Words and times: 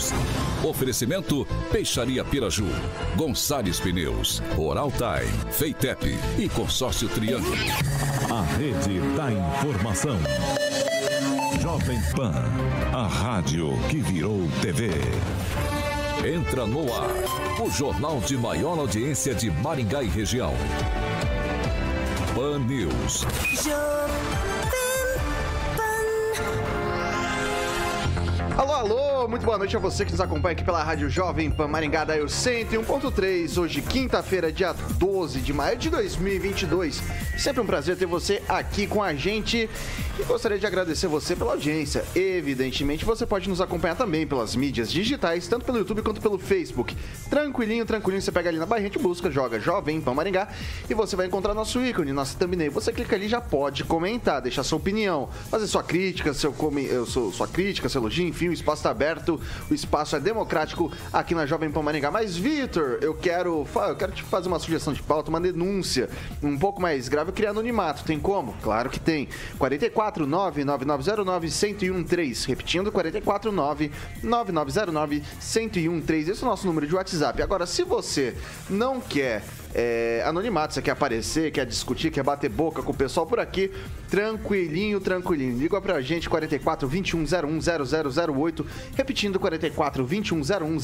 Pan 0.00 0.16
News. 0.16 0.64
Oferecimento 0.64 1.46
Peixaria 1.70 2.24
Piraju, 2.24 2.66
Gonçalves 3.16 3.80
Pneus, 3.80 4.42
Oral 4.56 4.90
Time, 4.92 5.52
Feitep 5.52 6.18
e 6.38 6.48
Consórcio 6.48 7.08
Triângulo. 7.08 7.56
A 8.30 8.42
rede 8.56 9.00
da 9.16 9.30
informação. 9.32 10.16
Jovem 11.60 12.00
Pan, 12.16 12.32
a 12.92 13.06
rádio 13.06 13.76
que 13.88 13.98
virou 13.98 14.48
TV. 14.62 14.90
Entra 16.26 16.66
no 16.66 16.92
ar, 16.94 17.10
o 17.60 17.70
jornal 17.70 18.20
de 18.20 18.36
maior 18.36 18.78
audiência 18.78 19.34
de 19.34 19.50
Maringá 19.50 20.02
e 20.02 20.08
região. 20.08 20.54
Pan 22.34 22.60
News. 22.60 23.26
Muito 29.30 29.46
boa 29.46 29.58
noite 29.58 29.76
a 29.76 29.78
você 29.78 30.04
que 30.04 30.10
nos 30.10 30.20
acompanha 30.20 30.54
aqui 30.54 30.64
pela 30.64 30.82
Rádio 30.82 31.08
Jovem 31.08 31.48
Pan 31.48 31.68
Maringá 31.68 32.02
da 32.02 32.16
101.3, 32.18 33.58
hoje 33.58 33.80
quinta-feira, 33.80 34.50
dia 34.50 34.72
12 34.72 35.38
de 35.38 35.52
maio 35.52 35.78
de 35.78 35.88
2022. 35.88 37.00
Sempre 37.38 37.60
um 37.60 37.66
prazer 37.66 37.96
ter 37.96 38.06
você 38.06 38.42
aqui 38.48 38.88
com 38.88 39.00
a 39.00 39.14
gente 39.14 39.70
e 40.18 40.22
gostaria 40.24 40.58
de 40.58 40.66
agradecer 40.66 41.06
você 41.06 41.36
pela 41.36 41.52
audiência. 41.52 42.04
Evidentemente, 42.14 43.04
você 43.04 43.24
pode 43.24 43.48
nos 43.48 43.60
acompanhar 43.60 43.94
também 43.94 44.26
pelas 44.26 44.56
mídias 44.56 44.90
digitais, 44.90 45.46
tanto 45.46 45.64
pelo 45.64 45.78
YouTube 45.78 46.02
quanto 46.02 46.20
pelo 46.20 46.36
Facebook. 46.36 46.96
Tranquilinho, 47.30 47.86
tranquilinho, 47.86 48.20
você 48.20 48.32
pega 48.32 48.48
ali 48.48 48.58
na 48.58 48.66
barrinha 48.66 48.90
de 48.90 48.98
busca, 48.98 49.30
joga 49.30 49.60
Jovem 49.60 50.00
Pan 50.00 50.12
Maringá 50.12 50.48
e 50.88 50.92
você 50.92 51.14
vai 51.14 51.26
encontrar 51.26 51.54
nosso 51.54 51.80
ícone, 51.80 52.12
nossa 52.12 52.36
thumbnail. 52.36 52.72
Você 52.72 52.92
clica 52.92 53.14
ali 53.14 53.28
já 53.28 53.40
pode 53.40 53.84
comentar, 53.84 54.42
deixar 54.42 54.64
sua 54.64 54.78
opinião, 54.78 55.28
fazer 55.48 55.68
sua 55.68 55.84
crítica, 55.84 56.34
seu, 56.34 56.52
sua 57.32 57.46
crítica, 57.46 57.88
seu 57.88 58.00
elogio, 58.00 58.26
enfim, 58.26 58.48
o 58.48 58.52
espaço 58.52 58.80
está 58.80 58.90
aberto, 58.90 59.19
o 59.70 59.74
espaço 59.74 60.16
é 60.16 60.20
democrático 60.20 60.90
aqui 61.12 61.34
na 61.34 61.46
Jovem 61.46 61.70
Pan 61.70 61.82
Maringá. 61.82 62.10
Mas, 62.10 62.36
Vitor, 62.36 62.98
eu 63.00 63.14
quero, 63.14 63.66
eu 63.74 63.96
quero 63.96 64.12
te 64.12 64.22
fazer 64.22 64.48
uma 64.48 64.58
sugestão 64.58 64.92
de 64.92 65.02
pauta, 65.02 65.30
uma 65.30 65.40
denúncia 65.40 66.08
um 66.42 66.58
pouco 66.58 66.80
mais 66.80 67.08
grave. 67.08 67.30
Eu 67.30 67.34
queria 67.34 67.50
anonimato. 67.50 68.04
Tem 68.04 68.18
como? 68.18 68.54
Claro 68.62 68.88
que 68.90 68.98
tem. 68.98 69.28
44 69.58 70.26
99909 70.26 71.48
1013. 71.92 72.48
Repetindo, 72.48 72.92
44 72.92 73.52
99909 73.52 75.22
1013. 75.40 76.30
Esse 76.30 76.42
é 76.42 76.46
o 76.46 76.50
nosso 76.50 76.66
número 76.66 76.86
de 76.86 76.94
WhatsApp. 76.94 77.42
Agora, 77.42 77.66
se 77.66 77.84
você 77.84 78.36
não 78.68 79.00
quer 79.00 79.42
é, 79.74 80.22
anonimato, 80.26 80.74
você 80.74 80.82
quer 80.82 80.90
aparecer, 80.92 81.50
quer 81.52 81.64
discutir, 81.64 82.10
quer 82.10 82.22
bater 82.22 82.50
boca 82.50 82.82
com 82.82 82.90
o 82.90 82.94
pessoal 82.94 83.26
por 83.26 83.38
aqui, 83.38 83.70
tranquilinho, 84.08 85.00
tranquilinho. 85.00 85.56
Liga 85.56 85.80
pra 85.80 86.00
gente, 86.00 86.28
44 86.28 86.88
21 86.88 87.22
01 87.22 87.60
0008, 88.34 88.66
repetindo, 88.96 89.38
44 89.38 90.04
21 90.04 90.40
01 90.40 90.78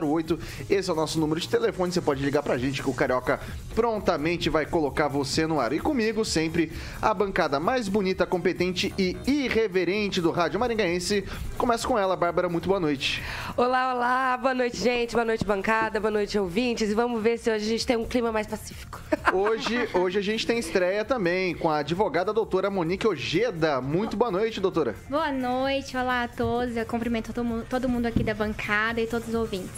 0008. 0.00 0.38
Esse 0.70 0.88
é 0.88 0.92
o 0.92 0.96
nosso 0.96 1.20
número 1.20 1.40
de 1.40 1.48
telefone, 1.48 1.92
você 1.92 2.00
pode 2.00 2.24
ligar 2.24 2.42
pra 2.42 2.56
gente 2.56 2.82
que 2.82 2.88
o 2.88 2.94
Carioca 2.94 3.40
prontamente 3.74 4.48
vai 4.48 4.64
colocar 4.64 5.08
você 5.08 5.46
no 5.46 5.60
ar. 5.60 5.72
E 5.72 5.78
comigo, 5.78 6.24
sempre, 6.24 6.72
a 7.02 7.12
bancada 7.12 7.60
mais 7.60 7.88
bonita, 7.88 8.24
competente 8.24 8.94
e 8.98 9.16
irreverente 9.26 10.20
do 10.20 10.30
Rádio 10.30 10.58
Maringaense. 10.58 11.24
Começa 11.58 11.86
com 11.86 11.98
ela, 11.98 12.16
Bárbara, 12.16 12.48
muito 12.48 12.68
boa 12.68 12.80
noite. 12.80 13.22
Olá, 13.56 13.94
olá, 13.94 14.36
boa 14.36 14.54
noite, 14.54 14.78
gente, 14.78 15.12
boa 15.12 15.24
noite, 15.24 15.44
bancada, 15.44 16.00
boa 16.00 16.10
noite, 16.10 16.38
ouvintes. 16.38 16.90
E 16.90 16.94
vamos 16.94 17.22
ver 17.22 17.38
se 17.38 17.50
hoje 17.50 17.66
a 17.66 17.68
gente 17.68 17.86
tem 17.86 17.96
um 17.96 18.04
clima 18.14 18.30
mais 18.30 18.46
pacífico. 18.46 19.00
Hoje, 19.32 19.88
hoje 19.92 20.20
a 20.20 20.22
gente 20.22 20.46
tem 20.46 20.56
estreia 20.56 21.04
também 21.04 21.52
com 21.52 21.68
a 21.68 21.78
advogada 21.78 22.32
doutora 22.32 22.70
Monique 22.70 23.08
Ojeda. 23.08 23.80
Muito 23.80 24.16
boa 24.16 24.30
noite, 24.30 24.60
doutora. 24.60 24.94
Boa 25.10 25.32
noite, 25.32 25.96
olá 25.96 26.22
a 26.22 26.28
todos. 26.28 26.76
Eu 26.76 26.86
cumprimento 26.86 27.32
todo 27.32 27.44
mundo, 27.44 27.66
todo 27.68 27.88
mundo 27.88 28.06
aqui 28.06 28.22
da 28.22 28.32
bancada 28.32 29.00
e 29.00 29.06
todos 29.08 29.26
os 29.26 29.34
ouvintes. 29.34 29.68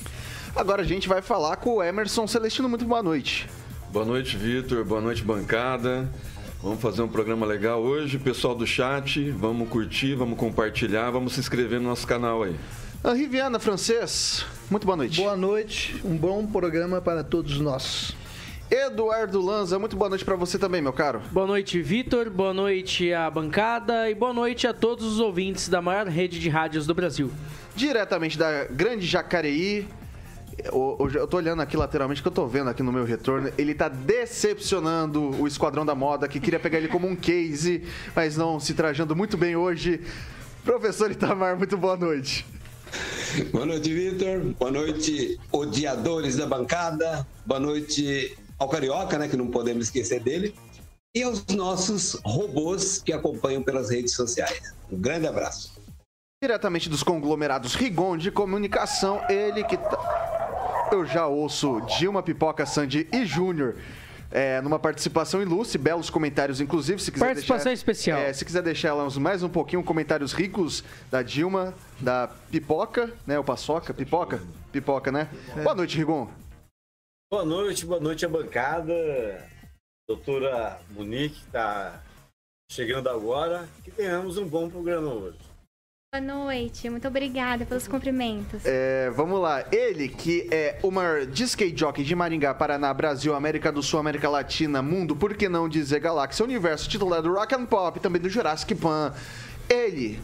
Agora 0.55 0.83
a 0.83 0.85
gente 0.85 1.09
vai 1.09 1.23
falar 1.23 1.57
com 1.57 1.77
o 1.77 1.83
Emerson 1.83 2.27
Celestino. 2.27 2.69
Muito 2.69 2.85
boa 2.85 3.03
noite. 3.03 3.49
Boa 3.91 4.05
noite, 4.05 4.37
Vitor. 4.37 4.85
Boa 4.85 5.01
noite, 5.01 5.23
bancada. 5.23 6.07
Vamos 6.63 6.83
fazer 6.83 7.01
um 7.01 7.09
programa 7.09 7.47
legal 7.47 7.81
hoje. 7.81 8.19
Pessoal 8.19 8.55
do 8.55 8.67
chat, 8.67 9.31
vamos 9.31 9.67
curtir, 9.71 10.15
vamos 10.15 10.39
compartilhar, 10.39 11.09
vamos 11.09 11.33
se 11.33 11.41
inscrever 11.41 11.81
no 11.81 11.89
nosso 11.89 12.07
canal 12.07 12.43
aí. 12.43 12.55
Henri 13.03 13.29
Viana, 13.29 13.59
francês, 13.59 14.45
muito 14.71 14.85
boa 14.85 14.97
noite. 14.97 15.23
Boa 15.23 15.37
noite, 15.37 15.99
um 16.05 16.17
bom 16.17 16.47
programa 16.47 17.01
para 17.01 17.25
todos 17.25 17.59
nós. 17.61 18.15
Eduardo 18.71 19.41
Lanza, 19.41 19.79
muito 19.79 19.97
boa 19.97 20.09
noite 20.09 20.25
para 20.25 20.35
você 20.35 20.59
também, 20.59 20.83
meu 20.83 20.93
caro. 20.93 21.23
Boa 21.31 21.47
noite, 21.47 21.81
Vitor. 21.81 22.29
Boa 22.29 22.53
noite 22.53 23.13
à 23.13 23.31
bancada 23.31 24.11
e 24.11 24.15
boa 24.15 24.33
noite 24.33 24.67
a 24.67 24.75
todos 24.75 25.07
os 25.07 25.21
ouvintes 25.21 25.69
da 25.69 25.81
maior 25.81 26.07
rede 26.09 26.41
de 26.41 26.49
rádios 26.49 26.85
do 26.85 26.93
Brasil. 26.93 27.31
Diretamente 27.77 28.37
da 28.37 28.65
Grande 28.65 29.07
Jacareí, 29.07 29.87
eu 30.65 31.27
tô 31.29 31.37
olhando 31.37 31.63
aqui 31.63 31.77
lateralmente, 31.77 32.21
que 32.21 32.27
eu 32.27 32.33
tô 32.33 32.47
vendo 32.49 32.69
aqui 32.69 32.83
no 32.83 32.93
meu 32.93 33.05
retorno, 33.05 33.53
ele 33.57 33.73
tá 33.73 33.89
decepcionando 33.89 35.41
o 35.41 35.47
Esquadrão 35.47 35.87
da 35.87 35.95
Moda, 35.95 36.27
que 36.27 36.41
queria 36.41 36.59
pegar 36.59 36.79
ele 36.79 36.89
como 36.89 37.07
um 37.07 37.15
case, 37.15 37.85
mas 38.17 38.37
não 38.37 38.59
se 38.59 38.75
trajando 38.75 39.15
muito 39.15 39.37
bem 39.37 39.55
hoje. 39.55 40.01
Professor 40.65 41.09
Itamar, 41.09 41.57
muito 41.57 41.77
boa 41.77 41.97
noite. 41.97 42.45
Boa 43.53 43.67
noite, 43.67 43.93
Vitor. 43.93 44.41
Boa 44.59 44.73
noite, 44.73 45.39
odiadores 45.53 46.37
da 46.37 46.47
bancada. 46.47 47.27
Boa 47.45 47.61
noite, 47.61 48.37
ao 48.59 48.69
Carioca, 48.69 49.19
né, 49.19 49.29
que 49.29 49.37
não 49.37 49.49
podemos 49.49 49.87
esquecer 49.87 50.21
dele, 50.21 50.55
e 51.15 51.23
aos 51.23 51.45
nossos 51.47 52.21
robôs 52.25 53.03
que 53.03 53.13
acompanham 53.13 53.63
pelas 53.63 53.91
redes 53.91 54.13
sociais. 54.15 54.75
Um 54.91 55.01
grande 55.01 55.27
abraço. 55.27 55.75
Diretamente 56.43 56.89
dos 56.89 57.03
conglomerados 57.03 57.75
Rigon 57.75 58.17
de 58.17 58.31
Comunicação, 58.31 59.23
ele 59.29 59.65
que 59.65 59.77
tá... 59.77 60.89
eu 60.93 61.07
já 61.07 61.27
ouço 61.27 61.81
Dilma 61.99 62.23
Pipoca 62.23 62.67
Sandy 62.67 63.09
e 63.11 63.25
Júnior 63.25 63.77
é, 64.31 64.61
numa 64.61 64.79
participação 64.79 65.41
ilustre, 65.41 65.79
belos 65.79 66.11
comentários, 66.11 66.61
inclusive. 66.61 67.01
Se 67.01 67.11
quiser 67.11 67.25
participação 67.25 67.65
deixar, 67.65 67.73
especial. 67.73 68.19
É, 68.19 68.33
se 68.33 68.45
quiser 68.45 68.63
deixar 68.63 68.89
elas 68.89 69.17
mais 69.17 69.43
um 69.43 69.49
pouquinho, 69.49 69.83
comentários 69.83 70.33
ricos 70.33 70.85
da 71.11 71.23
Dilma, 71.23 71.73
da 72.01 72.29
Pipoca, 72.51 73.13
né? 73.27 73.39
O 73.39 73.45
Paçoca, 73.45 73.95
Pipoca? 73.95 74.43
Pipoca, 74.73 75.13
né? 75.13 75.29
É. 75.57 75.63
Boa 75.63 75.75
noite, 75.75 75.97
Rigon. 75.97 76.29
Boa 77.29 77.45
noite, 77.45 77.85
boa 77.85 77.99
noite 77.99 78.25
a 78.25 78.29
bancada. 78.29 78.95
Doutora 80.09 80.79
Monique 80.91 81.41
está 81.45 82.01
chegando 82.71 83.09
agora. 83.09 83.69
Que 83.83 83.91
tenhamos 83.91 84.39
um 84.39 84.47
bom 84.47 84.71
programa 84.71 85.13
hoje. 85.13 85.39
Boa 86.15 86.23
noite, 86.23 86.89
muito 86.89 87.09
obrigada 87.09 87.67
pelos 87.67 87.89
cumprimentos. 87.89 88.65
É, 88.65 89.11
vamos 89.11 89.41
lá, 89.41 89.67
ele 89.73 90.09
que 90.09 90.49
é 90.53 90.79
o 90.85 90.91
maior 90.93 91.27
disc 91.27 91.61
jockey 91.77 92.05
de 92.05 92.15
Maringá, 92.15 92.55
Paraná, 92.55 92.95
Brasil, 92.95 93.35
América 93.35 93.73
do 93.73 93.83
Sul, 93.83 93.99
América 93.99 94.31
Latina, 94.31 94.81
mundo, 94.81 95.17
por 95.17 95.35
que 95.35 95.49
não 95.49 95.69
dizer 95.69 95.99
galáxia, 95.99 96.45
universo, 96.45 96.89
titular 96.89 97.21
do 97.23 97.35
Rock 97.35 97.57
and 97.57 97.67
Pop, 97.67 97.99
também 97.99 98.23
do 98.23 98.31
Jurassic 98.31 98.73
Pan. 98.77 99.13
Ele, 99.69 100.21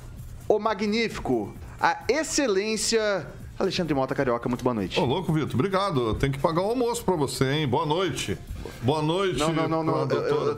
o 0.48 0.60
magnífico, 0.60 1.52
a 1.80 2.04
excelência 2.08 3.26
Alexandre 3.62 3.94
Mota 3.94 4.14
Carioca, 4.14 4.48
muito 4.48 4.64
boa 4.64 4.74
noite. 4.74 4.98
Ô, 4.98 5.04
louco, 5.04 5.32
Vitor, 5.32 5.54
obrigado. 5.54 6.14
Tem 6.14 6.30
que 6.30 6.38
pagar 6.38 6.62
o 6.62 6.70
almoço 6.70 7.04
pra 7.04 7.14
você, 7.14 7.52
hein? 7.52 7.68
Boa 7.68 7.86
noite. 7.86 8.36
Boa 8.82 9.02
noite. 9.02 9.38
Não, 9.38 9.52
não, 9.52 9.68
não. 9.68 9.84
não. 9.84 10.06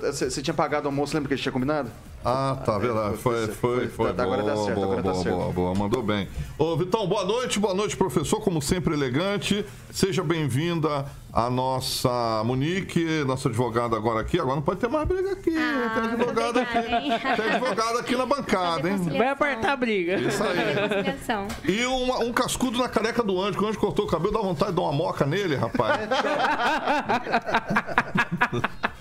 Você 0.01 0.43
tinha 0.43 0.55
pagado 0.55 0.87
o 0.87 0.89
almoço, 0.89 1.15
lembra 1.15 1.29
que 1.29 1.35
a 1.35 1.37
gente 1.37 1.43
tinha 1.43 1.53
combinado? 1.53 1.91
Ah, 2.25 2.57
tá, 2.65 2.79
verdade. 2.79 3.19
Foi, 3.19 3.47
foi, 3.49 3.89
foi. 3.89 4.13
Tá, 4.15 4.23
agora 4.23 4.43
dá 4.43 4.57
certo, 4.57 4.75
boa, 4.75 4.87
agora 4.87 5.03
boa, 5.03 5.15
tá 5.15 5.21
certo. 5.23 5.37
Boa, 5.37 5.53
boa, 5.53 5.75
mandou 5.75 6.03
bem. 6.03 6.27
Ô, 6.57 6.75
Vitão, 6.75 7.07
boa 7.07 7.25
noite, 7.25 7.59
boa 7.59 7.75
noite, 7.75 7.97
professor, 7.99 8.41
como 8.41 8.63
sempre 8.63 8.95
elegante. 8.95 9.65
Seja 9.91 10.25
bem-vinda 10.25 11.05
a 11.31 11.51
nossa 11.51 12.43
Monique, 12.45 13.25
nossa 13.27 13.49
advogada 13.51 13.95
agora 13.95 14.21
aqui. 14.21 14.41
Agora 14.41 14.57
não 14.57 14.63
pode 14.63 14.81
ter 14.81 14.89
mais 14.89 15.07
briga 15.07 15.33
aqui. 15.33 15.55
Ah, 15.55 15.91
tem 15.95 16.05
advogada 16.13 16.63
aqui. 16.63 17.43
Tem 17.43 17.51
advogada 17.51 18.01
aqui 18.01 18.17
na 18.17 18.25
bancada, 18.25 18.89
hein? 18.89 18.97
Vai 18.97 19.29
apartar 19.29 19.73
a 19.73 19.77
briga. 19.77 20.15
Isso 20.15 20.43
aí. 20.43 20.55
E 21.69 21.85
um, 21.85 22.29
um 22.29 22.33
cascudo 22.33 22.79
na 22.79 22.89
careca 22.89 23.23
do 23.23 23.39
anjo, 23.39 23.59
que 23.59 23.65
o 23.65 23.69
anjo 23.69 23.79
cortou 23.79 24.07
o 24.07 24.09
cabelo, 24.09 24.33
dá 24.33 24.41
vontade 24.41 24.71
de 24.71 24.77
dar 24.77 24.83
uma 24.83 24.93
moca 24.93 25.27
nele, 25.27 25.57
rapaz. 25.57 26.01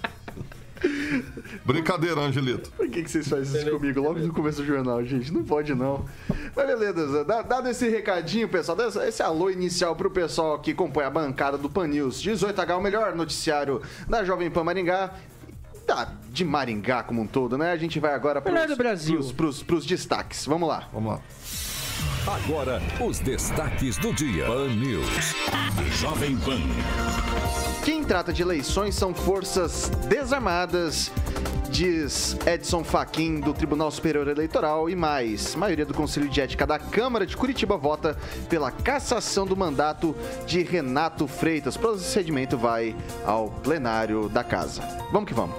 Brincadeira, 1.65 2.19
Angelito. 2.19 2.71
Por 2.71 2.89
que, 2.89 3.03
que 3.03 3.09
vocês 3.09 3.27
fazem 3.27 3.61
isso 3.61 3.71
comigo 3.71 4.01
logo 4.01 4.19
no 4.19 4.33
começo 4.33 4.61
do 4.61 4.65
jornal, 4.65 5.03
gente? 5.05 5.31
Não 5.31 5.43
pode, 5.43 5.73
não. 5.73 6.05
Mas 6.55 6.67
beleza, 6.67 7.23
dado 7.23 7.69
esse 7.69 7.87
recadinho, 7.89 8.49
pessoal, 8.49 8.77
esse 9.07 9.23
alô 9.23 9.49
inicial 9.49 9.95
pro 9.95 10.11
pessoal 10.11 10.59
que 10.59 10.73
compõe 10.73 11.05
a 11.05 11.09
bancada 11.09 11.57
do 11.57 11.69
Pan 11.69 11.87
News 11.87 12.21
18H, 12.21 12.77
o 12.77 12.81
melhor 12.81 13.15
noticiário 13.15 13.81
da 14.07 14.23
Jovem 14.23 14.51
Pan 14.51 14.63
Maringá. 14.63 15.13
Da, 15.85 16.13
de 16.29 16.45
Maringá 16.45 17.03
como 17.03 17.21
um 17.21 17.27
todo, 17.27 17.57
né? 17.57 17.71
A 17.71 17.75
gente 17.75 17.99
vai 17.99 18.13
agora 18.13 18.39
Melhor 18.39 18.67
do 18.67 18.75
Brasil. 18.77 19.15
Pros, 19.15 19.31
pros, 19.33 19.63
pros 19.63 19.85
destaques. 19.85 20.45
Vamos 20.45 20.69
lá. 20.69 20.87
Vamos 20.93 21.13
lá. 21.13 21.21
Agora, 22.25 22.81
os 23.01 23.19
destaques 23.19 23.97
do 23.97 24.13
dia. 24.13 24.45
Pan 24.45 24.69
News. 24.69 25.35
Jovem 25.99 26.37
Pan. 26.37 26.61
Quem 27.83 28.01
trata 28.01 28.31
de 28.31 28.41
eleições 28.41 28.95
são 28.95 29.13
forças 29.13 29.91
desarmadas, 30.07 31.11
diz 31.69 32.37
Edson 32.47 32.81
Fachin 32.81 33.41
do 33.41 33.53
Tribunal 33.53 33.91
Superior 33.91 34.29
Eleitoral 34.29 34.89
e 34.89 34.95
mais. 34.95 35.53
A 35.53 35.57
maioria 35.57 35.85
do 35.85 35.93
Conselho 35.93 36.29
de 36.29 36.39
Ética 36.39 36.65
da 36.65 36.79
Câmara 36.79 37.25
de 37.25 37.35
Curitiba 37.35 37.75
vota 37.75 38.17
pela 38.47 38.71
cassação 38.71 39.45
do 39.45 39.57
mandato 39.57 40.15
de 40.47 40.63
Renato 40.63 41.27
Freitas. 41.27 41.75
O 41.75 41.79
procedimento 41.79 42.57
vai 42.57 42.95
ao 43.25 43.49
plenário 43.49 44.29
da 44.29 44.45
casa. 44.45 44.81
Vamos 45.11 45.27
que 45.27 45.33
vamos. 45.33 45.55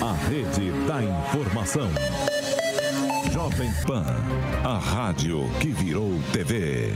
A 0.00 0.12
rede 0.28 0.70
da 0.86 1.02
informação. 1.02 1.90
Jovem 3.34 3.68
Pan, 3.84 4.06
a 4.62 4.78
rádio 4.78 5.50
que 5.60 5.66
virou 5.66 6.08
TV. 6.32 6.94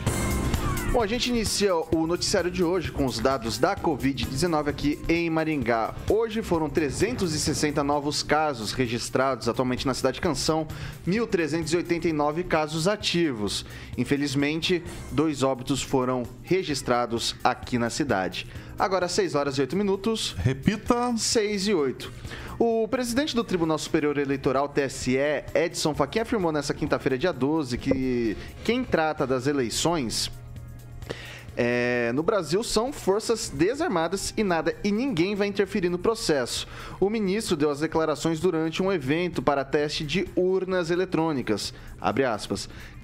Bom, 0.93 1.03
a 1.03 1.07
gente 1.09 1.31
inicia 1.31 1.75
o 1.75 2.07
noticiário 2.07 2.49
de 2.49 2.63
hoje 2.63 2.93
com 2.93 3.05
os 3.07 3.19
dados 3.19 3.59
da 3.59 3.75
Covid-19 3.75 4.69
aqui 4.69 5.01
em 5.09 5.29
Maringá. 5.29 5.97
Hoje 6.09 6.41
foram 6.41 6.71
360 6.71 7.83
novos 7.83 8.23
casos 8.23 8.71
registrados 8.71 9.49
atualmente 9.49 9.85
na 9.85 9.95
cidade 9.95 10.15
de 10.15 10.21
Canção, 10.21 10.69
1.389 11.09 12.45
casos 12.45 12.87
ativos. 12.87 13.67
Infelizmente, 13.99 14.81
dois 15.11 15.43
óbitos 15.43 15.83
foram 15.83 16.23
registrados 16.45 17.35
aqui 17.43 17.79
na 17.79 17.91
cidade. 17.91 18.47
Agora, 18.79 19.09
6 19.09 19.35
horas 19.35 19.59
e 19.59 19.61
8 19.61 19.75
minutos. 19.75 20.37
Repita. 20.39 21.17
6 21.17 21.67
e 21.67 21.75
8. 21.75 22.13
O 22.61 22.89
presidente 22.89 23.37
do 23.37 23.45
Tribunal 23.45 23.79
Superior 23.79 24.19
Eleitoral, 24.19 24.69
TSE, 24.69 25.17
Edson 25.55 25.95
Fachin, 25.95 26.19
afirmou 26.19 26.51
nessa 26.51 26.75
quinta-feira, 26.75 27.17
dia 27.17 27.33
12, 27.33 27.79
que 27.79 28.37
quem 28.65 28.83
trata 28.83 29.25
das 29.25 29.47
eleições 29.47 30.29
é, 31.57 32.11
no 32.15 32.23
Brasil 32.25 32.65
são 32.65 32.93
forças 32.93 33.49
desarmadas 33.49 34.35
e 34.37 34.43
nada 34.43 34.75
e 34.83 34.91
ninguém 34.91 35.37
vai 35.37 35.47
interferir 35.47 35.89
no 35.89 35.99
processo. 35.99 36.67
O 36.99 37.09
ministro 37.09 37.57
deu 37.57 37.71
as 37.71 37.79
declarações 37.79 38.41
durante 38.41 38.83
um 38.83 38.93
evento 38.93 39.41
para 39.41 39.65
teste 39.65 40.05
de 40.05 40.29
urnas 40.35 40.91
eletrônicas. 40.91 41.73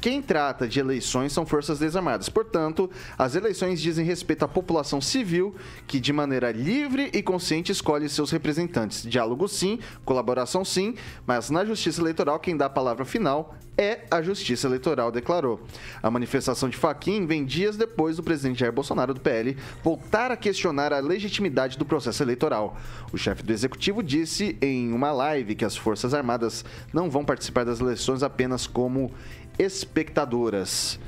Quem 0.05 0.21
trata 0.21 0.69
de 0.69 0.79
eleições 0.79 1.33
são 1.33 1.47
forças 1.47 1.79
desarmadas. 1.79 2.29
Portanto, 2.29 2.91
as 3.17 3.35
eleições 3.35 3.81
dizem 3.81 4.05
respeito 4.05 4.45
à 4.45 4.49
população 4.49 5.01
civil 5.01 5.55
que, 5.87 5.99
de 5.99 6.13
maneira 6.13 6.53
livre 6.53 7.09
e 7.11 7.23
consciente, 7.23 7.73
escolhe 7.73 8.07
seus 8.11 8.31
representantes. 8.31 9.03
Diálogo 9.03 9.49
sim, 9.49 9.79
colaboração 10.05 10.63
sim, 10.63 10.95
mas 11.27 11.49
na 11.49 11.65
justiça 11.65 12.03
eleitoral 12.03 12.39
quem 12.39 12.55
dá 12.55 12.67
a 12.67 12.69
palavra 12.69 13.07
final 13.07 13.57
é 13.77 14.01
a 14.11 14.23
Justiça 14.23 14.67
Eleitoral, 14.67 15.11
declarou. 15.11 15.61
A 16.03 16.11
manifestação 16.11 16.69
de 16.69 16.77
Faquim 16.77 17.27
vem 17.27 17.45
dias 17.45 17.77
depois 17.77 18.17
do 18.17 18.23
presidente 18.23 18.61
Jair 18.61 18.73
Bolsonaro 18.73 19.13
do 19.13 19.21
PL 19.21 19.57
voltar 19.83 20.31
a 20.31 20.37
questionar 20.37 20.93
a 20.93 21.01
legitimidade 21.01 21.77
do 21.77 21.85
processo 21.85 22.23
eleitoral. 22.23 22.77
O 23.13 23.19
chefe 23.19 23.43
do 23.43 23.53
executivo 23.53 24.03
disse 24.03 24.57
em 24.61 24.93
uma 24.93 25.13
live 25.13 25.55
que 25.55 25.65
as 25.65 25.77
Forças 25.77 26.15
Armadas 26.15 26.65
não 26.93 27.11
vão 27.11 27.25
participar 27.25 27.65
das 27.65 27.81
eleições 27.81 28.23
apenas 28.23 28.67
como 28.67 29.11
espectadoras. 29.59 30.99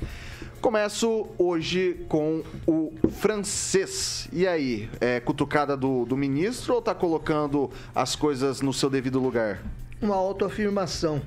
Começo 0.61 1.27
hoje 1.37 2.05
com 2.09 2.43
o 2.65 2.91
francês. 3.09 4.27
E 4.33 4.47
aí, 4.47 4.89
é 4.99 5.19
cutucada 5.19 5.77
do, 5.77 6.03
do 6.05 6.17
ministro 6.17 6.73
ou 6.73 6.81
tá 6.81 6.95
colocando 6.95 7.69
as 7.93 8.15
coisas 8.15 8.61
no 8.61 8.73
seu 8.73 8.89
devido 8.89 9.19
lugar? 9.19 9.61
Uma 10.01 10.15
autoafirmação. 10.15 11.21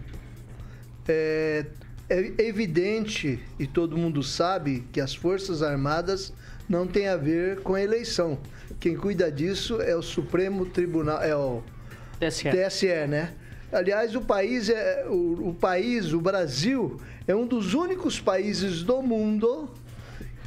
É, 1.08 1.64
é 2.08 2.44
evidente 2.44 3.38
e 3.58 3.66
todo 3.66 3.96
mundo 3.96 4.22
sabe 4.22 4.84
que 4.92 5.00
as 5.00 5.14
Forças 5.14 5.62
Armadas 5.62 6.32
não 6.68 6.86
tem 6.86 7.08
a 7.08 7.16
ver 7.16 7.60
com 7.60 7.74
a 7.74 7.82
eleição. 7.82 8.38
Quem 8.78 8.96
cuida 8.96 9.30
disso 9.30 9.80
é 9.80 9.94
o 9.94 10.02
Supremo 10.02 10.66
Tribunal, 10.66 11.22
é 11.22 11.34
o 11.34 11.62
TSE, 12.18 12.50
TSE 12.50 13.06
né? 13.08 13.34
Aliás, 13.72 14.16
o 14.16 14.20
país 14.20 14.68
é 14.68 15.06
o, 15.08 15.50
o 15.50 15.54
país, 15.54 16.12
o 16.12 16.20
Brasil, 16.20 17.00
é 17.26 17.34
um 17.34 17.46
dos 17.46 17.72
únicos 17.72 18.18
países 18.18 18.82
do 18.82 19.00
mundo 19.00 19.70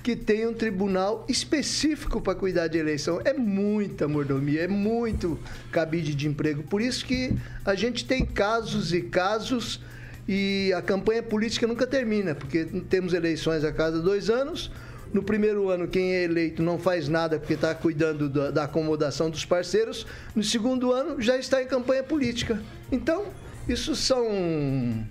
que 0.04 0.18
tem 0.18 0.46
um 0.46 0.54
tribunal 0.54 1.26
específico 1.30 2.20
para 2.20 2.36
cuidar 2.36 2.68
de 2.68 2.78
eleição. 2.78 3.22
É 3.24 3.32
muita 3.32 4.06
mordomia, 4.06 4.64
é 4.64 4.68
muito 4.68 5.40
cabide 5.72 6.14
de 6.14 6.28
emprego. 6.28 6.64
Por 6.64 6.82
isso 6.82 7.06
que 7.06 7.34
a 7.64 7.74
gente 7.74 8.06
tem 8.06 8.26
casos 8.26 8.94
e 8.94 9.02
casos 9.02 9.80
e 10.28 10.74
a 10.76 10.82
campanha 10.82 11.24
política 11.24 11.66
nunca 11.66 11.88
termina, 11.88 12.36
porque 12.36 12.66
temos 12.90 13.14
eleições 13.14 13.64
a 13.64 13.72
cada 13.72 14.02
dois 14.02 14.30
anos. 14.30 14.70
No 15.14 15.22
primeiro 15.22 15.70
ano, 15.70 15.88
quem 15.88 16.16
é 16.16 16.24
eleito 16.24 16.64
não 16.64 16.80
faz 16.80 17.08
nada 17.08 17.38
porque 17.38 17.54
está 17.54 17.76
cuidando 17.76 18.28
da, 18.28 18.50
da, 18.50 18.64
acomodação 18.64 19.30
dos 19.30 19.46
parceiros. 19.46 20.08
No 20.36 20.44
segundo 20.44 20.92
ano, 20.92 21.22
já 21.22 21.38
está 21.38 21.62
em 21.62 21.68
campanha 21.68 22.02
política. 22.02 22.60
Então, 22.92 23.26
isso 23.70 23.96
são, 23.96 25.06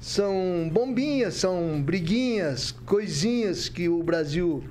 são 0.00 0.70
bombinhas, 0.72 1.34
são 1.34 1.82
briguinhas, 1.82 2.70
coisinhas 2.70 3.68
que 3.68 3.88
o 3.88 4.00
Brasil 4.04 4.62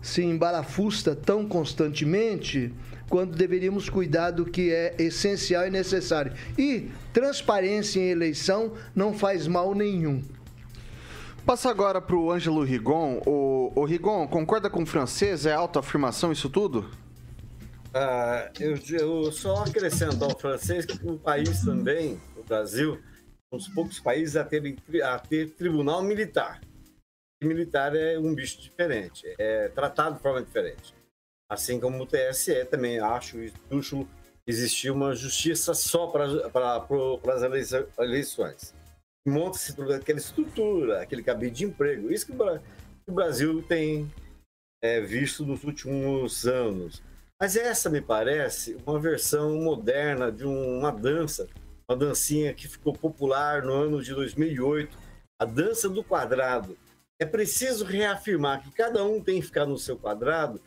se 0.00 0.22
embarafusta 0.22 1.16
tão 1.16 1.44
constantemente 1.44 2.72
quando 3.08 3.36
deveríamos 3.36 3.88
cuidar 3.88 4.30
do 4.30 4.44
que 4.44 4.72
é 4.72 4.94
essencial 5.00 5.66
e 5.66 5.70
necessário. 5.70 6.32
E 6.56 6.90
transparência 7.12 7.98
em 7.98 8.10
eleição 8.10 8.72
não 8.94 9.12
faz 9.12 9.48
mal 9.48 9.74
nenhum. 9.74 10.22
Passa 11.46 11.70
agora 11.70 12.00
para 12.00 12.16
o 12.16 12.32
Ângelo 12.32 12.64
Rigon. 12.64 13.22
O, 13.24 13.70
o 13.76 13.84
Rigon, 13.84 14.26
concorda 14.26 14.68
com 14.68 14.82
o 14.82 14.86
francês? 14.86 15.46
É 15.46 15.52
autoafirmação 15.52 16.32
isso 16.32 16.50
tudo? 16.50 16.90
Ah, 17.94 18.50
eu, 18.58 18.76
eu 18.90 19.30
só 19.30 19.62
acrescento 19.62 20.24
ao 20.24 20.36
francês 20.36 20.84
que 20.84 20.98
o 21.08 21.16
país 21.16 21.60
também, 21.60 22.20
o 22.36 22.42
Brasil, 22.42 23.00
um 23.52 23.58
dos 23.58 23.68
poucos 23.68 24.00
países 24.00 24.34
a 24.34 24.42
ter, 24.42 24.76
a 25.04 25.20
ter 25.20 25.50
tribunal 25.50 26.02
militar. 26.02 26.60
Militar 27.40 27.94
é 27.94 28.18
um 28.18 28.34
bicho 28.34 28.60
diferente, 28.60 29.22
é 29.38 29.68
tratado 29.68 30.16
de 30.16 30.22
forma 30.22 30.42
diferente. 30.42 30.96
Assim 31.48 31.78
como 31.78 32.02
o 32.02 32.06
TSE 32.06 32.64
também 32.64 32.98
acho 32.98 33.38
justo 33.70 34.08
existir 34.48 34.90
uma 34.90 35.14
justiça 35.14 35.74
só 35.74 36.08
para 36.08 36.24
as 37.32 37.42
eleições. 37.98 38.74
Monta-se 39.26 39.74
toda 39.74 39.96
aquela 39.96 40.20
estrutura, 40.20 41.02
aquele 41.02 41.22
cabide 41.22 41.56
de 41.56 41.64
emprego. 41.64 42.12
Isso 42.12 42.26
que 42.26 42.32
o 42.32 43.12
Brasil 43.12 43.60
tem 43.62 44.08
é, 44.80 45.00
visto 45.00 45.44
nos 45.44 45.64
últimos 45.64 46.46
anos. 46.46 47.02
Mas 47.40 47.56
essa 47.56 47.90
me 47.90 48.00
parece 48.00 48.76
uma 48.86 49.00
versão 49.00 49.60
moderna 49.60 50.30
de 50.30 50.44
uma 50.44 50.92
dança, 50.92 51.48
uma 51.88 51.96
dancinha 51.96 52.54
que 52.54 52.68
ficou 52.68 52.92
popular 52.92 53.62
no 53.62 53.72
ano 53.72 54.02
de 54.02 54.14
2008, 54.14 54.96
a 55.38 55.44
dança 55.44 55.88
do 55.88 56.04
quadrado. 56.04 56.78
É 57.20 57.26
preciso 57.26 57.84
reafirmar 57.84 58.62
que 58.62 58.70
cada 58.70 59.04
um 59.04 59.20
tem 59.20 59.40
que 59.40 59.46
ficar 59.46 59.66
no 59.66 59.76
seu 59.76 59.96
quadrado 59.96 60.60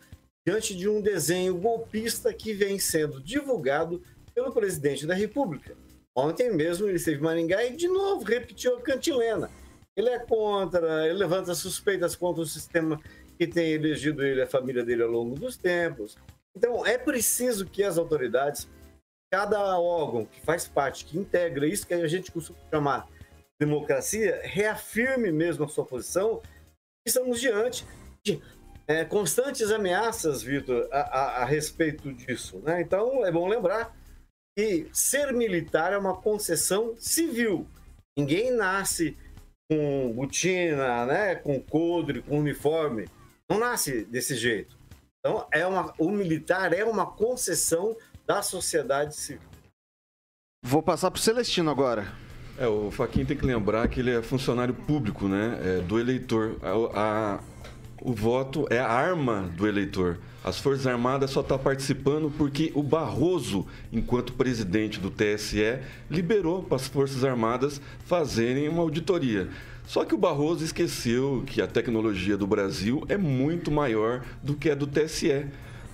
diante 0.46 0.76
de 0.76 0.90
um 0.90 1.02
desenho 1.02 1.58
golpista 1.58 2.34
que 2.34 2.54
vem 2.54 2.78
sendo 2.78 3.22
divulgado 3.22 4.02
pelo 4.34 4.52
presidente 4.52 5.08
da 5.08 5.14
República. 5.14 5.76
Ontem 6.20 6.52
mesmo 6.52 6.88
ele 6.88 6.98
esteve 6.98 7.18
em 7.18 7.24
Maringá 7.24 7.64
e 7.64 7.76
de 7.76 7.88
novo 7.88 8.24
repetiu 8.24 8.78
a 8.78 8.82
cantilena. 8.82 9.50
Ele 9.96 10.10
é 10.10 10.20
contra, 10.20 11.08
ele 11.08 11.18
levanta 11.18 11.54
suspeitas 11.56 12.16
contra 12.16 12.42
o 12.42 12.46
sistema 12.46 13.00
que 13.38 13.48
tem 13.48 13.72
elegido 13.72 14.26
ele, 14.26 14.42
a 14.42 14.48
família 14.48 14.84
dele 14.84 15.04
ao 15.04 15.10
longo 15.10 15.36
dos 15.36 15.56
tempos. 15.56 16.18
Então 16.56 16.86
é 16.86 16.98
preciso 16.98 17.66
que 17.66 17.84
as 17.84 17.98
autoridades, 17.98 18.68
cada 19.32 19.80
órgão 19.80 20.26
que 20.26 20.42
faz 20.42 20.68
parte, 20.68 21.06
que 21.06 21.18
integra 21.18 21.66
isso 21.66 21.88
que 21.88 21.94
a 21.94 22.08
gente 22.08 22.32
costuma 22.32 22.60
chamar 22.70 23.08
de 23.08 23.66
democracia, 23.66 24.42
reafirme 24.44 25.32
mesmo 25.32 25.66
a 25.66 25.68
sua 25.68 25.86
posição. 25.86 26.42
Estamos 27.06 27.40
diante 27.40 27.86
de 28.24 28.42
é, 28.88 29.06
constantes 29.06 29.72
ameaças, 29.72 30.42
Vitor, 30.42 30.88
a, 30.92 31.00
a, 31.00 31.44
a, 31.44 31.46
respeito 31.46 32.12
disso. 32.12 32.60
Né? 32.60 32.82
Então, 32.82 33.26
é 33.26 33.32
bom 33.32 33.48
lembrar 33.48 33.96
que 34.60 34.90
ser 34.92 35.32
militar 35.32 35.94
é 35.94 35.98
uma 35.98 36.18
concessão 36.18 36.94
civil. 36.98 37.66
Ninguém 38.18 38.52
nasce 38.52 39.18
com 39.72 40.12
botina, 40.14 41.06
né, 41.06 41.36
com 41.36 41.62
coldre, 41.62 42.22
com 42.22 42.40
uniforme. 42.40 43.08
Não 43.50 43.58
nasce 43.58 44.04
desse 44.04 44.36
jeito. 44.36 44.78
Então, 45.20 45.48
é 45.54 45.66
uma, 45.66 45.94
o 45.98 46.10
militar 46.10 46.74
é 46.74 46.84
uma 46.84 47.06
concessão 47.06 47.96
da 48.28 48.42
sociedade 48.42 49.16
civil. 49.16 49.48
Vou 50.62 50.84
passar 50.84 51.10
pro 51.10 51.22
Celestino 51.22 51.72
agora. 51.72 52.12
É, 52.58 52.68
o 52.68 52.92
Faquin 52.92 53.24
tem 53.24 53.38
que 53.38 53.46
lembrar 53.46 53.88
que 53.88 54.02
ele 54.02 54.12
é 54.12 54.22
funcionário 54.22 54.74
público, 54.74 55.30
né? 55.30 55.58
É, 55.64 55.82
do 55.82 55.98
eleitor. 55.98 56.58
A, 56.62 57.00
a, 57.00 57.40
o 58.02 58.14
voto 58.14 58.66
é 58.70 58.80
a 58.80 58.88
arma 58.88 59.50
do 59.56 59.68
eleitor. 59.68 60.18
As 60.44 60.58
Forças 60.60 60.88
Armadas 60.88 61.32
só 61.32 61.42
estão 61.42 61.58
tá 61.58 61.64
participando 61.64 62.32
porque 62.38 62.72
o 62.74 62.82
Barroso, 62.82 63.68
enquanto 63.92 64.34
presidente 64.34 65.00
do 65.00 65.12
TSE, 65.12 65.80
liberou 66.10 66.64
para 66.64 66.78
as 66.78 66.88
Forças 66.88 67.24
Armadas 67.24 67.82
fazerem 68.06 68.70
uma 68.70 68.82
auditoria. 68.82 69.50
Só 69.86 70.06
que 70.06 70.16
o 70.16 70.18
Barroso 70.18 70.64
esqueceu 70.64 71.44
que 71.46 71.62
a 71.62 71.68
tecnologia 71.68 72.38
do 72.38 72.48
Brasil 72.48 73.04
é 73.10 73.18
muito 73.18 73.70
maior 73.72 74.24
do 74.42 74.56
que 74.56 74.70
a 74.70 74.76
do 74.76 74.88
TSE. 74.88 75.48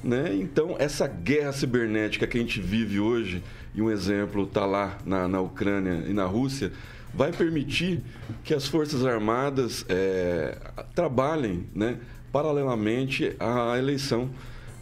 Né? 0.04 0.36
Então, 0.36 0.76
essa 0.78 1.08
guerra 1.08 1.52
cibernética 1.52 2.28
que 2.28 2.38
a 2.38 2.42
gente 2.42 2.62
vive 2.62 3.00
hoje, 3.00 3.42
e 3.74 3.82
um 3.82 3.90
exemplo 3.90 4.44
está 4.44 4.66
lá 4.66 4.98
na, 5.06 5.28
na 5.28 5.42
Ucrânia 5.42 6.04
e 6.08 6.14
na 6.14 6.26
Rússia, 6.26 6.72
vai 7.16 7.32
permitir 7.32 8.02
que 8.44 8.54
as 8.54 8.68
Forças 8.68 9.06
Armadas 9.06 9.86
é, 9.88 10.58
trabalhem 10.94 11.66
né, 11.74 11.98
paralelamente 12.32 13.36
à 13.40 13.78
eleição. 13.78 14.30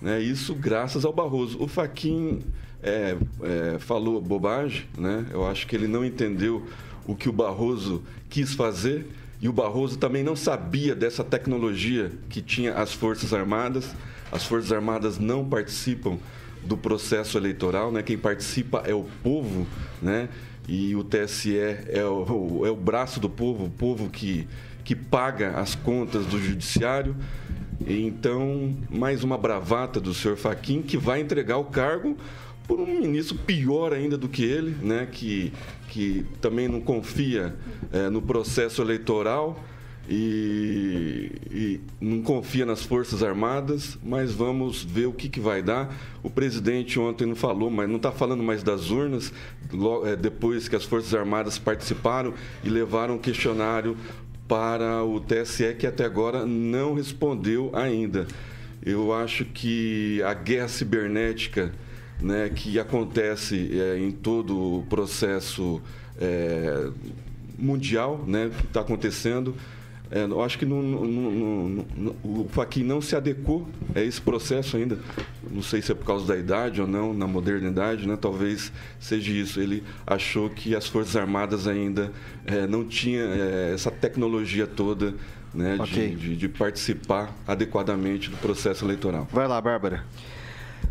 Né? 0.02 0.20
Isso 0.22 0.56
graças 0.56 1.06
ao 1.06 1.14
Barroso. 1.14 1.62
O 1.62 1.68
Faquin 1.68 2.42
é, 2.82 3.16
é, 3.42 3.80
falou 3.80 4.20
bobagem, 4.20 4.86
né? 4.98 5.26
eu 5.32 5.46
acho 5.46 5.68
que 5.68 5.76
ele 5.76 5.88
não 5.88 6.04
entendeu 6.04 6.66
o 7.06 7.16
que 7.16 7.30
o 7.30 7.34
Barroso 7.34 8.04
quis 8.30 8.54
fazer 8.54 9.06
e 9.44 9.50
o 9.50 9.54
Barroso 9.54 9.98
também 9.98 10.24
não 10.24 10.38
sabia 10.38 10.96
dessa 10.96 11.22
tecnologia 11.22 12.12
que 12.30 12.42
tinha 12.42 12.76
as 12.76 12.94
Forças 12.94 13.34
Armadas. 13.34 13.94
As 14.32 14.46
Forças 14.46 14.72
Armadas 14.72 15.20
não 15.20 15.44
participam 15.44 16.18
do 16.64 16.78
processo 16.78 17.38
eleitoral, 17.38 17.92
né? 17.92 18.02
Quem 18.02 18.18
participa 18.18 18.84
é 18.86 18.94
o 18.94 19.06
povo, 19.22 19.68
né? 20.02 20.30
E 20.68 20.96
o 20.96 21.04
TSE 21.04 21.58
é 21.58 22.06
o, 22.06 22.66
é 22.66 22.70
o 22.70 22.76
braço 22.76 23.20
do 23.20 23.30
povo, 23.30 23.66
o 23.66 23.70
povo 23.70 24.10
que, 24.10 24.48
que 24.84 24.96
paga 24.96 25.60
as 25.60 25.76
contas 25.76 26.26
do 26.26 26.40
judiciário. 26.40 27.16
Então, 27.86 28.74
mais 28.90 29.24
uma 29.24 29.38
bravata 29.38 30.00
do 30.00 30.14
senhor 30.14 30.38
Faquim 30.38 30.82
que 30.82 30.98
vai 30.98 31.20
entregar 31.20 31.58
o 31.58 31.66
cargo 31.66 32.18
por 32.66 32.80
um 32.80 32.86
ministro 32.86 33.38
pior 33.38 33.92
ainda 33.92 34.18
do 34.18 34.30
que 34.30 34.44
ele, 34.44 34.76
né? 34.82 35.08
que, 35.12 35.52
que 35.90 36.26
também 36.40 36.68
não 36.68 36.80
confia 36.80 37.56
é, 37.92 38.10
no 38.10 38.22
processo 38.22 38.82
eleitoral 38.82 39.62
e, 40.10 41.32
e, 41.50 41.82
não 42.00 42.22
confia 42.22 42.66
nas 42.66 42.84
Forças 42.84 43.24
Armadas, 43.24 43.98
mas 44.04 44.34
vamos 44.34 44.84
ver 44.84 45.06
o 45.06 45.14
que, 45.14 45.30
que 45.30 45.40
vai 45.40 45.62
dar. 45.62 45.96
O 46.22 46.30
presidente 46.30 47.00
ontem 47.00 47.26
não 47.26 47.36
falou, 47.36 47.70
mas 47.70 47.88
não 47.88 47.96
está 47.96 48.12
falando 48.12 48.44
mais 48.44 48.64
das 48.64 48.90
urnas, 48.90 49.32
logo, 49.72 50.06
é, 50.06 50.16
depois 50.16 50.68
que 50.68 50.76
as 50.76 50.84
Forças 50.84 51.14
Armadas 51.14 51.58
participaram 51.58 52.34
e 52.64 52.70
levaram 52.70 53.16
um 53.16 53.18
questionário 53.18 53.96
para 54.48 55.04
o 55.04 55.22
TSE, 55.22 55.74
que 55.76 55.88
até 55.88 56.04
agora 56.04 56.46
não 56.46 56.96
respondeu 56.96 57.72
ainda. 57.74 58.28
Eu 58.86 59.14
acho 59.14 59.46
que 59.46 60.22
a 60.24 60.34
guerra 60.34 60.68
cibernética 60.68 61.72
né, 62.22 62.50
que 62.54 62.78
acontece 62.80 63.70
é, 63.80 63.98
em 63.98 64.12
todo 64.12 64.80
o 64.80 64.84
processo 64.84 65.82
é, 66.20 66.90
mundial 67.58 68.24
né, 68.28 68.50
que 68.56 68.66
está 68.66 68.82
acontecendo. 68.82 69.56
É, 70.14 70.26
eu 70.26 70.44
acho 70.44 70.60
que 70.60 70.66
o 72.24 72.48
Fachin 72.52 72.84
não 72.84 73.02
se 73.02 73.16
adequou 73.16 73.68
a 73.96 74.00
esse 74.00 74.22
processo 74.22 74.78
ainda. 74.78 75.00
Não 75.50 75.64
sei 75.64 75.82
se 75.82 75.92
é 75.92 75.96
por 75.96 76.06
causa 76.06 76.28
da 76.28 76.38
idade 76.38 76.80
ou 76.80 76.88
não, 76.88 77.16
na 77.16 77.26
modernidade, 77.26 78.08
né? 78.08 78.16
talvez 78.16 78.72
seja 79.00 79.32
isso. 79.32 79.60
Ele 79.60 79.84
achou 80.06 80.52
que 80.52 80.76
as 80.76 80.86
Forças 80.86 81.16
Armadas 81.16 81.68
ainda 81.68 82.12
é, 82.46 82.68
não 82.68 82.86
tinham 82.86 83.28
é, 83.28 83.74
essa 83.74 83.90
tecnologia 83.90 84.68
toda 84.68 85.16
né, 85.52 85.78
okay. 85.82 86.10
de, 86.10 86.16
de, 86.16 86.36
de 86.36 86.48
participar 86.48 87.34
adequadamente 87.48 88.30
do 88.30 88.38
processo 88.38 88.86
eleitoral. 88.86 89.28
Vai 89.32 89.48
lá, 89.48 89.60
Bárbara. 89.60 90.04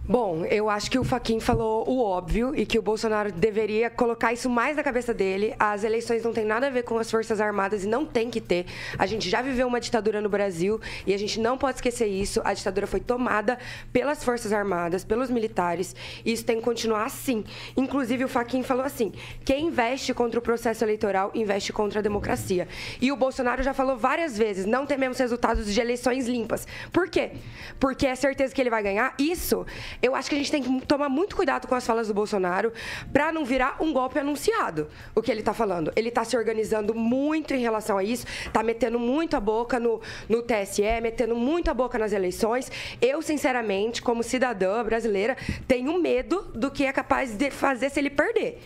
Bom, 0.08 0.44
eu 0.46 0.68
acho 0.68 0.90
que 0.90 0.98
o 0.98 1.04
Faquin 1.04 1.38
falou 1.38 1.88
o 1.88 2.02
óbvio 2.02 2.52
e 2.56 2.66
que 2.66 2.78
o 2.78 2.82
Bolsonaro 2.82 3.30
deveria 3.30 3.88
colocar 3.88 4.32
isso 4.32 4.50
mais 4.50 4.76
na 4.76 4.82
cabeça 4.82 5.14
dele. 5.14 5.54
As 5.58 5.84
eleições 5.84 6.24
não 6.24 6.32
têm 6.32 6.44
nada 6.44 6.66
a 6.66 6.70
ver 6.70 6.82
com 6.82 6.98
as 6.98 7.10
Forças 7.10 7.40
Armadas 7.40 7.84
e 7.84 7.86
não 7.86 8.04
tem 8.04 8.28
que 8.28 8.40
ter. 8.40 8.66
A 8.98 9.06
gente 9.06 9.30
já 9.30 9.40
viveu 9.40 9.66
uma 9.66 9.80
ditadura 9.80 10.20
no 10.20 10.28
Brasil 10.28 10.80
e 11.06 11.14
a 11.14 11.18
gente 11.18 11.38
não 11.38 11.56
pode 11.56 11.76
esquecer 11.76 12.06
isso. 12.06 12.40
A 12.44 12.52
ditadura 12.52 12.86
foi 12.86 12.98
tomada 12.98 13.58
pelas 13.92 14.24
Forças 14.24 14.52
Armadas, 14.52 15.04
pelos 15.04 15.30
militares, 15.30 15.94
e 16.24 16.32
isso 16.32 16.44
tem 16.44 16.56
que 16.56 16.62
continuar 16.62 17.04
assim. 17.04 17.44
Inclusive, 17.76 18.24
o 18.24 18.28
Faquin 18.28 18.62
falou 18.62 18.84
assim: 18.84 19.12
quem 19.44 19.68
investe 19.68 20.12
contra 20.12 20.38
o 20.38 20.42
processo 20.42 20.84
eleitoral 20.84 21.30
investe 21.32 21.72
contra 21.72 22.00
a 22.00 22.02
democracia. 22.02 22.66
E 23.00 23.12
o 23.12 23.16
Bolsonaro 23.16 23.62
já 23.62 23.72
falou 23.72 23.96
várias 23.96 24.36
vezes: 24.36 24.66
não 24.66 24.84
tememos 24.84 25.18
resultados 25.18 25.72
de 25.72 25.80
eleições 25.80 26.26
limpas. 26.26 26.66
Por 26.92 27.08
quê? 27.08 27.30
Porque 27.78 28.06
é 28.06 28.14
certeza 28.16 28.52
que 28.52 28.60
ele 28.60 28.70
vai 28.70 28.82
ganhar. 28.82 29.14
Isso 29.16 29.64
eu 30.02 30.14
acho 30.14 30.28
que 30.28 30.34
a 30.34 30.38
gente 30.38 30.50
tem 30.50 30.62
que 30.62 30.86
tomar 30.86 31.08
muito 31.08 31.36
cuidado 31.36 31.66
com 31.66 31.74
as 31.74 31.86
falas 31.86 32.08
do 32.08 32.14
Bolsonaro 32.14 32.72
para 33.12 33.32
não 33.32 33.44
virar 33.44 33.76
um 33.80 33.92
golpe 33.92 34.18
anunciado, 34.18 34.88
o 35.14 35.22
que 35.22 35.30
ele 35.30 35.40
está 35.40 35.54
falando. 35.54 35.92
Ele 35.96 36.08
está 36.08 36.24
se 36.24 36.36
organizando 36.36 36.94
muito 36.94 37.54
em 37.54 37.60
relação 37.60 37.98
a 37.98 38.04
isso, 38.04 38.26
está 38.46 38.62
metendo 38.62 38.98
muito 38.98 39.36
a 39.36 39.40
boca 39.40 39.78
no, 39.78 40.00
no 40.28 40.42
TSE, 40.42 40.82
metendo 41.02 41.34
muito 41.34 41.70
a 41.70 41.74
boca 41.74 41.98
nas 41.98 42.12
eleições. 42.12 42.70
Eu, 43.00 43.22
sinceramente, 43.22 44.02
como 44.02 44.22
cidadã 44.22 44.82
brasileira, 44.84 45.36
tenho 45.66 46.00
medo 46.00 46.50
do 46.54 46.70
que 46.70 46.84
é 46.84 46.92
capaz 46.92 47.34
de 47.36 47.50
fazer 47.50 47.90
se 47.90 48.00
ele 48.00 48.10
perder. 48.10 48.60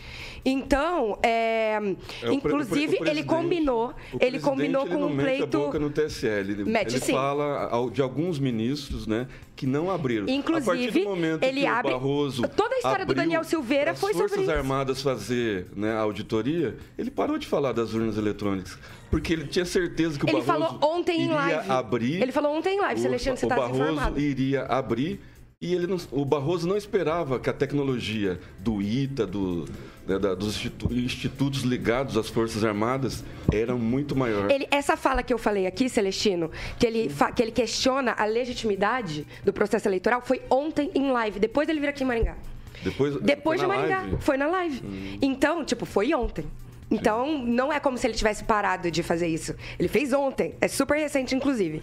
Então, 0.48 1.18
é, 1.24 1.76
é 2.22 2.32
inclusive, 2.32 2.98
ele 3.04 3.24
combinou, 3.24 3.92
ele 4.20 4.38
combinou 4.38 4.86
com 4.86 4.92
ele 4.92 5.00
não 5.00 5.08
um 5.08 5.16
pleito. 5.16 5.58
Boca 5.58 5.78
no 5.80 5.90
TSE, 5.90 6.28
ele, 6.28 6.64
mete, 6.64 6.94
ele 6.94 7.00
fala 7.00 7.68
de 7.90 8.00
alguns 8.00 8.38
ministros, 8.38 9.08
né, 9.08 9.26
que 9.56 9.66
não 9.66 9.90
abriram. 9.90 10.28
Inclusive, 10.28 11.04
ele 11.42 11.66
abre. 11.66 11.90
Barroso 11.92 12.42
toda 12.48 12.74
a 12.76 12.78
história 12.78 13.04
do 13.04 13.14
Daniel 13.14 13.42
Silveira 13.42 13.92
foi 13.94 14.12
sobre 14.12 14.28
Forças 14.28 14.48
Armadas 14.48 15.02
fazer 15.02 15.66
né, 15.74 15.92
a 15.92 16.00
auditoria, 16.00 16.76
ele 16.96 17.10
parou 17.10 17.38
de 17.38 17.46
falar 17.46 17.72
das 17.72 17.92
urnas 17.92 18.16
eletrônicas. 18.16 18.78
Porque 19.10 19.32
ele 19.32 19.46
tinha 19.46 19.64
certeza 19.64 20.18
que 20.18 20.24
o 20.24 20.28
ele 20.28 20.42
Barroso 20.42 20.78
falou 20.78 20.96
ontem 20.96 21.22
iria 21.22 21.26
em 21.26 21.34
live. 21.34 21.70
abrir. 21.70 22.22
Ele 22.22 22.32
falou 22.32 22.56
ontem 22.56 22.76
em 22.76 22.80
live, 22.80 23.00
Celestino, 23.00 23.36
você 23.36 23.46
O 23.46 23.48
tá 23.48 23.56
Barroso 23.56 24.18
iria 24.18 24.64
abrir 24.64 25.20
e 25.58 25.72
ele 25.72 25.86
não, 25.86 25.96
o 26.12 26.22
Barroso 26.22 26.68
não 26.68 26.76
esperava 26.76 27.40
que 27.40 27.48
a 27.48 27.52
tecnologia 27.52 28.38
do 28.58 28.82
ITA, 28.82 29.26
do, 29.26 29.64
né, 30.06 30.18
da, 30.18 30.34
dos 30.34 30.62
institutos 30.90 31.62
ligados 31.62 32.18
às 32.18 32.28
Forças 32.28 32.62
Armadas 32.62 33.24
era 33.50 33.74
muito 33.74 34.14
maior. 34.14 34.50
Ele, 34.50 34.68
essa 34.70 34.98
fala 34.98 35.22
que 35.22 35.32
eu 35.32 35.38
falei 35.38 35.66
aqui, 35.66 35.88
Celestino, 35.88 36.50
que 36.78 36.86
ele, 36.86 37.10
que 37.34 37.42
ele 37.42 37.52
questiona 37.52 38.12
a 38.12 38.26
legitimidade 38.26 39.26
do 39.46 39.52
processo 39.52 39.88
eleitoral, 39.88 40.20
foi 40.20 40.42
ontem 40.50 40.90
em 40.94 41.10
live, 41.10 41.40
depois 41.40 41.66
dele 41.66 41.80
vir 41.80 41.88
aqui 41.88 42.04
em 42.04 42.06
Maringá. 42.06 42.36
Depois, 42.84 43.16
depois 43.22 43.58
de 43.58 43.66
Maringá, 43.66 44.00
live? 44.02 44.16
foi 44.20 44.36
na 44.36 44.48
live. 44.48 44.82
Hum. 44.84 45.18
Então, 45.22 45.64
tipo, 45.64 45.86
foi 45.86 46.12
ontem. 46.12 46.44
Então, 46.90 47.38
não 47.38 47.72
é 47.72 47.80
como 47.80 47.98
se 47.98 48.06
ele 48.06 48.14
tivesse 48.14 48.44
parado 48.44 48.90
de 48.90 49.02
fazer 49.02 49.26
isso. 49.26 49.54
Ele 49.78 49.88
fez 49.88 50.12
ontem. 50.12 50.54
É 50.60 50.68
super 50.68 50.96
recente, 50.96 51.34
inclusive. 51.34 51.82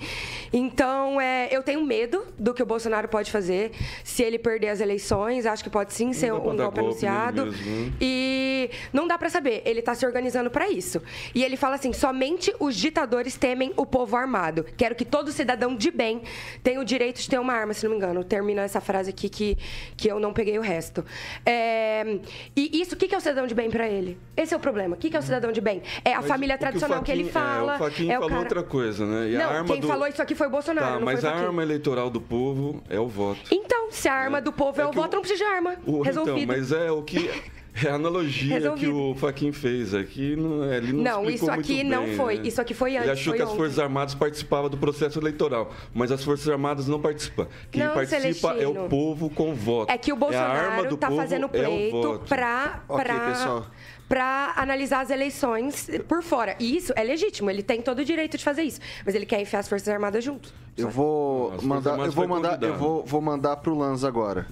Então, 0.51 1.19
é, 1.19 1.49
eu 1.51 1.61
tenho 1.61 1.83
medo 1.83 2.25
do 2.39 2.53
que 2.53 2.63
o 2.63 2.65
Bolsonaro 2.65 3.07
pode 3.07 3.29
fazer 3.29 3.71
se 4.03 4.23
ele 4.23 4.39
perder 4.39 4.69
as 4.69 4.79
eleições. 4.79 5.45
Acho 5.45 5.63
que 5.63 5.69
pode 5.69 5.93
sim 5.93 6.13
ser 6.13 6.33
um 6.33 6.55
golpe 6.55 6.79
anunciado. 6.79 7.47
Mesmo. 7.47 7.93
E 7.99 8.69
não 8.93 9.07
dá 9.07 9.17
para 9.17 9.29
saber. 9.29 9.61
Ele 9.65 9.79
está 9.79 9.93
se 9.93 10.05
organizando 10.05 10.49
para 10.49 10.69
isso. 10.69 11.01
E 11.35 11.43
ele 11.43 11.57
fala 11.57 11.75
assim: 11.75 11.91
somente 11.91 12.53
os 12.59 12.75
ditadores 12.75 13.35
temem 13.35 13.73
o 13.75 13.85
povo 13.85 14.15
armado. 14.15 14.65
Quero 14.77 14.95
que 14.95 15.03
todo 15.03 15.31
cidadão 15.31 15.75
de 15.75 15.91
bem 15.91 16.21
tenha 16.63 16.79
o 16.79 16.85
direito 16.85 17.19
de 17.19 17.29
ter 17.29 17.39
uma 17.39 17.53
arma, 17.53 17.73
se 17.73 17.83
não 17.83 17.91
me 17.91 17.97
engano. 17.97 18.23
Termina 18.23 18.61
essa 18.61 18.79
frase 18.79 19.09
aqui 19.09 19.27
que, 19.27 19.57
que 19.97 20.09
eu 20.09 20.19
não 20.19 20.31
peguei 20.31 20.57
o 20.57 20.61
resto. 20.61 21.03
É, 21.45 22.19
e 22.55 22.81
isso, 22.81 22.95
o 22.95 22.97
que 22.97 23.13
é 23.13 23.17
o 23.17 23.21
cidadão 23.21 23.45
de 23.45 23.53
bem 23.53 23.69
para 23.69 23.87
ele? 23.87 24.17
Esse 24.37 24.53
é 24.53 24.57
o 24.57 24.59
problema. 24.59 24.92
O 24.93 24.97
que 24.97 25.15
é 25.15 25.19
o 25.19 25.21
cidadão 25.21 25.51
de 25.51 25.61
bem? 25.61 25.81
É 26.03 26.13
a 26.13 26.17
mas 26.17 26.27
família 26.27 26.57
tradicional 26.57 27.01
que, 27.01 27.11
Faquin, 27.11 27.23
que, 27.23 27.27
ele 27.27 27.31
fala. 27.31 27.73
É, 27.73 27.75
o 27.75 27.79
Faquin 27.79 28.09
é 28.09 28.13
falou 28.13 28.29
cara... 28.29 28.41
outra 28.41 28.63
coisa, 28.63 29.05
né? 29.05 29.29
E 29.29 29.37
não, 29.37 29.45
a 29.45 29.53
arma 29.53 29.67
quem 29.67 29.81
do... 29.81 29.87
falou 29.87 30.07
isso 30.07 30.21
aqui 30.21 30.35
foi 30.35 30.47
o 30.47 30.49
Bolsonaro. 30.49 30.99
Tá, 30.99 31.05
mas 31.05 31.25
a 31.25 31.33
arma 31.33 31.61
eleitoral 31.61 32.09
do 32.09 32.21
povo 32.21 32.81
é 32.89 32.99
o 32.99 33.07
voto. 33.07 33.41
Então, 33.51 33.91
se 33.91 34.07
a 34.07 34.13
arma 34.13 34.37
é. 34.39 34.41
do 34.41 34.51
povo 34.51 34.79
é, 34.79 34.83
é 34.83 34.87
o 34.87 34.91
voto, 34.91 35.13
o... 35.13 35.15
não 35.15 35.21
precisa 35.21 35.43
de 35.43 35.51
arma. 35.51 35.75
O... 35.85 36.01
Resolvido. 36.01 36.39
Então, 36.39 36.55
mas 36.57 36.71
é 36.71 36.91
o 36.91 37.01
que. 37.01 37.29
É 37.81 37.89
a 37.89 37.95
analogia 37.95 38.53
Resolvido. 38.59 38.91
que 38.91 38.95
o 38.95 39.15
Faquin 39.15 39.51
fez 39.51 39.95
aqui, 39.95 40.35
não, 40.35 40.63
é, 40.63 40.77
ele 40.77 40.93
não 40.93 41.23
Não, 41.23 41.29
isso 41.29 41.49
aqui 41.49 41.77
bem, 41.77 41.83
não 41.83 42.07
foi. 42.09 42.37
Né? 42.37 42.47
Isso 42.47 42.61
aqui 42.61 42.73
foi 42.73 42.95
antes. 42.95 43.03
Ele 43.03 43.11
achou 43.11 43.33
que 43.33 43.41
ontem. 43.41 43.51
as 43.51 43.57
Forças 43.57 43.79
Armadas 43.79 44.13
participavam 44.13 44.69
do 44.69 44.77
processo 44.77 45.19
eleitoral, 45.19 45.71
mas 45.91 46.11
as 46.11 46.23
Forças 46.23 46.47
Armadas 46.47 46.87
não 46.87 47.01
participam. 47.01 47.47
Quem 47.71 47.83
não, 47.83 47.93
participa 47.95 48.21
Celestino. 48.21 48.61
é 48.61 48.67
o 48.67 48.87
povo 48.87 49.27
com 49.29 49.55
voto. 49.55 49.91
É 49.91 49.97
que 49.97 50.13
o 50.13 50.15
Bolsonaro 50.15 50.93
está 50.93 51.11
é 51.11 51.15
fazendo 51.15 51.49
pleito 51.49 52.21
é 52.23 52.27
para. 52.27 52.83
Okay, 52.87 53.19
pessoal 53.31 53.67
para 54.07 54.53
analisar 54.55 55.01
as 55.01 55.09
eleições 55.09 55.89
por 56.07 56.21
fora. 56.21 56.55
E 56.59 56.75
isso 56.77 56.93
é 56.95 57.03
legítimo, 57.03 57.49
ele 57.49 57.63
tem 57.63 57.81
todo 57.81 57.99
o 57.99 58.05
direito 58.05 58.37
de 58.37 58.43
fazer 58.43 58.63
isso. 58.63 58.79
Mas 59.05 59.15
ele 59.15 59.25
quer 59.25 59.41
enfiar 59.41 59.59
as 59.59 59.67
Forças 59.67 59.87
Armadas 59.87 60.23
junto. 60.23 60.53
Eu 60.77 60.89
vou 60.89 61.53
mandar, 61.61 61.99
eu 61.99 62.11
vou 62.11 62.27
mandar, 62.27 62.63
eu 62.63 62.75
vou, 62.75 63.05
vou 63.05 63.21
mandar 63.21 63.57
pro 63.57 63.77
Lanza 63.77 64.07
agora. 64.07 64.47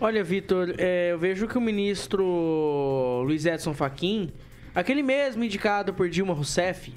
Olha, 0.00 0.24
Vitor, 0.24 0.74
é, 0.78 1.12
eu 1.12 1.18
vejo 1.18 1.46
que 1.46 1.56
o 1.56 1.60
ministro 1.60 3.22
Luiz 3.24 3.46
Edson 3.46 3.72
Fachin, 3.72 4.32
aquele 4.74 5.00
mesmo 5.02 5.44
indicado 5.44 5.94
por 5.94 6.08
Dilma 6.08 6.34
Rousseff, 6.34 6.92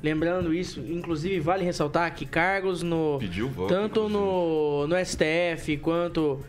lembrando 0.00 0.54
isso, 0.54 0.78
inclusive 0.80 1.40
vale 1.40 1.64
ressaltar 1.64 2.14
que 2.14 2.24
cargos 2.24 2.80
no 2.80 3.18
Pediu 3.18 3.48
voto, 3.48 3.68
tanto 3.68 4.08
no, 4.08 4.86
no 4.86 4.96
STF 5.04 5.76
quanto 5.78 6.40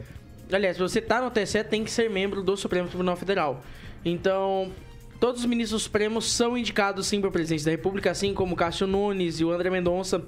aliás, 0.51 0.75
se 0.75 0.81
você 0.81 1.01
tá 1.01 1.21
no 1.21 1.31
TSE 1.31 1.63
tem 1.63 1.83
que 1.83 1.91
ser 1.91 2.09
membro 2.09 2.43
do 2.43 2.55
Supremo 2.55 2.87
Tribunal 2.87 3.15
Federal. 3.15 3.63
Então, 4.05 4.71
todos 5.19 5.41
os 5.41 5.45
ministros 5.45 5.83
supremos 5.83 6.31
são 6.31 6.57
indicados 6.57 7.07
sim 7.07 7.21
pelo 7.21 7.31
presidente 7.31 7.65
da 7.65 7.71
República, 7.71 8.11
assim 8.11 8.33
como 8.33 8.55
Cássio 8.55 8.85
Nunes 8.85 9.39
e 9.39 9.45
o 9.45 9.51
André 9.51 9.69
Mendonça 9.69 10.23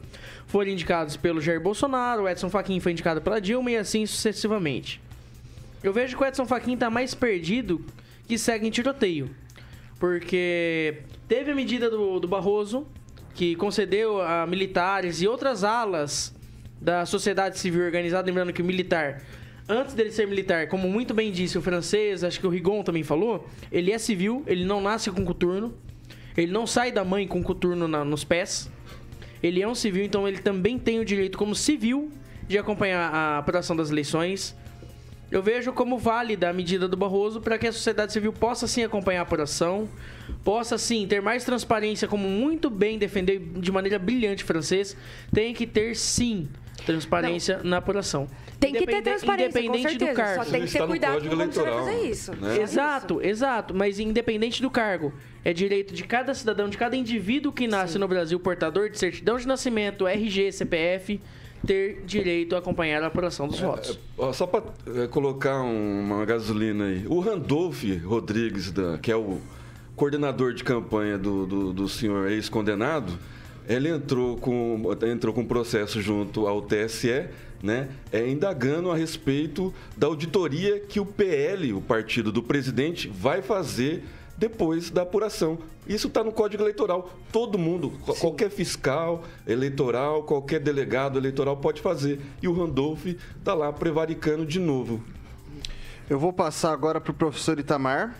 foram 0.47 0.71
indicados 0.71 1.17
pelo 1.17 1.41
Jair 1.41 1.59
Bolsonaro, 1.59 2.23
o 2.23 2.29
Edson 2.29 2.49
Fachin 2.49 2.79
foi 2.79 2.91
indicado 2.91 3.21
pela 3.21 3.41
Dilma 3.41 3.71
e 3.71 3.77
assim 3.77 4.05
sucessivamente. 4.05 5.01
Eu 5.83 5.93
vejo 5.93 6.17
que 6.17 6.23
o 6.23 6.25
Edson 6.25 6.45
Fachin 6.45 6.77
tá 6.77 6.89
mais 6.89 7.13
perdido 7.13 7.85
que 8.27 8.37
segue 8.37 8.67
em 8.67 8.71
tiroteio. 8.71 9.29
Porque 9.99 11.01
teve 11.27 11.51
a 11.51 11.55
medida 11.55 11.89
do, 11.89 12.19
do 12.19 12.27
Barroso, 12.27 12.85
que 13.33 13.55
concedeu 13.55 14.21
a 14.21 14.45
militares 14.47 15.21
e 15.21 15.27
outras 15.27 15.63
alas 15.63 16.33
da 16.81 17.05
sociedade 17.05 17.57
civil 17.57 17.83
organizada, 17.83 18.27
lembrando 18.27 18.53
que 18.53 18.61
o 18.61 18.65
militar, 18.65 19.21
antes 19.67 19.93
dele 19.93 20.11
ser 20.11 20.27
militar, 20.27 20.67
como 20.67 20.87
muito 20.87 21.13
bem 21.13 21.31
disse 21.31 21.57
o 21.57 21.61
francês, 21.61 22.23
acho 22.23 22.39
que 22.39 22.47
o 22.47 22.49
Rigon 22.49 22.83
também 22.83 23.03
falou, 23.03 23.47
ele 23.71 23.91
é 23.91 23.97
civil, 23.97 24.43
ele 24.45 24.63
não 24.65 24.79
nasce 24.81 25.09
com 25.11 25.23
coturno, 25.25 25.73
ele 26.37 26.51
não 26.51 26.67
sai 26.67 26.91
da 26.91 27.03
mãe 27.03 27.27
com 27.27 27.41
coturno 27.43 27.87
na- 27.87 28.05
nos 28.05 28.23
pés, 28.23 28.69
ele 29.41 29.61
é 29.61 29.67
um 29.67 29.75
civil, 29.75 30.03
então 30.03 30.27
ele 30.27 30.39
também 30.39 30.77
tem 30.77 30.99
o 30.99 31.05
direito 31.05 31.37
como 31.37 31.55
civil 31.55 32.11
de 32.47 32.57
acompanhar 32.57 33.11
a 33.13 33.37
apuração 33.39 33.75
das 33.75 33.89
eleições. 33.89 34.55
Eu 35.31 35.41
vejo 35.41 35.73
como 35.73 35.97
válida 35.97 36.49
a 36.49 36.53
medida 36.53 36.87
do 36.87 36.95
Barroso 36.95 37.41
para 37.41 37.57
que 37.57 37.65
a 37.67 37.71
sociedade 37.71 38.13
civil 38.13 38.31
possa 38.31 38.67
sim 38.67 38.83
acompanhar 38.83 39.21
a 39.21 39.23
apuração, 39.23 39.89
possa 40.43 40.77
sim 40.77 41.07
ter 41.07 41.21
mais 41.21 41.43
transparência, 41.43 42.07
como 42.07 42.27
muito 42.29 42.69
bem 42.69 42.99
defendeu 42.99 43.39
de 43.39 43.71
maneira 43.71 43.97
brilhante 43.97 44.43
o 44.43 44.47
francês, 44.47 44.95
tem 45.33 45.53
que 45.53 45.65
ter 45.65 45.95
sim 45.95 46.47
transparência 46.85 47.61
na 47.63 47.77
apuração. 47.77 48.27
Tem 48.71 48.81
que 48.81 48.85
ter 48.85 49.01
transparência, 49.01 49.51
com 49.51 49.59
independente 49.59 49.97
do 49.97 50.05
certeza. 50.05 50.13
cargo. 50.21 50.43
Só 50.45 50.51
tem 50.51 50.65
que 50.65 50.71
ter 50.71 50.87
cuidado 50.87 51.21
com 51.21 51.29
como 51.29 51.51
você 51.51 51.61
vai 51.61 51.73
fazer 51.73 52.09
isso. 52.09 52.35
né? 52.35 52.61
Exato, 52.61 53.21
exato. 53.21 53.73
Mas 53.73 53.99
independente 53.99 54.61
do 54.61 54.69
cargo, 54.69 55.13
é 55.43 55.53
direito 55.53 55.93
de 55.93 56.03
cada 56.03 56.33
cidadão, 56.33 56.67
de 56.69 56.77
cada 56.77 56.95
indivíduo 56.95 57.51
que 57.51 57.67
nasce 57.67 57.97
no 57.97 58.07
Brasil, 58.07 58.39
portador 58.39 58.89
de 58.89 58.97
certidão 58.99 59.37
de 59.37 59.47
nascimento, 59.47 60.07
RG, 60.07 60.51
CPF, 60.51 61.19
ter 61.65 62.03
direito 62.05 62.55
a 62.55 62.59
acompanhar 62.59 63.01
a 63.03 63.07
apuração 63.07 63.47
dos 63.47 63.59
votos. 63.59 63.97
Ó, 64.17 64.31
só 64.31 64.45
para 64.45 64.61
colocar 65.09 65.61
um- 65.63 66.01
uma 66.01 66.23
gasolina 66.25 66.85
aí. 66.85 67.05
O 67.07 67.19
Randolph 67.19 67.83
Rodrigues, 68.03 68.71
da- 68.71 68.97
que 68.99 69.11
é 69.11 69.15
o 69.15 69.39
coordenador 69.95 70.53
de 70.53 70.63
campanha 70.63 71.17
do, 71.17 71.45
do, 71.45 71.73
do 71.73 71.89
senhor 71.89 72.29
ex-condenado, 72.29 73.17
ele 73.67 73.89
entrou 73.89 74.37
com, 74.37 74.81
entrou 75.07 75.33
com 75.33 75.45
processo 75.45 76.01
junto 76.01 76.47
ao 76.47 76.61
TSE, 76.61 77.25
né, 77.63 77.89
é, 78.11 78.27
indagando 78.27 78.91
a 78.91 78.95
respeito 78.95 79.73
da 79.97 80.07
auditoria 80.07 80.79
que 80.79 80.99
o 80.99 81.05
PL, 81.05 81.73
o 81.73 81.81
partido 81.81 82.31
do 82.31 82.43
presidente, 82.43 83.07
vai 83.07 83.41
fazer 83.41 84.03
depois 84.37 84.89
da 84.89 85.01
apuração. 85.03 85.57
Isso 85.87 86.07
está 86.07 86.23
no 86.23 86.31
Código 86.31 86.61
Eleitoral. 86.63 87.09
Todo 87.31 87.57
mundo, 87.57 87.91
qual- 88.03 88.17
qualquer 88.17 88.49
fiscal 88.49 89.23
eleitoral, 89.47 90.23
qualquer 90.23 90.59
delegado 90.59 91.17
eleitoral 91.17 91.55
pode 91.57 91.81
fazer. 91.81 92.19
E 92.41 92.47
o 92.47 92.53
Randolph 92.53 93.05
está 93.05 93.53
lá 93.53 93.71
prevaricando 93.71 94.45
de 94.45 94.59
novo. 94.59 95.01
Eu 96.09 96.19
vou 96.19 96.33
passar 96.33 96.71
agora 96.73 96.99
para 96.99 97.11
o 97.11 97.15
professor 97.15 97.57
Itamar. 97.59 98.15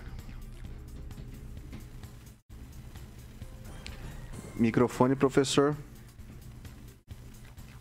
Microfone, 4.58 5.16
professor. 5.16 5.76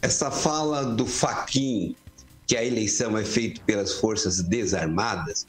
Essa 0.02 0.30
fala 0.30 0.84
do 0.84 1.06
Faquin, 1.06 1.96
que 2.46 2.56
a 2.56 2.64
eleição 2.64 3.16
é 3.16 3.24
feita 3.24 3.60
pelas 3.64 3.94
forças 3.94 4.42
desarmadas, 4.42 5.46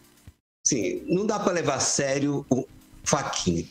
sim, 0.65 1.03
não 1.07 1.25
dá 1.25 1.39
para 1.39 1.53
levar 1.53 1.75
a 1.75 1.79
sério 1.79 2.45
o 2.49 2.65
Faquin. 3.03 3.67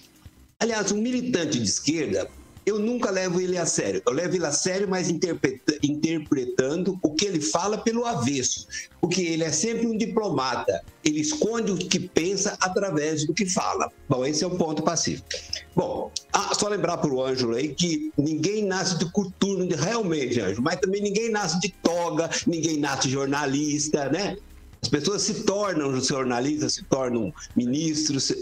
Aliás, 0.60 0.92
um 0.92 1.00
militante 1.00 1.58
de 1.58 1.64
esquerda, 1.64 2.30
eu 2.66 2.78
nunca 2.78 3.10
levo 3.10 3.40
ele 3.40 3.58
a 3.58 3.66
sério. 3.66 4.02
Eu 4.06 4.12
levo 4.12 4.34
ele 4.34 4.46
a 4.46 4.52
sério, 4.52 4.88
mas 4.88 5.08
interpreta- 5.08 5.78
interpretando 5.82 6.98
o 7.02 7.14
que 7.14 7.26
ele 7.26 7.40
fala 7.40 7.78
pelo 7.78 8.04
avesso. 8.04 8.66
Porque 9.00 9.20
ele 9.20 9.44
é 9.44 9.52
sempre 9.52 9.86
um 9.86 9.96
diplomata. 9.96 10.80
Ele 11.04 11.20
esconde 11.20 11.72
o 11.72 11.76
que 11.76 12.00
pensa 12.00 12.56
através 12.60 13.26
do 13.26 13.34
que 13.34 13.46
fala. 13.46 13.90
Bom, 14.08 14.24
esse 14.24 14.42
é 14.42 14.46
um 14.46 14.56
ponto 14.56 14.82
pacífico. 14.82 15.28
Bom, 15.76 16.10
ah, 16.32 16.54
só 16.54 16.68
lembrar 16.68 16.96
para 16.96 17.12
o 17.12 17.22
Ângelo 17.22 17.54
aí 17.54 17.74
que 17.74 18.10
ninguém 18.16 18.64
nasce 18.64 18.98
de 18.98 19.10
coturno, 19.12 19.68
realmente, 19.76 20.40
Ângelo, 20.40 20.62
mas 20.62 20.80
também 20.80 21.02
ninguém 21.02 21.30
nasce 21.30 21.60
de 21.60 21.74
toga, 21.82 22.30
ninguém 22.46 22.78
nasce 22.78 23.08
jornalista, 23.10 24.08
né? 24.08 24.36
As 24.82 24.88
pessoas 24.88 25.22
se 25.22 25.44
tornam 25.44 25.98
jornalistas, 26.00 26.74
se 26.74 26.84
tornam 26.84 27.32
ministros. 27.56 28.32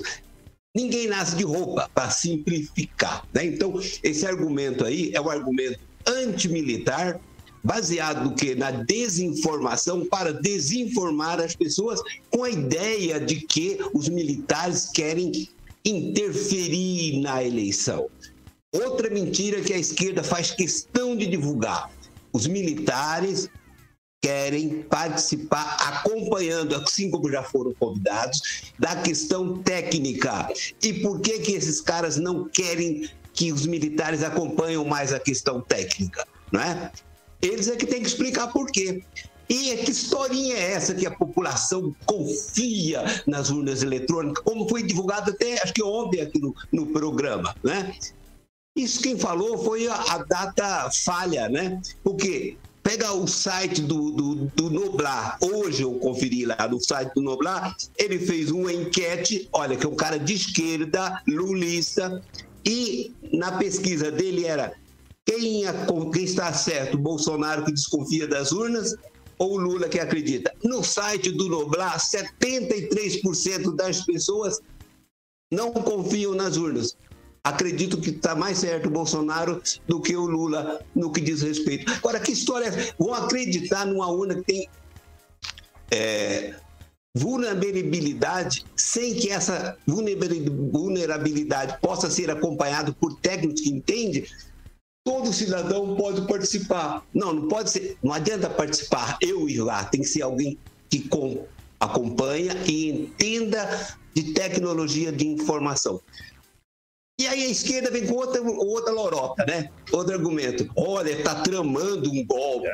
Ninguém 0.75 1.07
nasce 1.07 1.37
de 1.37 1.45
roupa, 1.45 1.91
para 1.95 2.11
simplificar. 2.11 3.27
Né? 3.33 3.45
Então, 3.47 3.79
esse 4.03 4.25
argumento 4.27 4.85
aí 4.85 5.11
é 5.13 5.21
um 5.21 5.29
argumento 5.29 5.79
antimilitar, 6.07 7.21
baseado 7.63 8.25
no 8.25 8.35
que? 8.35 8.55
Na 8.55 8.71
desinformação, 8.71 10.07
para 10.07 10.33
desinformar 10.33 11.41
as 11.41 11.55
pessoas 11.55 12.01
com 12.31 12.43
a 12.43 12.51
ideia 12.51 13.21
de 13.21 13.43
que 13.43 13.79
os 13.93 14.09
militares 14.09 14.89
querem 14.93 15.49
interferir 15.85 17.21
na 17.21 17.45
eleição. 17.45 18.09
Outra 18.73 19.11
mentira 19.11 19.61
que 19.61 19.75
a 19.75 19.79
esquerda 19.79 20.25
faz 20.25 20.51
questão 20.53 21.15
de 21.15 21.27
divulgar. 21.27 21.91
Os 22.33 22.47
militares 22.47 23.51
querem 24.23 24.83
participar 24.83 25.77
acompanhando, 25.81 26.77
assim 26.77 27.11
como 27.11 27.31
já 27.31 27.43
foram 27.43 27.75
convidados, 27.75 28.73
da 28.79 28.95
questão 29.03 29.61
técnica. 29.63 30.49
E 30.81 30.95
por 30.95 31.21
que 31.21 31.41
que 31.41 31.53
esses 31.53 31.81
caras 31.81 32.17
não 32.17 32.49
querem 32.49 33.11
que 33.35 33.53
os 33.53 33.67
militares 33.67 34.23
acompanhem 34.23 34.83
mais 34.85 35.13
a 35.13 35.19
questão 35.19 35.61
técnica, 35.61 36.27
não 36.53 36.61
é? 36.61 36.93
Eles 37.41 37.67
é 37.69 37.75
que 37.75 37.87
têm 37.87 38.01
que 38.01 38.09
explicar 38.09 38.53
por 38.53 38.71
quê. 38.71 39.03
E 39.49 39.77
que 39.79 39.91
historinha 39.91 40.55
é 40.55 40.73
essa 40.73 40.95
que 40.95 41.05
a 41.05 41.11
população 41.11 41.95
confia 42.07 43.05
nas 43.27 43.51
urnas 43.51 43.83
eletrônicas, 43.83 44.43
como 44.45 44.69
foi 44.69 44.83
divulgado 44.83 45.33
até, 45.33 45.61
acho 45.61 45.75
que 45.75 45.83
ontem 45.83 46.21
aqui 46.21 46.41
no, 46.41 46.55
no 46.73 46.87
programa, 46.87 47.55
né? 47.63 47.95
Isso 48.77 49.03
quem 49.03 49.19
falou 49.19 49.63
foi 49.63 49.89
a, 49.89 49.95
a 49.95 50.19
data 50.19 50.91
falha, 51.05 51.49
né? 51.49 51.83
Porque 52.03 52.57
pega 52.83 53.13
o 53.13 53.27
site 53.27 53.81
do, 53.81 54.11
do, 54.11 54.35
do 54.57 54.71
Noblar, 54.71 55.39
hoje 55.41 55.83
eu 55.83 55.95
conferi 55.95 56.45
lá 56.45 56.69
no 56.69 56.81
site 56.81 57.13
do 57.15 57.23
Noblar, 57.23 57.77
ele 57.97 58.19
fez 58.19 58.51
uma 58.51 58.73
enquete, 58.73 59.49
olha, 59.53 59.77
que 59.77 59.87
é 59.87 59.89
um 59.89 59.95
cara 59.95 60.19
de 60.19 60.35
esquerda, 60.35 61.23
lulista, 61.27 62.23
e 62.65 63.13
na 63.33 63.53
pesquisa 63.53 64.11
dele 64.11 64.45
era 64.45 64.73
quem, 65.25 65.67
é- 65.67 65.87
quem 66.13 66.25
está 66.25 66.53
certo, 66.53 66.99
Bolsonaro 66.99 67.65
que 67.65 67.73
desconfia 67.73 68.27
das 68.27 68.53
urnas 68.53 68.95
ou 69.39 69.57
Lula 69.57 69.89
que 69.89 69.99
acredita? 69.99 70.53
No 70.63 70.83
site 70.83 71.31
do 71.31 71.49
Noblar, 71.49 71.99
73% 71.99 73.75
das 73.75 74.05
pessoas 74.05 74.61
não 75.51 75.73
confiam 75.73 76.35
nas 76.35 76.57
urnas. 76.57 76.97
Acredito 77.45 78.01
que 78.01 78.11
está 78.11 78.37
mais 78.37 78.59
certo 78.59 78.87
o 78.87 78.91
Bolsonaro 78.91 79.61
do 79.89 80.01
que 80.01 80.17
o 80.17 80.27
Lula 80.27 80.81
no 80.95 81.11
que 81.11 81.21
diz 81.21 81.43
respeito. 81.43 81.91
Agora, 81.93 82.21
que 82.21 82.31
história 82.31 82.67
é? 82.67 82.95
Vão 82.97 83.13
acreditar 83.13 83.85
numa 83.85 84.09
urna 84.09 84.37
que 84.37 84.43
tem 84.45 84.69
é, 85.91 86.55
vulnerabilidade 87.17 88.65
sem 88.77 89.15
que 89.15 89.29
essa 89.29 89.77
vulnerabili- 89.87 90.49
vulnerabilidade 90.49 91.79
possa 91.81 92.09
ser 92.09 92.31
acompanhada 92.31 92.93
por 92.93 93.19
técnicos 93.19 93.61
que 93.61 93.71
entendem? 93.71 94.25
Todo 95.05 95.33
cidadão 95.33 95.97
pode 95.97 96.25
participar. 96.29 97.05
Não, 97.13 97.33
não 97.33 97.49
pode 97.49 97.71
ser. 97.71 97.97
Não 98.01 98.13
adianta 98.13 98.49
participar 98.49 99.19
eu 99.21 99.49
ir 99.49 99.61
lá. 99.61 99.83
Tem 99.85 100.01
que 100.01 100.07
ser 100.07 100.23
alguém 100.23 100.57
que 100.89 101.09
com- 101.09 101.45
acompanha 101.81 102.53
e 102.69 102.89
entenda 102.89 103.69
de 104.15 104.33
tecnologia 104.33 105.11
de 105.11 105.27
informação. 105.27 106.01
E 107.23 107.27
aí 107.29 107.45
a 107.45 107.49
esquerda 107.49 107.89
vem 107.89 108.05
com 108.05 108.15
outra, 108.15 108.43
outra 108.43 108.93
lorota, 108.93 109.45
né? 109.47 109.71
Outro 109.93 110.13
argumento. 110.13 110.69
Olha, 110.75 111.13
está 111.13 111.37
tramando 111.37 112.11
um 112.11 112.27
golpe. 112.27 112.69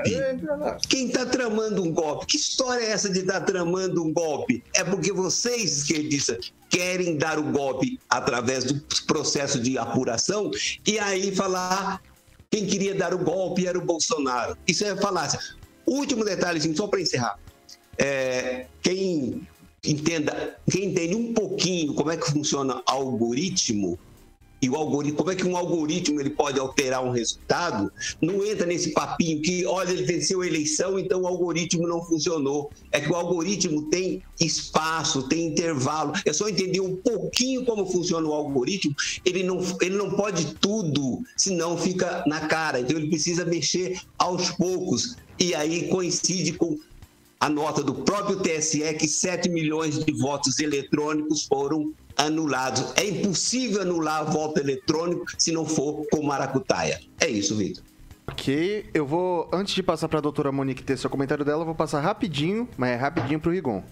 Quem 0.88 1.08
está 1.08 1.26
tramando 1.26 1.82
um 1.82 1.92
golpe? 1.92 2.24
Que 2.24 2.38
história 2.38 2.82
é 2.82 2.90
essa 2.92 3.10
de 3.10 3.18
estar 3.18 3.42
tramando 3.42 4.02
um 4.02 4.10
golpe? 4.10 4.64
É 4.74 4.82
porque 4.82 5.12
vocês, 5.12 5.76
esquerdistas, 5.80 6.50
querem 6.70 7.18
dar 7.18 7.38
o 7.38 7.42
golpe 7.42 8.00
através 8.08 8.64
do 8.64 8.80
processo 9.06 9.60
de 9.60 9.76
apuração 9.76 10.50
e 10.86 10.98
aí 10.98 11.30
falar 11.36 12.00
quem 12.50 12.66
queria 12.66 12.94
dar 12.94 13.12
o 13.12 13.18
golpe 13.18 13.66
era 13.66 13.78
o 13.78 13.84
Bolsonaro. 13.84 14.56
Isso 14.66 14.82
é 14.82 14.96
falácia. 14.96 15.38
Último 15.84 16.24
detalhezinho, 16.24 16.74
só 16.74 16.86
para 16.86 17.02
encerrar. 17.02 17.38
é, 17.98 18.64
quem 18.80 19.46
entenda, 19.84 20.56
quem 20.70 20.86
entende 20.86 21.14
um 21.14 21.34
pouquinho 21.34 21.92
como 21.94 22.10
é 22.10 22.16
que 22.16 22.30
funciona 22.30 22.82
algoritmo, 22.86 23.98
e 24.60 24.68
o 24.68 24.74
algoritmo, 24.74 25.18
como 25.18 25.30
é 25.30 25.36
que 25.36 25.46
um 25.46 25.56
algoritmo 25.56 26.20
ele 26.20 26.30
pode 26.30 26.58
alterar 26.58 27.04
um 27.04 27.10
resultado, 27.10 27.92
não 28.20 28.44
entra 28.44 28.66
nesse 28.66 28.92
papinho 28.92 29.40
que, 29.40 29.64
olha, 29.64 29.90
ele 29.90 30.02
venceu 30.02 30.40
a 30.40 30.46
eleição, 30.46 30.98
então 30.98 31.22
o 31.22 31.26
algoritmo 31.26 31.86
não 31.86 32.04
funcionou. 32.04 32.70
É 32.90 33.00
que 33.00 33.10
o 33.10 33.14
algoritmo 33.14 33.88
tem 33.88 34.22
espaço, 34.40 35.28
tem 35.28 35.46
intervalo. 35.46 36.12
É 36.24 36.32
só 36.32 36.48
entender 36.48 36.80
um 36.80 36.96
pouquinho 36.96 37.64
como 37.64 37.86
funciona 37.86 38.26
o 38.26 38.32
algoritmo. 38.32 38.94
Ele 39.24 39.44
não, 39.44 39.60
ele 39.80 39.96
não 39.96 40.10
pode 40.10 40.54
tudo, 40.56 41.22
senão 41.36 41.76
fica 41.76 42.24
na 42.26 42.40
cara. 42.40 42.80
Então 42.80 42.96
ele 42.96 43.08
precisa 43.08 43.44
mexer 43.44 44.00
aos 44.18 44.50
poucos. 44.50 45.16
E 45.38 45.54
aí 45.54 45.88
coincide 45.88 46.54
com 46.54 46.78
a 47.40 47.48
nota 47.48 47.82
do 47.82 47.94
próprio 47.94 48.40
TSE 48.40 48.94
que 48.94 49.06
7 49.06 49.48
milhões 49.48 50.04
de 50.04 50.12
votos 50.12 50.58
eletrônicos 50.58 51.46
foram 51.46 51.92
anulados. 52.16 52.92
É 52.96 53.06
impossível 53.06 53.82
anular 53.82 54.30
voto 54.30 54.58
eletrônico 54.58 55.26
se 55.38 55.52
não 55.52 55.64
for 55.64 56.04
com 56.10 56.22
maracutaia. 56.22 57.00
É 57.20 57.28
isso, 57.28 57.56
Vitor. 57.56 57.84
Ok, 58.30 58.84
eu 58.92 59.06
vou, 59.06 59.48
antes 59.52 59.74
de 59.74 59.82
passar 59.82 60.08
para 60.08 60.18
a 60.18 60.22
doutora 60.22 60.52
Monique 60.52 60.82
ter 60.82 60.98
seu 60.98 61.08
comentário 61.08 61.44
dela, 61.44 61.62
eu 61.62 61.66
vou 61.66 61.74
passar 61.74 62.00
rapidinho, 62.00 62.68
mas 62.76 62.90
é 62.90 62.94
rapidinho 62.96 63.40
para 63.40 63.48
o 63.48 63.52
Rigon. 63.52 63.82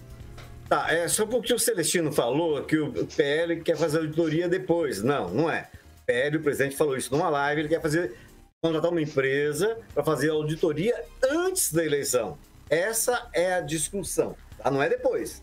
Tá, 0.69 0.93
é 0.93 1.07
só 1.07 1.25
porque 1.25 1.53
o 1.53 1.57
Celestino 1.57 2.11
falou 2.11 2.61
que 2.63 2.77
o 2.77 2.91
PL 3.07 3.61
quer 3.61 3.77
fazer 3.77 3.99
auditoria 3.99 4.49
depois. 4.49 5.01
Não, 5.01 5.29
não 5.29 5.49
é. 5.49 5.69
O 6.03 6.05
PL, 6.05 6.37
o 6.37 6.41
presidente 6.41 6.75
falou 6.75 6.95
isso 6.95 7.11
numa 7.11 7.29
live, 7.29 7.61
ele 7.61 7.69
quer 7.69 7.81
fazer 7.81 8.15
contratar 8.61 8.91
uma 8.91 9.01
empresa 9.01 9.77
para 9.93 10.03
fazer 10.03 10.29
auditoria 10.29 10.93
antes 11.23 11.71
da 11.71 11.85
eleição. 11.85 12.37
Essa 12.69 13.29
é 13.33 13.53
a 13.55 13.61
discussão, 13.61 14.35
tá? 14.57 14.69
não 14.71 14.81
é 14.81 14.89
depois. 14.89 15.41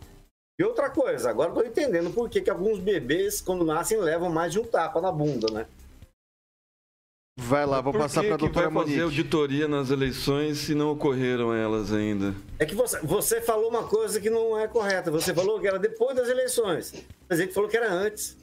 E 0.59 0.63
outra 0.63 0.89
coisa, 0.89 1.29
agora 1.29 1.49
estou 1.49 1.65
entendendo 1.65 2.11
por 2.13 2.29
que, 2.29 2.41
que 2.41 2.49
alguns 2.49 2.79
bebês, 2.79 3.41
quando 3.41 3.65
nascem, 3.65 3.97
levam 3.99 4.29
mais 4.29 4.53
de 4.53 4.59
um 4.59 4.63
tapa 4.65 5.01
na 5.01 5.11
bunda, 5.11 5.51
né? 5.51 5.65
Vai 7.37 7.65
lá, 7.65 7.81
vou 7.81 7.91
Por 7.91 7.99
passar 7.99 8.21
que 8.21 8.27
para 8.27 8.35
a 8.35 8.39
que 8.39 8.45
doutora 8.45 8.69
vai 8.69 8.83
fazer 8.85 8.97
Monique. 9.01 9.01
auditoria 9.19 9.67
nas 9.67 9.89
eleições 9.89 10.59
se 10.59 10.73
não 10.73 10.91
ocorreram 10.91 11.53
elas 11.53 11.91
ainda? 11.91 12.33
É 12.57 12.65
que 12.65 12.73
você, 12.73 12.97
você 13.01 13.41
falou 13.41 13.69
uma 13.69 13.83
coisa 13.83 14.21
que 14.21 14.29
não 14.29 14.57
é 14.57 14.69
correta. 14.69 15.11
Você 15.11 15.33
falou 15.33 15.59
que 15.59 15.67
era 15.67 15.77
depois 15.77 16.15
das 16.15 16.29
eleições. 16.29 16.93
Mas 17.27 17.41
ele 17.41 17.51
falou 17.51 17.69
que 17.69 17.75
era 17.75 17.91
antes. 17.91 18.37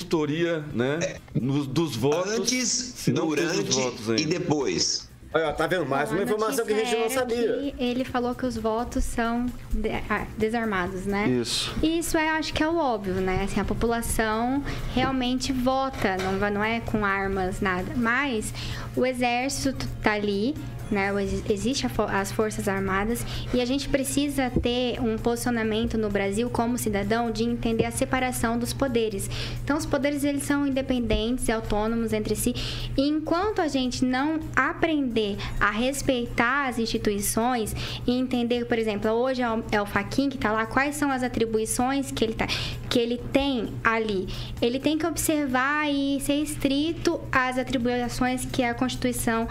Auditoria, 0.00 0.58
né? 0.74 0.98
nos- 1.32 1.68
dos 1.68 1.94
votos. 1.94 2.32
Antes, 2.32 3.08
durante 3.08 3.62
votos 3.70 4.08
e 4.20 4.26
depois. 4.26 5.07
Olha, 5.32 5.52
tá 5.52 5.66
vendo? 5.66 5.84
Mais 5.84 6.10
uma 6.10 6.22
informação 6.22 6.64
que 6.64 6.72
a 6.72 6.76
gente 6.84 6.96
não 6.96 7.10
sabia. 7.10 7.74
ele 7.78 8.02
falou 8.04 8.34
que 8.34 8.46
os 8.46 8.56
votos 8.56 9.04
são 9.04 9.44
de- 9.70 9.90
ah, 10.08 10.26
desarmados, 10.38 11.04
né? 11.04 11.28
Isso. 11.28 11.74
E 11.82 11.98
isso 11.98 12.16
é, 12.16 12.30
acho 12.30 12.52
que 12.54 12.62
é 12.62 12.68
o 12.68 12.76
óbvio, 12.78 13.14
né? 13.14 13.42
Assim, 13.44 13.60
a 13.60 13.64
população 13.64 14.62
realmente 14.94 15.52
vota, 15.52 16.16
não, 16.16 16.50
não 16.50 16.64
é 16.64 16.80
com 16.80 17.04
armas, 17.04 17.60
nada. 17.60 17.92
Mas 17.94 18.54
o 18.96 19.04
exército 19.04 19.86
tá 20.02 20.12
ali, 20.12 20.54
né? 20.90 21.10
Existe 21.48 21.86
as 22.08 22.32
forças 22.32 22.68
armadas 22.68 23.24
e 23.52 23.60
a 23.60 23.64
gente 23.64 23.88
precisa 23.88 24.50
ter 24.50 25.00
um 25.00 25.16
posicionamento 25.16 25.96
no 25.96 26.08
Brasil 26.08 26.48
como 26.50 26.78
cidadão 26.78 27.30
de 27.30 27.44
entender 27.44 27.84
a 27.84 27.90
separação 27.90 28.58
dos 28.58 28.72
poderes. 28.72 29.30
Então, 29.62 29.76
os 29.76 29.86
poderes 29.86 30.24
eles 30.24 30.42
são 30.42 30.66
independentes 30.66 31.48
e 31.48 31.52
autônomos 31.52 32.12
entre 32.12 32.34
si. 32.34 32.54
E 32.96 33.08
enquanto 33.08 33.60
a 33.60 33.68
gente 33.68 34.04
não 34.04 34.40
aprender 34.54 35.36
a 35.60 35.70
respeitar 35.70 36.68
as 36.68 36.78
instituições 36.78 37.74
e 38.06 38.12
entender, 38.12 38.64
por 38.66 38.78
exemplo, 38.78 39.10
hoje 39.10 39.42
é 39.42 39.50
o, 39.50 39.64
é 39.70 39.80
o 39.80 39.86
Faquin 39.86 40.28
que 40.28 40.36
está 40.36 40.52
lá, 40.52 40.66
quais 40.66 40.96
são 40.96 41.10
as 41.10 41.22
atribuições 41.22 42.10
que 42.10 42.24
ele, 42.24 42.34
tá, 42.34 42.46
que 42.88 42.98
ele 42.98 43.18
tem 43.32 43.68
ali. 43.82 44.28
Ele 44.60 44.78
tem 44.78 44.98
que 44.98 45.06
observar 45.06 45.90
e 45.90 46.20
ser 46.20 46.34
estrito 46.42 47.20
às 47.30 47.58
atribuições 47.58 48.44
que 48.44 48.62
a 48.62 48.74
Constituição 48.74 49.48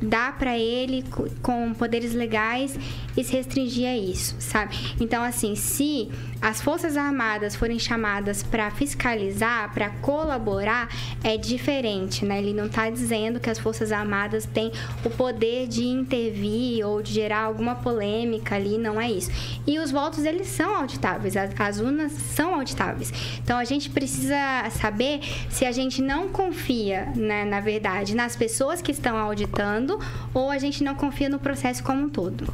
dá 0.00 0.32
para 0.32 0.56
ele 0.58 1.02
co- 1.10 1.28
com 1.42 1.72
poderes 1.74 2.14
legais 2.14 2.78
e 3.16 3.22
se 3.24 3.32
restringir 3.32 3.86
a 3.88 3.96
isso, 3.96 4.34
sabe? 4.38 4.74
Então, 5.00 5.22
assim, 5.22 5.54
se 5.54 6.08
as 6.40 6.60
Forças 6.60 6.96
Armadas 6.96 7.54
forem 7.54 7.78
chamadas 7.78 8.42
para 8.42 8.70
fiscalizar, 8.70 9.72
para 9.74 9.90
colaborar, 10.00 10.88
é 11.22 11.36
diferente, 11.36 12.24
né? 12.24 12.38
Ele 12.38 12.54
não 12.54 12.66
está 12.66 12.88
dizendo 12.88 13.38
que 13.38 13.50
as 13.50 13.58
Forças 13.58 13.92
Armadas 13.92 14.46
têm 14.46 14.72
o 15.04 15.10
poder 15.10 15.68
de 15.68 15.84
intervir 15.84 16.86
ou 16.86 17.02
de 17.02 17.12
gerar 17.12 17.40
alguma 17.40 17.74
polêmica 17.74 18.56
ali, 18.56 18.78
não 18.78 18.98
é 18.98 19.10
isso. 19.10 19.30
E 19.66 19.78
os 19.78 19.90
votos, 19.90 20.24
eles 20.24 20.46
são 20.46 20.76
auditáveis, 20.76 21.36
as, 21.36 21.50
as 21.60 21.78
urnas 21.78 22.12
são 22.12 22.54
auditáveis. 22.54 23.12
Então, 23.42 23.58
a 23.58 23.64
gente 23.64 23.90
precisa 23.90 24.38
saber 24.70 25.20
se 25.50 25.66
a 25.66 25.72
gente 25.72 26.00
não 26.00 26.28
confia, 26.28 27.12
né, 27.14 27.44
na 27.44 27.60
verdade, 27.60 28.14
nas 28.14 28.34
pessoas 28.34 28.80
que 28.80 28.92
estão 28.92 29.16
auditando 29.18 30.00
ou 30.32 30.50
a 30.50 30.58
gente 30.58 30.82
não 30.82 30.94
confia 30.94 31.28
no 31.28 31.38
processo 31.38 31.82
como 31.82 32.06
um 32.06 32.08
todo. 32.08 32.52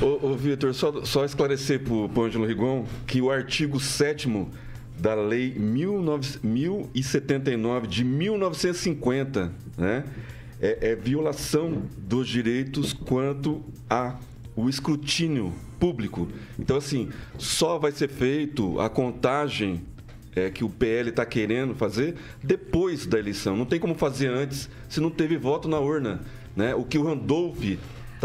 Ô, 0.00 0.26
ô 0.26 0.34
Vitor, 0.34 0.74
só, 0.74 1.04
só 1.04 1.24
esclarecer 1.24 1.80
pro, 1.80 2.08
pro 2.08 2.24
Ângelo 2.24 2.44
Rigon 2.44 2.84
que 3.06 3.22
o 3.22 3.30
artigo 3.30 3.80
7 3.80 4.28
da 4.98 5.14
Lei 5.14 5.50
19, 5.50 6.40
1079 6.42 7.86
de 7.86 8.04
1950, 8.04 9.52
né? 9.76 10.04
É, 10.60 10.90
é 10.90 10.96
violação 10.96 11.82
dos 11.96 12.28
direitos 12.28 12.92
quanto 12.92 13.62
a 13.88 14.16
o 14.54 14.68
escrutínio 14.68 15.52
público. 15.78 16.28
Então, 16.58 16.76
assim, 16.76 17.10
só 17.38 17.78
vai 17.78 17.92
ser 17.92 18.08
feito 18.08 18.80
a 18.80 18.88
contagem 18.88 19.82
é, 20.34 20.50
que 20.50 20.64
o 20.64 20.68
PL 20.68 21.10
está 21.10 21.24
querendo 21.24 21.74
fazer 21.74 22.16
depois 22.42 23.06
da 23.06 23.18
eleição. 23.18 23.56
Não 23.56 23.66
tem 23.66 23.78
como 23.78 23.94
fazer 23.94 24.28
antes 24.28 24.68
se 24.88 25.00
não 25.00 25.10
teve 25.10 25.36
voto 25.36 25.68
na 25.68 25.78
urna. 25.78 26.20
Né? 26.54 26.74
O 26.74 26.84
que 26.84 26.98
o 26.98 27.04
Randolph 27.04 27.62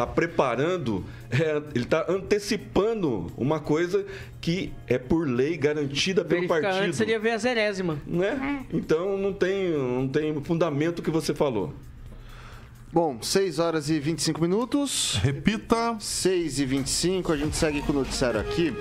está 0.02 0.08
preparando, 0.08 1.06
é, 1.30 1.62
ele 1.76 1.86
está 1.86 2.06
antecipando 2.10 3.28
uma 3.38 3.60
coisa 3.60 4.06
que 4.40 4.74
é 4.88 4.98
por 4.98 5.28
lei 5.28 5.56
garantida 5.56 6.26
pelo 6.26 6.42
Verificar 6.42 6.62
partido. 6.62 6.86
antes 6.86 6.98
seria 6.98 7.20
ver 7.20 7.32
a 7.32 7.38
zerésima. 7.38 8.00
Né? 8.06 8.66
Então 8.74 9.18
não 9.18 9.34
tem, 9.34 9.70
não 9.72 10.08
tem 10.08 10.42
fundamento 10.44 11.00
o 11.00 11.02
que 11.02 11.12
você 11.12 11.34
falou. 11.34 11.74
Bom, 12.94 13.22
6 13.22 13.60
horas 13.60 13.90
e 13.90 14.00
25 14.00 14.42
minutos. 14.42 15.18
Repita. 15.24 15.96
6 15.98 16.60
e 16.60 16.66
25, 16.66 17.32
a 17.32 17.38
gente 17.38 17.56
segue 17.56 17.82
com 17.82 17.94
o 17.94 17.96
noticiário 17.96 18.42
aqui. 18.42 18.74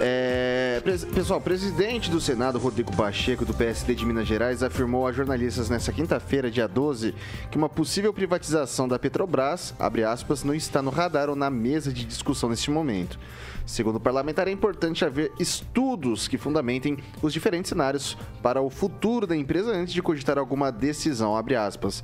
É, 0.00 0.45
pres- 0.80 1.04
pessoal, 1.04 1.38
o 1.38 1.42
presidente 1.42 2.10
do 2.10 2.20
Senado, 2.20 2.58
Rodrigo 2.58 2.94
Pacheco, 2.96 3.44
do 3.44 3.54
PSD 3.54 3.94
de 3.94 4.04
Minas 4.04 4.26
Gerais, 4.26 4.62
afirmou 4.62 5.06
a 5.06 5.12
jornalistas 5.12 5.68
nesta 5.70 5.92
quinta-feira, 5.92 6.50
dia 6.50 6.66
12, 6.68 7.14
que 7.50 7.56
uma 7.56 7.68
possível 7.68 8.12
privatização 8.12 8.86
da 8.88 8.98
Petrobras, 8.98 9.74
abre 9.78 10.04
aspas, 10.04 10.42
não 10.44 10.54
está 10.54 10.82
no 10.82 10.90
radar 10.90 11.28
ou 11.28 11.36
na 11.36 11.50
mesa 11.50 11.92
de 11.92 12.04
discussão 12.04 12.48
neste 12.50 12.70
momento. 12.70 13.18
Segundo 13.66 13.96
o 13.96 14.00
parlamentar, 14.00 14.46
é 14.46 14.52
importante 14.52 15.04
haver 15.04 15.32
estudos 15.40 16.28
que 16.28 16.38
fundamentem 16.38 16.96
os 17.20 17.32
diferentes 17.32 17.68
cenários 17.68 18.16
para 18.40 18.62
o 18.62 18.70
futuro 18.70 19.26
da 19.26 19.36
empresa 19.36 19.72
antes 19.72 19.92
de 19.92 20.00
cogitar 20.00 20.38
alguma 20.38 20.70
decisão, 20.70 21.36
abre 21.36 21.56
aspas. 21.56 22.02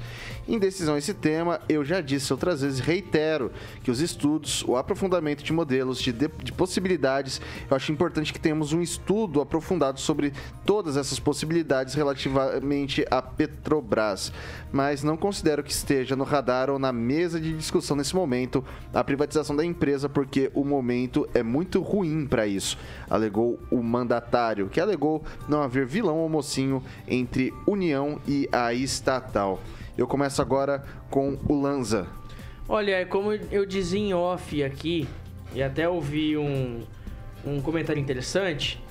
Em 0.49 0.59
decisão 0.59 0.97
a 0.97 0.99
esse 0.99 1.15
tema, 1.15 1.61
eu 1.69 1.85
já 1.85 2.01
disse 2.01 2.33
outras 2.33 2.63
vezes, 2.63 2.81
reitero, 2.81 3.53
que 3.85 3.93
os 3.93 4.01
estudos, 4.01 4.65
o 4.67 4.77
aprofundamento 4.77 5.45
de 5.45 5.53
modelos, 5.53 6.01
de, 6.03 6.11
de- 6.11 6.29
de 6.43 6.53
possibilidades, 6.53 7.41
eu 7.71 7.77
acho 7.77 7.93
importante 7.93 8.33
que 8.33 8.41
tenhamos 8.41 8.73
um 8.73 8.83
estudo 8.83 9.41
aprofundado 9.41 10.01
sobre 10.01 10.33
todas 10.67 10.97
essas 10.97 11.21
possibilidades 11.21 11.95
relativamente 11.95 13.07
à 13.09 13.23
Petrobras. 13.23 14.33
Mas 14.73 15.05
não 15.05 15.17
considero 15.17 15.63
que 15.63 15.71
esteja 15.71 16.17
no 16.17 16.25
radar 16.25 16.71
ou 16.71 16.79
na 16.79 16.93
mesa 16.93 17.41
de 17.41 17.53
discussão 17.57 17.97
nesse 17.97 18.17
momento 18.17 18.65
a 18.93 19.05
privatização 19.05 19.55
da 19.55 19.65
empresa, 19.65 20.09
porque 20.09 20.51
o 20.55 20.65
momento 20.65 21.29
é 21.33 21.43
muito 21.43 21.52
ruim 21.81 22.27
para 22.27 22.47
isso, 22.47 22.79
alegou 23.09 23.59
o 23.71 23.83
mandatário, 23.83 24.69
que 24.69 24.81
alegou 24.81 25.23
não 25.49 25.63
haver 25.63 25.87
vilão 25.87 26.19
ou 26.19 26.29
mocinho 26.29 26.83
entre 27.07 27.53
União 27.67 28.21
e 28.27 28.49
a 28.53 28.73
estatal. 28.73 29.61
Eu 29.97 30.07
começo 30.07 30.41
agora 30.41 30.85
com 31.11 31.39
o 31.49 31.61
Lanza. 31.61 32.07
Olha, 32.69 32.93
é 32.93 33.05
como 33.05 33.33
eu 33.33 33.67
dizia 33.67 34.01
em 34.01 34.15
off 34.15 34.63
aqui, 34.63 35.07
e 35.55 35.63
até 35.63 35.89
ouvi 35.89 36.37
um, 36.37 36.81
um 37.45 37.61
comentário 37.61 38.01
interessante, 38.01 38.83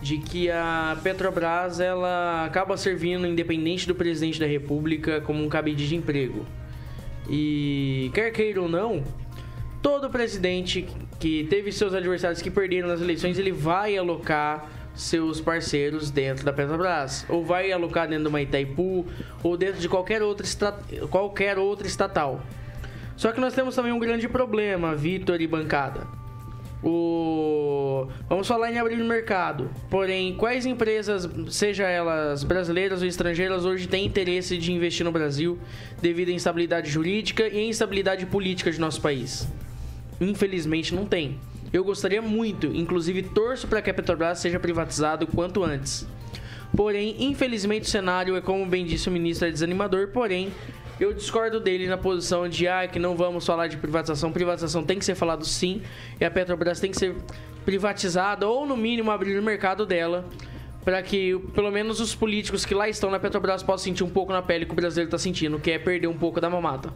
de 0.00 0.18
que 0.18 0.50
a 0.50 0.98
Petrobras 1.02 1.80
ela 1.80 2.44
acaba 2.44 2.76
servindo, 2.76 3.26
independente 3.26 3.86
do 3.86 3.94
presidente 3.94 4.38
da 4.38 4.46
República, 4.46 5.20
como 5.20 5.42
um 5.42 5.48
cabide 5.48 5.88
de 5.88 5.96
emprego. 5.96 6.44
E 7.28 8.10
quer 8.12 8.30
queira 8.30 8.60
ou 8.60 8.68
não, 8.68 9.02
todo 9.84 10.08
presidente 10.08 10.88
que 11.20 11.44
teve 11.44 11.70
seus 11.70 11.92
adversários 11.92 12.40
que 12.40 12.50
perderam 12.50 12.88
nas 12.88 13.02
eleições, 13.02 13.38
ele 13.38 13.52
vai 13.52 13.98
alocar 13.98 14.66
seus 14.94 15.42
parceiros 15.42 16.10
dentro 16.10 16.42
da 16.42 16.54
Petrobras, 16.54 17.26
ou 17.28 17.44
vai 17.44 17.70
alocar 17.70 18.08
dentro 18.08 18.24
de 18.24 18.28
uma 18.30 18.40
Itaipu, 18.40 19.04
ou 19.42 19.58
dentro 19.58 19.78
de 19.82 19.86
qualquer 19.86 20.22
outra, 20.22 20.46
qualquer 21.10 21.58
outra 21.58 21.86
estatal. 21.86 22.40
Só 23.14 23.30
que 23.30 23.38
nós 23.38 23.52
temos 23.52 23.74
também 23.74 23.92
um 23.92 23.98
grande 23.98 24.26
problema, 24.26 24.94
Vitor 24.94 25.38
e 25.42 25.46
bancada. 25.46 26.06
O... 26.82 28.08
Vamos 28.26 28.48
falar 28.48 28.72
em 28.72 28.78
abrir 28.78 29.02
o 29.02 29.04
mercado. 29.04 29.70
Porém, 29.90 30.34
quais 30.34 30.64
empresas, 30.64 31.28
seja 31.50 31.86
elas 31.86 32.42
brasileiras 32.42 33.02
ou 33.02 33.06
estrangeiras, 33.06 33.66
hoje 33.66 33.86
têm 33.86 34.06
interesse 34.06 34.56
de 34.56 34.72
investir 34.72 35.04
no 35.04 35.12
Brasil 35.12 35.58
devido 36.00 36.30
à 36.30 36.32
instabilidade 36.32 36.90
jurídica 36.90 37.46
e 37.46 37.58
à 37.58 37.62
instabilidade 37.64 38.24
política 38.24 38.70
de 38.70 38.80
nosso 38.80 39.02
país? 39.02 39.46
Infelizmente, 40.24 40.94
não 40.94 41.06
tem. 41.06 41.38
Eu 41.72 41.84
gostaria 41.84 42.22
muito, 42.22 42.66
inclusive 42.66 43.22
torço 43.22 43.66
para 43.66 43.82
que 43.82 43.90
a 43.90 43.94
Petrobras 43.94 44.38
seja 44.38 44.60
privatizada 44.60 45.24
o 45.24 45.26
quanto 45.26 45.62
antes. 45.62 46.06
Porém, 46.76 47.16
infelizmente, 47.18 47.82
o 47.82 47.90
cenário 47.90 48.36
é, 48.36 48.40
como 48.40 48.66
bem 48.66 48.84
disse 48.84 49.08
o 49.08 49.12
ministro, 49.12 49.48
é 49.48 49.50
desanimador. 49.50 50.08
Porém, 50.08 50.52
eu 50.98 51.12
discordo 51.12 51.60
dele 51.60 51.86
na 51.86 51.96
posição 51.96 52.48
de 52.48 52.66
ah, 52.66 52.86
que 52.86 52.98
não 52.98 53.16
vamos 53.16 53.44
falar 53.44 53.66
de 53.66 53.76
privatização. 53.76 54.32
Privatização 54.32 54.84
tem 54.84 54.98
que 54.98 55.04
ser 55.04 55.14
falado 55.14 55.44
sim, 55.44 55.82
e 56.20 56.24
a 56.24 56.30
Petrobras 56.30 56.80
tem 56.80 56.90
que 56.90 56.96
ser 56.96 57.16
privatizada 57.64 58.46
ou 58.48 58.66
no 58.66 58.76
mínimo 58.76 59.10
abrir 59.10 59.38
o 59.38 59.42
mercado 59.42 59.86
dela 59.86 60.24
para 60.84 61.02
que 61.02 61.38
pelo 61.54 61.70
menos 61.70 61.98
os 61.98 62.14
políticos 62.14 62.66
que 62.66 62.74
lá 62.74 62.88
estão 62.88 63.10
na 63.10 63.18
Petrobras 63.18 63.62
possam 63.62 63.84
sentir 63.84 64.04
um 64.04 64.10
pouco 64.10 64.32
na 64.32 64.42
pele 64.42 64.66
que 64.66 64.72
o 64.72 64.74
brasileiro 64.74 65.08
está 65.08 65.16
sentindo, 65.16 65.58
que 65.58 65.70
é 65.70 65.78
perder 65.78 66.08
um 66.08 66.16
pouco 66.16 66.40
da 66.40 66.50
mamata. 66.50 66.92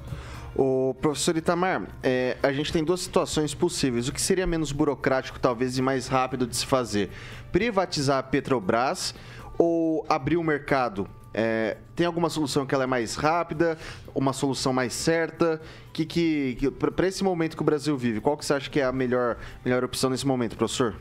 O 0.58 0.92
professor 1.00 1.36
Itamar, 1.36 1.86
é, 2.02 2.36
a 2.42 2.52
gente 2.52 2.72
tem 2.72 2.82
duas 2.82 3.00
situações 3.00 3.54
possíveis. 3.54 4.08
O 4.08 4.12
que 4.12 4.20
seria 4.20 4.44
menos 4.44 4.72
burocrático, 4.72 5.38
talvez, 5.38 5.78
e 5.78 5.82
mais 5.82 6.08
rápido 6.08 6.48
de 6.48 6.56
se 6.56 6.66
fazer? 6.66 7.10
Privatizar 7.52 8.18
a 8.18 8.22
Petrobras 8.24 9.14
ou 9.56 10.04
abrir 10.08 10.36
o 10.36 10.42
mercado 10.42 11.08
é, 11.32 11.76
tem 11.94 12.04
alguma 12.04 12.28
solução 12.28 12.66
que 12.66 12.74
ela 12.74 12.82
é 12.82 12.86
mais 12.88 13.14
rápida, 13.14 13.78
uma 14.12 14.32
solução 14.32 14.72
mais 14.72 14.92
certa? 14.92 15.60
Que, 15.92 16.04
que, 16.04 16.56
que 16.58 16.70
para 16.72 17.06
esse 17.06 17.22
momento 17.22 17.54
que 17.54 17.62
o 17.62 17.64
Brasil 17.64 17.96
vive, 17.96 18.20
qual 18.20 18.36
que 18.36 18.44
você 18.44 18.54
acha 18.54 18.68
que 18.68 18.80
é 18.80 18.84
a 18.84 18.90
melhor, 18.90 19.36
melhor 19.64 19.84
opção 19.84 20.10
nesse 20.10 20.26
momento, 20.26 20.56
professor? 20.56 20.96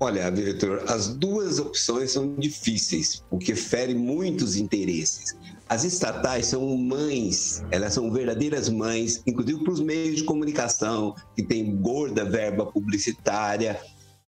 Olha, 0.00 0.30
Vitor, 0.30 0.84
as 0.86 1.08
duas 1.08 1.58
opções 1.58 2.12
são 2.12 2.34
difíceis, 2.36 3.24
porque 3.30 3.54
ferem 3.54 3.96
muitos 3.96 4.56
interesses. 4.56 5.34
As 5.68 5.84
estatais 5.84 6.46
são 6.46 6.76
mães, 6.78 7.62
elas 7.70 7.92
são 7.92 8.10
verdadeiras 8.10 8.70
mães, 8.70 9.22
inclusive 9.26 9.62
para 9.62 9.72
os 9.74 9.80
meios 9.80 10.16
de 10.16 10.24
comunicação, 10.24 11.14
que 11.36 11.42
tem 11.42 11.76
gorda 11.76 12.24
verba 12.24 12.64
publicitária, 12.64 13.78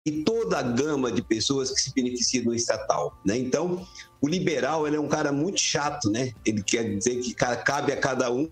e 0.05 0.23
toda 0.23 0.59
a 0.59 0.61
gama 0.61 1.11
de 1.11 1.21
pessoas 1.21 1.71
que 1.71 1.81
se 1.81 1.93
beneficiam 1.93 2.45
do 2.45 2.53
estatal, 2.53 3.17
né? 3.25 3.37
Então, 3.37 3.85
o 4.21 4.27
liberal 4.27 4.87
ele 4.87 4.95
é 4.95 4.99
um 4.99 5.07
cara 5.07 5.31
muito 5.31 5.59
chato, 5.59 6.09
né? 6.09 6.31
Ele 6.45 6.61
quer 6.63 6.95
dizer 6.95 7.19
que 7.19 7.33
cabe 7.33 7.91
a 7.91 7.97
cada 7.97 8.31
um 8.31 8.47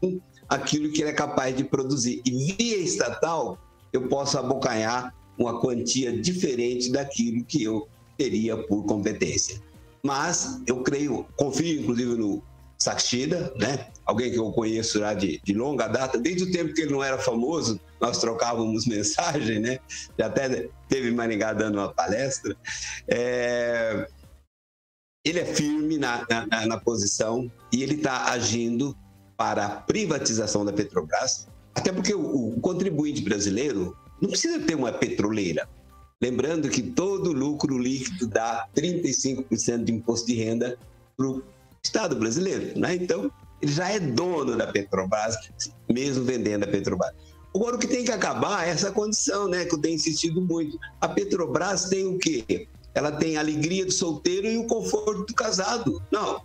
aquilo 0.50 0.92
que 0.92 1.02
ele 1.02 1.12
é 1.12 1.14
capaz 1.14 1.56
de 1.56 1.64
produzir. 1.64 2.22
E 2.26 2.54
via 2.54 2.78
estatal, 2.78 3.58
eu 3.94 4.08
posso 4.08 4.38
abocanhar 4.38 5.14
uma 5.38 5.62
quantia 5.62 6.20
diferente 6.20 6.92
daquilo 6.92 7.46
que 7.46 7.64
eu 7.64 7.88
teria 8.18 8.58
por 8.58 8.84
competência. 8.86 9.62
Mas 10.04 10.62
eu 10.68 10.82
creio, 10.84 11.26
confio 11.38 11.82
inclusive 11.82 12.16
no 12.16 12.44
Saxida, 12.84 13.54
né? 13.56 13.88
Alguém 14.06 14.30
que 14.30 14.38
eu 14.38 14.52
conheço 14.52 15.00
já 15.00 15.14
de, 15.14 15.40
de 15.42 15.54
longa 15.54 15.88
data, 15.88 16.18
desde 16.18 16.44
o 16.44 16.52
tempo 16.52 16.74
que 16.74 16.82
ele 16.82 16.92
não 16.92 17.02
era 17.02 17.18
famoso, 17.18 17.80
nós 18.02 18.18
trocávamos 18.18 18.86
mensagem, 18.88 19.60
né? 19.60 19.80
Já 20.20 20.28
até 20.28 20.68
teve 20.90 21.10
Maringá 21.12 21.54
dando 21.54 21.80
uma 21.80 21.94
palestra. 21.94 22.56
É... 23.08 24.06
Ele 25.26 25.40
é 25.40 25.46
firme 25.46 25.98
na, 25.98 26.26
na, 26.30 26.66
na 26.68 26.78
posição 26.78 27.50
e 27.72 27.82
ele 27.82 27.96
está 27.96 28.26
agindo 28.32 28.94
para 29.38 29.66
a 29.66 29.70
privatização 29.70 30.66
da 30.66 30.74
Petrobras, 30.74 31.48
até 31.74 31.94
porque 31.94 32.14
o, 32.14 32.56
o 32.56 32.60
contribuinte 32.60 33.22
brasileiro 33.22 33.98
não 34.22 34.30
precisa 34.30 34.60
ter 34.60 34.76
uma 34.76 34.92
petroleira. 34.92 35.68
Lembrando 36.22 36.70
que 36.70 36.82
todo 36.82 37.32
lucro 37.32 37.78
líquido 37.78 38.28
dá 38.28 38.68
35% 38.76 39.84
de 39.86 39.94
imposto 39.94 40.28
de 40.28 40.36
renda 40.36 40.78
para 41.16 41.28
o 41.28 41.44
Estado 41.84 42.16
brasileiro. 42.16 42.80
Né? 42.80 42.96
Então, 42.96 43.32
ele 43.62 43.72
já 43.72 43.90
é 43.90 44.00
dono 44.00 44.58
da 44.58 44.68
Petrobras, 44.68 45.36
mesmo 45.90 46.24
vendendo 46.24 46.64
a 46.64 46.68
Petrobras. 46.68 47.14
Agora, 47.56 47.76
o 47.76 47.80
que 47.80 47.88
tem 47.88 48.04
que 48.04 48.12
acabar 48.12 48.68
é 48.68 48.72
essa 48.72 48.92
condição, 48.92 49.48
né, 49.48 49.64
que 49.66 49.76
eu 49.76 49.80
tenho 49.80 49.96
insistido 49.96 50.42
muito. 50.42 50.80
A 51.00 51.08
Petrobras 51.08 51.86
tem 51.86 52.06
o 52.06 52.18
quê? 52.18 52.68
Ela 52.96 53.12
tem 53.12 53.38
a 53.38 53.42
alegria 53.42 53.86
do 53.86 53.92
solteiro 53.92 54.48
e 54.48 54.58
o 54.58 54.66
conforto 54.66 55.26
do 55.26 55.34
casado. 55.34 56.02
Não. 56.12 56.42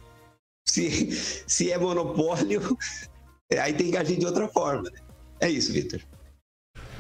Se, 0.67 1.11
se 1.47 1.73
é 1.73 1.79
monopólio, 1.79 2.77
aí 3.59 3.73
tem 3.73 3.91
que 3.91 3.97
agir 3.97 4.19
de 4.19 4.27
outra 4.27 4.49
forma. 4.49 4.91
Né? 4.91 4.99
É 5.41 5.51
isso, 5.51 5.73
Vitor. 5.73 6.01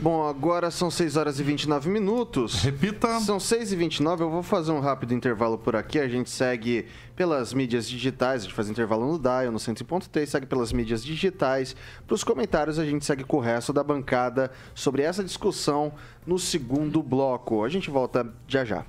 Bom, 0.00 0.28
agora 0.28 0.70
são 0.70 0.92
6 0.92 1.16
horas 1.16 1.40
e 1.40 1.42
29 1.42 1.90
minutos. 1.90 2.62
Repita. 2.62 3.18
São 3.18 3.40
6 3.40 3.72
e 3.72 3.76
29 3.76 4.22
eu 4.22 4.30
vou 4.30 4.44
fazer 4.44 4.70
um 4.70 4.78
rápido 4.78 5.12
intervalo 5.12 5.58
por 5.58 5.74
aqui. 5.74 5.98
A 5.98 6.06
gente 6.06 6.30
segue 6.30 6.86
pelas 7.16 7.52
mídias 7.52 7.88
digitais, 7.88 8.42
a 8.42 8.44
gente 8.44 8.54
faz 8.54 8.70
intervalo 8.70 9.10
no 9.10 9.18
Dial, 9.18 9.50
no 9.50 9.58
100.3, 9.58 10.24
segue 10.24 10.46
pelas 10.46 10.72
mídias 10.72 11.04
digitais. 11.04 11.74
Para 12.06 12.14
os 12.14 12.22
comentários, 12.22 12.78
a 12.78 12.84
gente 12.84 13.04
segue 13.04 13.24
com 13.24 13.38
o 13.38 13.40
resto 13.40 13.72
da 13.72 13.82
bancada 13.82 14.52
sobre 14.72 15.02
essa 15.02 15.24
discussão 15.24 15.92
no 16.24 16.38
segundo 16.38 17.02
bloco. 17.02 17.64
A 17.64 17.68
gente 17.68 17.90
volta 17.90 18.24
já 18.46 18.64
já. 18.64 18.84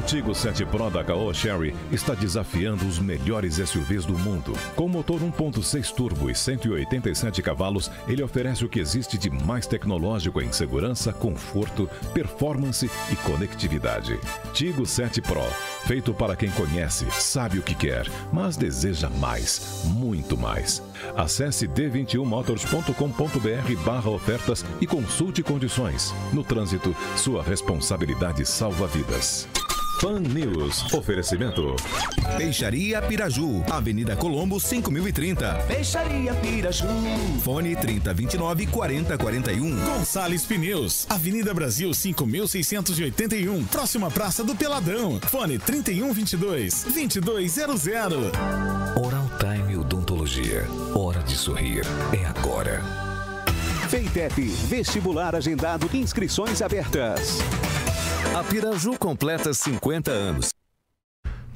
O 0.00 0.02
Tigo 0.02 0.34
7 0.34 0.64
Pro 0.64 0.88
da 0.88 1.04
Caoa 1.04 1.34
Sherry 1.34 1.76
está 1.92 2.14
desafiando 2.14 2.86
os 2.86 2.98
melhores 2.98 3.56
SUVs 3.56 4.06
do 4.06 4.18
mundo. 4.18 4.54
Com 4.74 4.88
motor 4.88 5.20
1.6 5.20 5.92
turbo 5.92 6.30
e 6.30 6.34
187 6.34 7.42
cavalos, 7.42 7.90
ele 8.08 8.22
oferece 8.22 8.64
o 8.64 8.68
que 8.68 8.80
existe 8.80 9.18
de 9.18 9.28
mais 9.28 9.66
tecnológico 9.66 10.40
em 10.40 10.50
segurança, 10.52 11.12
conforto, 11.12 11.86
performance 12.14 12.90
e 13.12 13.16
conectividade. 13.16 14.18
Tigo 14.54 14.86
7 14.86 15.20
Pro, 15.20 15.44
feito 15.84 16.14
para 16.14 16.34
quem 16.34 16.50
conhece, 16.52 17.04
sabe 17.10 17.58
o 17.58 17.62
que 17.62 17.74
quer, 17.74 18.06
mas 18.32 18.56
deseja 18.56 19.10
mais, 19.10 19.82
muito 19.84 20.34
mais. 20.34 20.82
Acesse 21.14 21.68
d21motors.com.br 21.68 23.84
barra 23.84 24.08
ofertas 24.08 24.64
e 24.80 24.86
consulte 24.86 25.42
condições. 25.42 26.14
No 26.32 26.42
trânsito, 26.42 26.96
sua 27.16 27.42
responsabilidade 27.42 28.46
salva 28.46 28.86
vidas. 28.86 29.46
Pan 30.00 30.20
News. 30.20 30.94
Oferecimento. 30.94 31.76
Peixaria 32.38 33.02
Piraju. 33.02 33.62
Avenida 33.70 34.16
Colombo, 34.16 34.58
5030. 34.58 35.52
Peixaria 35.68 36.32
Piraju. 36.34 36.86
Fone 37.44 37.76
3029 37.76 38.66
4041. 38.68 39.84
Gonçalves 39.84 40.44
Pneus. 40.46 41.06
Avenida 41.10 41.52
Brasil, 41.52 41.92
5681. 41.92 43.64
Próxima 43.64 44.10
Praça 44.10 44.42
do 44.42 44.54
Peladão. 44.54 45.20
Fone 45.20 45.58
3122 45.58 46.84
2200. 46.84 48.32
Oral 48.96 49.30
Time 49.38 49.76
Odontologia. 49.76 50.66
Hora 50.94 51.22
de 51.22 51.36
sorrir. 51.36 51.84
É 52.18 52.24
agora. 52.24 52.82
Feitep. 53.90 54.40
Vestibular 54.66 55.34
agendado. 55.34 55.90
Inscrições 55.92 56.62
abertas. 56.62 57.38
A 58.32 58.44
Piraju 58.44 58.96
completa 58.96 59.52
50 59.52 60.12
anos. 60.12 60.50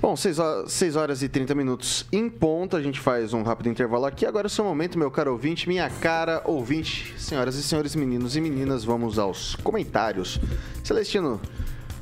Bom, 0.01 0.17
6 0.17 0.97
horas 0.97 1.23
e 1.23 1.29
30 1.29 1.55
minutos 1.55 2.05
em 2.13 2.29
ponto, 2.29 2.77
a 2.77 2.83
gente 2.83 2.99
faz 2.99 3.33
um 3.33 3.45
rápido 3.45 3.69
intervalo 3.69 4.05
aqui. 4.05 4.27
Agora 4.27 4.47
é 4.47 4.49
o 4.49 4.51
seu 4.51 4.65
momento, 4.65 4.99
meu 4.99 5.09
caro 5.09 5.31
ouvinte, 5.31 5.69
minha 5.69 5.89
cara 5.89 6.43
ouvinte. 6.45 7.15
Senhoras 7.17 7.55
e 7.55 7.63
senhores, 7.63 7.95
meninos 7.95 8.35
e 8.37 8.41
meninas, 8.41 8.85
vamos 8.85 9.21
aos 9.21 9.55
comentários. 9.55 10.41
Celestino, 10.83 11.41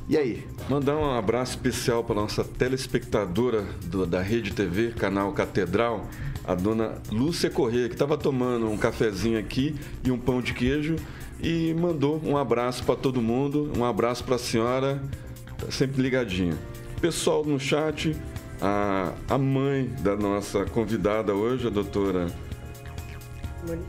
e 0.09 0.17
aí? 0.17 0.45
Mandar 0.67 0.97
um 0.97 1.13
abraço 1.13 1.51
especial 1.51 2.03
para 2.03 2.15
nossa 2.15 2.43
telespectadora 2.43 3.61
do, 3.85 4.07
da 4.07 4.23
Rede 4.23 4.53
TV, 4.53 4.91
canal 4.91 5.31
Catedral, 5.33 6.07
a 6.43 6.55
dona 6.55 6.95
Lúcia 7.11 7.49
Corrêa, 7.49 7.87
que 7.87 7.95
estava 7.95 8.17
tomando 8.17 8.67
um 8.67 8.77
cafezinho 8.77 9.37
aqui 9.39 9.75
e 10.03 10.09
um 10.09 10.17
pão 10.17 10.41
de 10.41 10.53
queijo 10.53 10.95
e 11.43 11.73
mandou 11.73 12.21
um 12.23 12.37
abraço 12.37 12.83
para 12.85 12.95
todo 12.95 13.21
mundo, 13.21 13.71
um 13.77 13.83
abraço 13.83 14.23
para 14.23 14.35
a 14.35 14.39
senhora, 14.39 15.03
tá 15.57 15.69
sempre 15.69 16.01
ligadinho. 16.01 16.57
Pessoal 17.01 17.43
no 17.43 17.59
chat, 17.59 18.15
a, 18.61 19.11
a 19.29 19.37
mãe 19.37 19.89
da 19.99 20.15
nossa 20.15 20.63
convidada 20.63 21.33
hoje, 21.33 21.67
a 21.67 21.69
doutora 21.69 22.27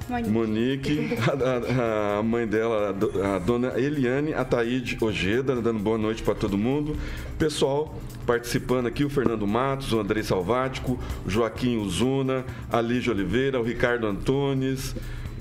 Monique, 0.09 0.31
Monique 0.31 1.09
a, 1.21 2.19
a, 2.19 2.23
mãe 2.23 2.47
dela, 2.47 2.95
a 3.35 3.39
dona 3.39 3.79
Eliane 3.79 4.33
Ataíde 4.33 4.97
Ojeda, 5.01 5.61
dando 5.61 5.81
boa 5.81 5.99
noite 5.99 6.23
para 6.23 6.35
todo 6.35 6.57
mundo. 6.57 6.97
Pessoal 7.39 7.95
participando 8.25 8.87
aqui, 8.87 9.05
o 9.05 9.11
Fernando 9.11 9.47
Matos, 9.47 9.93
o 9.93 10.01
Andrei 10.01 10.23
Salvático, 10.23 10.99
o 11.27 11.31
Joaquim 11.31 11.77
Uzuna, 11.77 12.45
a 12.71 12.81
Lígia 12.81 13.13
Oliveira, 13.13 13.61
o 13.61 13.63
Ricardo 13.63 14.07
Antunes, 14.07 14.95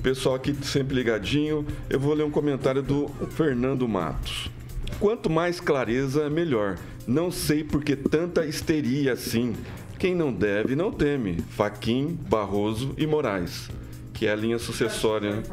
Pessoal 0.04 0.36
aqui 0.36 0.54
sempre 0.64 0.96
ligadinho. 0.96 1.66
Eu 1.90 1.98
vou 1.98 2.14
ler 2.14 2.24
um 2.24 2.30
comentário 2.30 2.84
do 2.84 3.08
Fernando 3.32 3.88
Matos. 3.88 4.52
Quanto 5.00 5.30
mais 5.30 5.62
clareza, 5.62 6.30
melhor. 6.30 6.78
Não 7.08 7.32
sei 7.32 7.64
por 7.64 7.82
que 7.82 7.96
tanta 7.96 8.46
histeria 8.46 9.14
assim. 9.14 9.56
Quem 9.98 10.14
não 10.14 10.34
deve, 10.34 10.76
não 10.76 10.92
teme. 10.92 11.42
Faquim, 11.52 12.20
Barroso 12.30 12.94
e 12.98 13.08
Moraes. 13.08 13.70
que 14.14 14.28
é 14.28 14.34
a 14.34 14.36
linha 14.36 14.60
sucessória. 14.60 15.38
Né? 15.38 15.44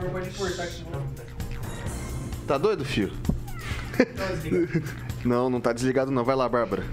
Tá 2.45 2.59
doido, 2.59 2.85
filho? 2.85 3.13
Não, 5.25 5.51
não 5.51 5.61
tá 5.61 5.73
desligado 5.73 6.11
não. 6.11 6.25
Vai 6.25 6.35
lá, 6.35 6.49
Bárbara. 6.49 6.85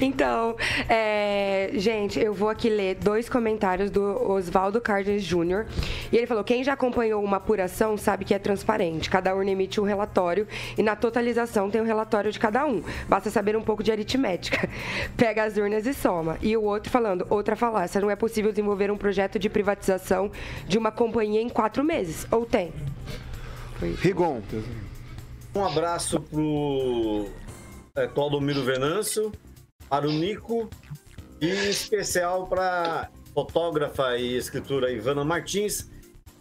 Então, 0.00 0.56
é, 0.88 1.70
gente, 1.74 2.20
eu 2.20 2.32
vou 2.32 2.48
aqui 2.48 2.68
ler 2.68 2.94
dois 2.96 3.28
comentários 3.28 3.90
do 3.90 4.02
Oswaldo 4.30 4.80
Cárdenas 4.80 5.22
Júnior. 5.22 5.66
E 6.12 6.16
ele 6.16 6.26
falou: 6.26 6.44
quem 6.44 6.62
já 6.62 6.74
acompanhou 6.74 7.22
uma 7.22 7.38
apuração 7.38 7.96
sabe 7.96 8.24
que 8.24 8.34
é 8.34 8.38
transparente. 8.38 9.10
Cada 9.10 9.34
urna 9.34 9.50
emite 9.50 9.80
um 9.80 9.84
relatório 9.84 10.46
e 10.76 10.82
na 10.82 10.94
totalização 10.94 11.70
tem 11.70 11.80
um 11.80 11.84
relatório 11.84 12.30
de 12.30 12.38
cada 12.38 12.64
um. 12.64 12.82
Basta 13.08 13.30
saber 13.30 13.56
um 13.56 13.62
pouco 13.62 13.82
de 13.82 13.90
aritmética. 13.90 14.68
Pega 15.16 15.44
as 15.44 15.56
urnas 15.56 15.86
e 15.86 15.94
soma. 15.94 16.38
E 16.40 16.56
o 16.56 16.62
outro 16.62 16.90
falando: 16.90 17.26
outra 17.28 17.56
falácia, 17.56 18.00
não 18.00 18.10
é 18.10 18.16
possível 18.16 18.52
desenvolver 18.52 18.90
um 18.90 18.96
projeto 18.96 19.38
de 19.38 19.48
privatização 19.48 20.30
de 20.66 20.78
uma 20.78 20.92
companhia 20.92 21.42
em 21.42 21.48
quatro 21.48 21.82
meses. 21.82 22.26
Ou 22.30 22.46
tem? 22.46 22.72
Rigon. 24.00 24.42
Um 25.54 25.64
abraço 25.64 26.20
pro 26.20 27.26
é, 27.98 28.06
Claudomiro 28.06 28.62
Venâncio, 28.62 29.32
para 29.88 30.06
o 30.08 30.12
Nico 30.12 30.70
e 31.40 31.48
em 31.48 31.68
especial 31.68 32.46
para 32.46 33.10
fotógrafa 33.34 34.16
e 34.16 34.36
escritora 34.36 34.90
Ivana 34.90 35.24
Martins, 35.24 35.90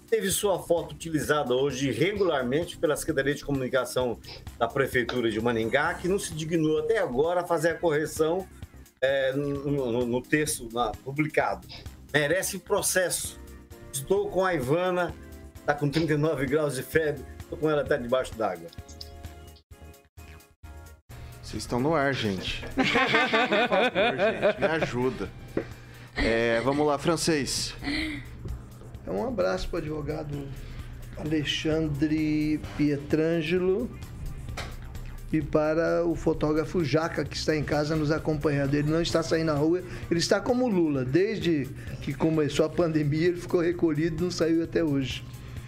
teve 0.07 0.29
sua 0.29 0.59
foto 0.59 0.93
utilizada 0.93 1.53
hoje 1.55 1.91
regularmente 1.91 2.77
pela 2.77 2.95
Secretaria 2.95 3.33
de 3.33 3.43
Comunicação 3.43 4.19
da 4.57 4.67
Prefeitura 4.67 5.31
de 5.31 5.41
Maningá, 5.41 5.95
que 5.95 6.07
não 6.07 6.19
se 6.19 6.33
dignou 6.33 6.79
até 6.79 6.99
agora 6.99 7.41
a 7.41 7.43
fazer 7.43 7.69
a 7.69 7.75
correção 7.75 8.47
é, 9.01 9.33
no, 9.33 9.71
no, 9.71 10.05
no, 10.05 10.21
texto 10.21 10.69
na, 10.71 10.91
publicado. 10.91 11.67
Merece 12.13 12.59
processo. 12.59 13.39
Estou 13.91 14.29
com 14.29 14.45
a 14.45 14.53
Ivana, 14.53 15.13
está 15.55 15.73
com 15.73 15.89
39 15.89 16.45
graus 16.45 16.75
de 16.75 16.83
febre, 16.83 17.23
estou 17.39 17.57
com 17.57 17.69
ela 17.69 17.81
até 17.81 17.97
debaixo 17.97 18.35
d'água. 18.35 18.69
Vocês 21.47 21.63
estão 21.63 21.79
no 21.79 21.95
ar, 21.95 22.13
gente. 22.13 22.61
Por 22.75 22.85
favor, 22.85 24.17
gente, 24.19 24.59
me 24.59 24.65
ajuda. 24.83 25.29
É, 26.13 26.59
vamos 26.59 26.85
lá, 26.85 26.97
francês. 26.97 27.73
É 29.05 29.09
um 29.09 29.25
abraço 29.25 29.69
para 29.69 29.77
o 29.77 29.79
advogado 29.79 30.45
Alexandre 31.15 32.59
Pietrangelo 32.75 33.89
e 35.31 35.41
para 35.41 36.03
o 36.05 36.17
fotógrafo 36.17 36.83
Jaca, 36.83 37.23
que 37.23 37.37
está 37.37 37.55
em 37.55 37.63
casa 37.63 37.95
nos 37.95 38.11
acompanhando. 38.11 38.73
Ele 38.73 38.91
não 38.91 39.01
está 39.01 39.23
saindo 39.23 39.45
na 39.45 39.53
rua, 39.53 39.81
ele 40.11 40.19
está 40.19 40.41
como 40.41 40.67
Lula. 40.67 41.05
Desde 41.05 41.69
que 42.01 42.13
começou 42.13 42.65
a 42.65 42.69
pandemia, 42.69 43.29
ele 43.29 43.39
ficou 43.39 43.61
recolhido 43.61 44.21
não 44.21 44.31
saiu 44.31 44.65
até 44.65 44.83
hoje. 44.83 45.23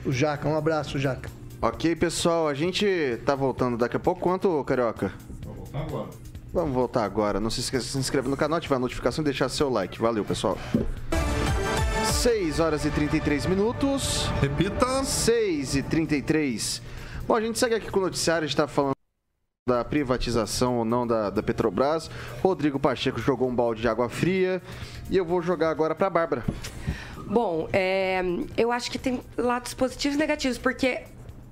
O 0.06 0.12
Jaca, 0.12 0.46
um 0.46 0.58
abraço, 0.58 1.00
Jaca. 1.00 1.30
Ok, 1.62 1.96
pessoal, 1.96 2.50
a 2.50 2.54
gente 2.54 2.86
tá 3.26 3.34
voltando 3.34 3.78
daqui 3.78 3.96
a 3.96 4.00
pouco. 4.00 4.20
Quanto, 4.20 4.62
Carioca? 4.66 5.29
Agora. 5.74 6.10
Vamos 6.52 6.74
voltar 6.74 7.04
agora. 7.04 7.40
Não 7.40 7.50
se 7.50 7.60
esqueça 7.60 7.86
de 7.86 7.92
se 7.92 7.98
inscrever 7.98 8.30
no 8.30 8.38
canal, 8.38 8.58
ativar 8.58 8.78
a 8.78 8.80
notificação 8.80 9.22
e 9.22 9.26
deixar 9.26 9.50
seu 9.50 9.70
like. 9.70 10.00
Valeu, 10.00 10.26
pessoal. 10.26 10.58
6 12.06 12.60
horas 12.60 12.86
e 12.86 12.92
33 12.92 13.46
minutos. 13.46 14.28
Repita. 14.42 15.04
6 15.04 15.76
e 15.76 15.84
33. 15.84 16.82
Bom, 17.28 17.36
a 17.36 17.42
gente 17.42 17.60
segue 17.60 17.76
aqui 17.76 17.92
com 17.92 18.00
o 18.00 18.04
noticiário, 18.04 18.46
a 18.46 18.48
gente 18.48 18.58
tá 18.58 18.68
falando 18.68 18.94
da 19.68 19.86
privatização 19.86 20.80
ou 20.80 20.86
não 20.86 21.06
da, 21.06 21.30
da 21.30 21.44
Petrobras. 21.44 22.10
Rodrigo 22.42 22.80
Pacheco 22.80 23.20
jogou 23.20 23.48
um 23.48 23.56
balde 23.56 23.82
de 23.82 23.88
água 23.88 24.10
fria. 24.10 24.62
E 25.10 25.16
eu 25.16 25.24
vou 25.24 25.42
jogar 25.42 25.70
agora 25.70 25.94
pra 25.94 26.10
Bárbara. 26.10 26.44
Bom, 27.28 27.70
é, 27.72 28.24
eu 28.58 28.72
acho 28.72 28.90
que 28.90 28.98
tem 28.98 29.22
lados 29.38 29.76
positivos 29.76 30.16
e 30.16 30.20
negativos, 30.20 30.58
porque 30.58 31.04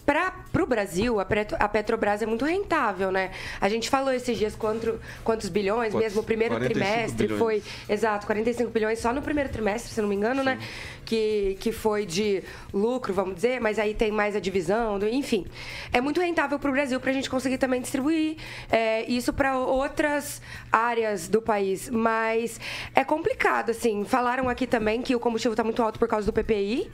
para 0.07 0.63
o 0.63 0.65
Brasil, 0.65 1.19
a, 1.19 1.25
Petro, 1.25 1.57
a 1.59 1.67
Petrobras 1.67 2.21
é 2.21 2.25
muito 2.25 2.45
rentável, 2.45 3.11
né? 3.11 3.31
A 3.59 3.67
gente 3.67 3.89
falou 3.89 4.13
esses 4.13 4.37
dias 4.37 4.55
quanto, 4.55 4.97
quantos 5.21 5.49
bilhões, 5.49 5.91
Quantos? 5.91 5.99
mesmo 5.99 6.21
o 6.21 6.23
primeiro 6.23 6.55
45 6.55 6.79
trimestre 6.79 7.27
bilhões. 7.27 7.39
foi. 7.41 7.93
Exato, 7.93 8.25
45 8.25 8.71
bilhões 8.71 8.99
só 8.99 9.11
no 9.11 9.21
primeiro 9.21 9.49
trimestre, 9.49 9.93
se 9.93 10.01
não 10.01 10.07
me 10.07 10.15
engano, 10.15 10.45
né? 10.45 10.59
Que, 11.03 11.57
que 11.59 11.73
foi 11.73 12.05
de 12.05 12.41
lucro, 12.73 13.13
vamos 13.13 13.35
dizer, 13.35 13.59
mas 13.59 13.77
aí 13.77 13.93
tem 13.93 14.09
mais 14.09 14.33
a 14.33 14.39
divisão, 14.39 14.97
enfim. 15.11 15.45
É 15.91 15.99
muito 15.99 16.21
rentável 16.21 16.57
para 16.57 16.69
o 16.69 16.71
Brasil 16.73 17.01
para 17.01 17.11
a 17.11 17.13
gente 17.13 17.29
conseguir 17.29 17.57
também 17.57 17.81
distribuir 17.81 18.37
é, 18.71 19.03
isso 19.11 19.33
para 19.33 19.57
outras 19.57 20.41
áreas 20.71 21.27
do 21.27 21.41
país. 21.41 21.89
Mas 21.89 22.61
é 22.95 23.03
complicado, 23.03 23.71
assim. 23.71 24.05
Falaram 24.05 24.47
aqui 24.47 24.65
também 24.65 25.01
que 25.01 25.13
o 25.13 25.19
combustível 25.19 25.51
está 25.51 25.65
muito 25.65 25.83
alto 25.83 25.99
por 25.99 26.07
causa 26.07 26.25
do 26.25 26.31
PPI. 26.31 26.89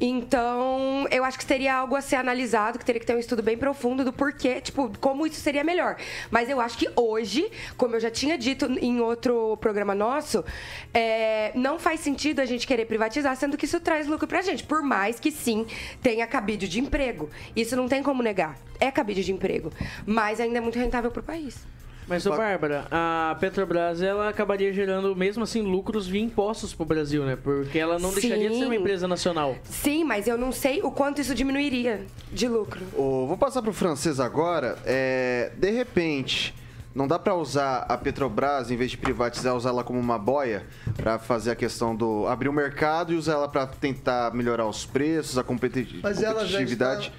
Então, 0.00 1.06
eu 1.10 1.24
acho 1.24 1.38
que 1.38 1.44
seria 1.44 1.74
algo 1.74 1.96
a 1.96 2.00
ser 2.00 2.16
analisado, 2.16 2.78
que 2.78 2.84
teria 2.84 3.00
que 3.00 3.06
ter 3.06 3.14
um 3.14 3.18
estudo 3.18 3.42
bem 3.42 3.56
profundo 3.56 4.04
do 4.04 4.12
porquê, 4.12 4.60
tipo, 4.60 4.90
como 5.00 5.26
isso 5.26 5.40
seria 5.40 5.64
melhor. 5.64 5.96
Mas 6.30 6.48
eu 6.48 6.60
acho 6.60 6.78
que 6.78 6.88
hoje, 6.96 7.50
como 7.76 7.96
eu 7.96 8.00
já 8.00 8.10
tinha 8.10 8.36
dito 8.36 8.66
em 8.80 9.00
outro 9.00 9.56
programa 9.58 9.94
nosso, 9.94 10.44
é, 10.92 11.52
não 11.54 11.78
faz 11.78 12.00
sentido 12.00 12.40
a 12.40 12.46
gente 12.46 12.66
querer 12.66 12.86
privatizar, 12.86 13.36
sendo 13.36 13.56
que 13.56 13.64
isso 13.64 13.80
traz 13.80 14.06
lucro 14.06 14.26
pra 14.26 14.42
gente. 14.42 14.64
Por 14.64 14.82
mais 14.82 15.18
que 15.18 15.30
sim 15.30 15.66
tenha 16.02 16.26
cabide 16.26 16.68
de 16.68 16.80
emprego. 16.80 17.30
Isso 17.54 17.76
não 17.76 17.88
tem 17.88 18.02
como 18.02 18.22
negar. 18.22 18.56
É 18.78 18.90
cabide 18.90 19.24
de 19.24 19.32
emprego. 19.32 19.72
Mas 20.06 20.40
ainda 20.40 20.58
é 20.58 20.60
muito 20.60 20.78
rentável 20.78 21.10
pro 21.10 21.22
país. 21.22 21.66
Mas, 22.08 22.24
ô 22.24 22.30
Bárbara, 22.30 22.86
a 22.90 23.36
Petrobras 23.40 24.00
ela 24.00 24.28
acabaria 24.28 24.72
gerando, 24.72 25.14
mesmo 25.16 25.42
assim, 25.42 25.60
lucros 25.62 26.06
via 26.06 26.20
impostos 26.22 26.72
pro 26.72 26.84
Brasil, 26.86 27.24
né? 27.24 27.36
Porque 27.36 27.78
ela 27.78 27.98
não 27.98 28.12
deixaria 28.12 28.48
de 28.48 28.56
ser 28.58 28.64
uma 28.64 28.74
Sim. 28.74 28.80
empresa 28.80 29.08
nacional. 29.08 29.56
Sim, 29.64 30.04
mas 30.04 30.28
eu 30.28 30.38
não 30.38 30.52
sei 30.52 30.80
o 30.82 30.90
quanto 30.92 31.20
isso 31.20 31.34
diminuiria 31.34 32.06
de 32.32 32.46
lucro. 32.46 32.80
Ô, 32.94 33.26
vou 33.26 33.36
passar 33.36 33.60
pro 33.60 33.72
francês 33.72 34.20
agora. 34.20 34.78
É, 34.84 35.50
de 35.56 35.70
repente, 35.70 36.54
não 36.94 37.08
dá 37.08 37.18
para 37.18 37.34
usar 37.34 37.78
a 37.88 37.98
Petrobras, 37.98 38.70
em 38.70 38.76
vez 38.76 38.92
de 38.92 38.98
privatizar, 38.98 39.56
usar 39.56 39.70
ela 39.70 39.82
como 39.82 39.98
uma 39.98 40.16
boia 40.18 40.64
para 40.96 41.18
fazer 41.18 41.50
a 41.50 41.56
questão 41.56 41.94
do 41.96 42.24
abrir 42.28 42.48
o 42.48 42.52
mercado 42.52 43.12
e 43.12 43.16
usar 43.16 43.32
ela 43.32 43.48
para 43.48 43.66
tentar 43.66 44.32
melhorar 44.32 44.66
os 44.66 44.86
preços, 44.86 45.36
a 45.38 45.42
competi- 45.42 45.98
Mas 46.02 46.22
ela 46.22 46.46
já 46.46 46.58
competitividade. 46.58 47.12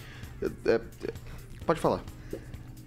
É, 0.65 0.71
é, 0.76 0.82
pode 1.65 1.82
falar. 1.82 2.00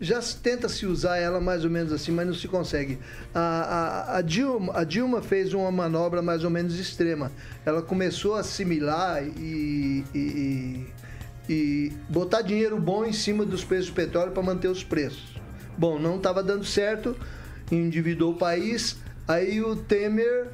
Já 0.01 0.21
tenta 0.43 0.69
se 0.69 0.87
usar 0.87 1.19
ela 1.19 1.41
mais 1.41 1.63
ou 1.65 1.71
menos 1.71 1.93
assim, 1.93 2.11
mas 2.11 2.27
não 2.27 2.35
se 2.35 2.49
consegue. 2.49 2.99
A, 3.35 3.41
a- 3.41 4.17
a 4.19 4.23
Dilma, 4.23 4.73
a 4.75 4.83
Dilma 4.83 5.21
fez 5.21 5.53
uma 5.53 5.71
manobra 5.71 6.23
mais 6.23 6.43
ou 6.43 6.49
menos 6.51 6.79
extrema. 6.79 7.31
Ela 7.67 7.83
começou 7.83 8.35
a 8.35 8.41
assimilar 8.41 9.23
e, 9.23 10.05
e- 10.15 10.19
e- 10.19 10.87
e 11.53 11.93
botar 12.09 12.43
dinheiro 12.43 12.79
bom 12.81 13.05
em 13.05 13.13
cima 13.13 13.45
dos 13.45 13.63
preços 13.65 13.89
do 13.91 13.95
petróleo 13.95 14.33
para 14.33 14.43
manter 14.43 14.69
os 14.69 14.83
preços. 14.83 15.39
Bom, 15.77 15.99
não 15.99 16.17
estava 16.17 16.43
dando 16.43 16.65
certo, 16.65 17.15
endividou 17.71 18.33
o 18.33 18.37
país, 18.37 18.97
aí 19.29 19.61
o 19.61 19.77
Temer 19.77 20.49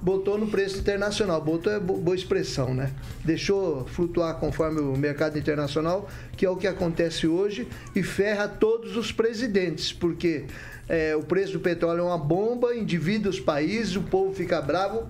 botou 0.00 0.38
no 0.38 0.46
preço 0.46 0.78
internacional, 0.78 1.40
botou 1.42 1.72
é 1.72 1.80
bo- 1.80 1.96
boa 1.96 2.14
expressão, 2.14 2.74
né? 2.74 2.92
Deixou 3.24 3.84
flutuar 3.86 4.36
conforme 4.36 4.80
o 4.80 4.96
mercado 4.96 5.38
internacional, 5.38 6.08
que 6.36 6.44
é 6.44 6.50
o 6.50 6.56
que 6.56 6.66
acontece 6.66 7.26
hoje, 7.26 7.66
e 7.94 8.02
ferra 8.02 8.46
todos 8.46 8.96
os 8.96 9.10
presidentes, 9.10 9.92
porque 9.92 10.44
é, 10.88 11.16
o 11.16 11.22
preço 11.22 11.54
do 11.54 11.60
petróleo 11.60 12.00
é 12.00 12.04
uma 12.04 12.18
bomba, 12.18 12.74
endivida 12.74 13.28
os 13.28 13.40
países, 13.40 13.96
o 13.96 14.02
povo 14.02 14.32
fica 14.34 14.60
bravo, 14.60 15.06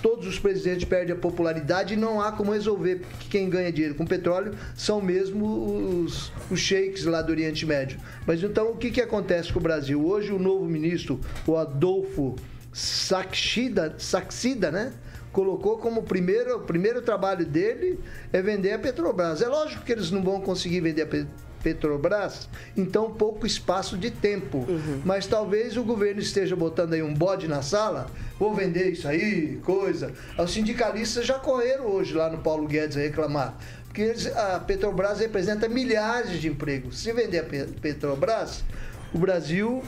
todos 0.00 0.26
os 0.26 0.38
presidentes 0.38 0.86
perdem 0.86 1.14
a 1.14 1.18
popularidade 1.18 1.92
e 1.92 1.96
não 1.96 2.22
há 2.22 2.32
como 2.32 2.52
resolver, 2.52 3.00
porque 3.00 3.26
quem 3.28 3.50
ganha 3.50 3.70
dinheiro 3.70 3.94
com 3.94 4.06
petróleo 4.06 4.54
são 4.74 5.02
mesmo 5.02 6.04
os, 6.04 6.32
os 6.50 6.58
sheiks 6.58 7.04
lá 7.04 7.20
do 7.20 7.30
Oriente 7.30 7.66
Médio. 7.66 7.98
Mas 8.26 8.42
então 8.42 8.70
o 8.70 8.76
que, 8.76 8.90
que 8.90 9.00
acontece 9.02 9.52
com 9.52 9.58
o 9.58 9.62
Brasil? 9.62 10.02
Hoje 10.02 10.32
o 10.32 10.38
novo 10.38 10.64
ministro, 10.64 11.20
o 11.46 11.56
Adolfo 11.56 12.36
Saxida, 12.72 13.94
Saxida 13.98 14.70
né? 14.70 14.92
Colocou 15.32 15.78
como 15.78 16.02
primeiro, 16.02 16.56
o 16.56 16.60
primeiro 16.60 17.02
trabalho 17.02 17.46
dele 17.46 18.00
é 18.32 18.42
vender 18.42 18.72
a 18.72 18.78
Petrobras. 18.78 19.40
É 19.40 19.46
lógico 19.46 19.84
que 19.84 19.92
eles 19.92 20.10
não 20.10 20.22
vão 20.22 20.40
conseguir 20.40 20.80
vender 20.80 21.02
a 21.02 21.06
Pe- 21.06 21.26
Petrobras 21.62 22.48
em 22.76 22.84
tão 22.84 23.12
pouco 23.12 23.46
espaço 23.46 23.96
de 23.96 24.10
tempo. 24.10 24.66
Mas 25.04 25.26
talvez 25.26 25.76
o 25.76 25.84
governo 25.84 26.20
esteja 26.20 26.56
botando 26.56 26.94
aí 26.94 27.02
um 27.02 27.14
bode 27.14 27.46
na 27.46 27.62
sala, 27.62 28.06
vou 28.38 28.52
vender 28.54 28.90
isso 28.90 29.06
aí, 29.06 29.60
coisa. 29.64 30.12
Os 30.38 30.50
sindicalistas 30.52 31.24
já 31.26 31.38
correram 31.38 31.86
hoje 31.86 32.14
lá 32.14 32.28
no 32.30 32.38
Paulo 32.38 32.66
Guedes 32.66 32.96
a 32.96 33.00
reclamar. 33.00 33.56
Porque 33.84 34.02
eles- 34.02 34.26
a 34.36 34.58
Petrobras 34.58 35.20
representa 35.20 35.68
milhares 35.68 36.40
de 36.40 36.48
empregos. 36.48 36.98
Se 37.00 37.12
vender 37.12 37.38
a 37.40 37.44
Pe- 37.44 37.66
Petrobras, 37.80 38.64
o 39.12 39.18
Brasil 39.18 39.82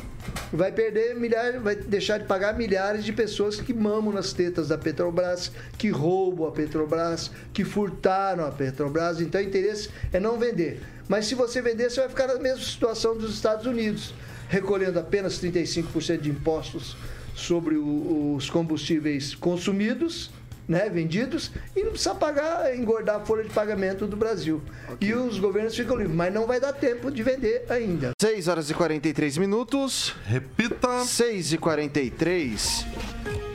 vai 0.53 0.73
perder 0.73 1.15
milhares, 1.15 1.63
vai 1.63 1.77
deixar 1.77 2.19
de 2.19 2.25
pagar 2.25 2.57
milhares 2.57 3.05
de 3.05 3.13
pessoas 3.13 3.61
que 3.61 3.73
mamam 3.73 4.13
nas 4.13 4.33
tetas 4.33 4.69
da 4.69 4.79
Petrobras, 4.79 5.53
que 5.79 5.91
roubam 5.91 6.49
a 6.49 6.53
Petrobras, 6.53 7.31
que 7.53 7.65
furtaram 7.65 8.45
a 8.45 8.51
Petrobras. 8.51 9.21
Então 9.21 9.41
o 9.41 9.45
interesse 9.45 9.91
é 10.13 10.19
não 10.19 10.39
vender. 10.39 10.81
Mas 11.09 11.27
se 11.27 11.35
você 11.35 11.63
vender, 11.63 11.91
você 11.91 12.01
vai 12.01 12.09
ficar 12.09 12.27
na 12.27 12.39
mesma 12.39 12.65
situação 12.65 13.17
dos 13.17 13.35
Estados 13.35 13.67
Unidos, 13.67 14.15
recolhendo 14.49 14.99
apenas 14.99 15.41
35% 15.41 16.21
de 16.21 16.31
impostos 16.31 16.97
sobre 17.35 17.77
os 17.77 18.51
combustíveis 18.51 19.35
consumidos 19.35 20.31
né, 20.73 20.89
vendidos 20.89 21.53
e 21.77 21.83
não 21.83 21.91
precisa 21.91 22.15
pagar, 22.15 22.75
engordar 22.75 23.17
a 23.17 23.21
folha 23.21 23.45
de 23.45 23.51
pagamento 23.51 24.07
do 24.07 24.17
Brasil. 24.17 24.63
E 25.01 25.13
os 25.13 25.39
governos 25.39 25.77
ficam 25.77 25.97
livres, 25.97 26.17
mas 26.17 26.33
não 26.33 26.47
vai 26.47 26.59
dar 26.59 26.73
tempo 26.73 27.11
de 27.11 27.23
vender 27.23 27.67
ainda. 27.69 28.13
6 28.21 28.49
horas 28.49 28.71
e 28.71 28.75
43 28.75 29.37
minutos. 29.37 30.15
Repita. 30.25 31.05
6 31.05 31.53
e 31.53 31.59
43. 31.59 32.87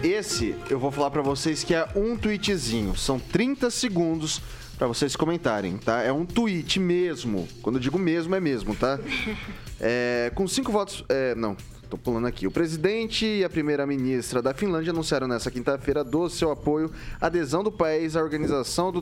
Esse 0.03 0.55
eu 0.69 0.77
vou 0.77 0.91
falar 0.91 1.09
pra 1.09 1.23
vocês 1.23 1.63
que 1.63 1.73
é 1.73 1.87
um 1.95 2.15
tweetzinho. 2.15 2.95
São 2.95 3.19
30 3.19 3.71
segundos 3.71 4.39
pra 4.77 4.85
vocês 4.85 5.15
comentarem, 5.15 5.75
tá? 5.77 6.03
É 6.03 6.13
um 6.13 6.23
tweet 6.23 6.79
mesmo. 6.79 7.47
Quando 7.63 7.77
eu 7.77 7.81
digo 7.81 7.97
mesmo, 7.97 8.35
é 8.35 8.39
mesmo, 8.39 8.75
tá? 8.75 8.99
É, 9.79 10.31
com 10.33 10.47
cinco 10.47 10.71
votos. 10.71 11.05
É, 11.07 11.35
não, 11.35 11.55
tô 11.87 11.97
pulando 11.97 12.27
aqui. 12.27 12.45
O 12.45 12.51
presidente 12.51 13.25
e 13.25 13.43
a 13.43 13.49
primeira-ministra 13.49 14.41
da 14.41 14.53
Finlândia 14.53 14.91
anunciaram 14.91 15.27
nesta 15.27 15.49
quinta-feira 15.49 16.03
do 16.03 16.29
seu 16.29 16.51
apoio 16.51 16.91
à 17.19 17.27
adesão 17.27 17.63
do 17.63 17.71
país 17.71 18.15
à 18.15 18.21
organização 18.21 18.91
do, 18.91 19.01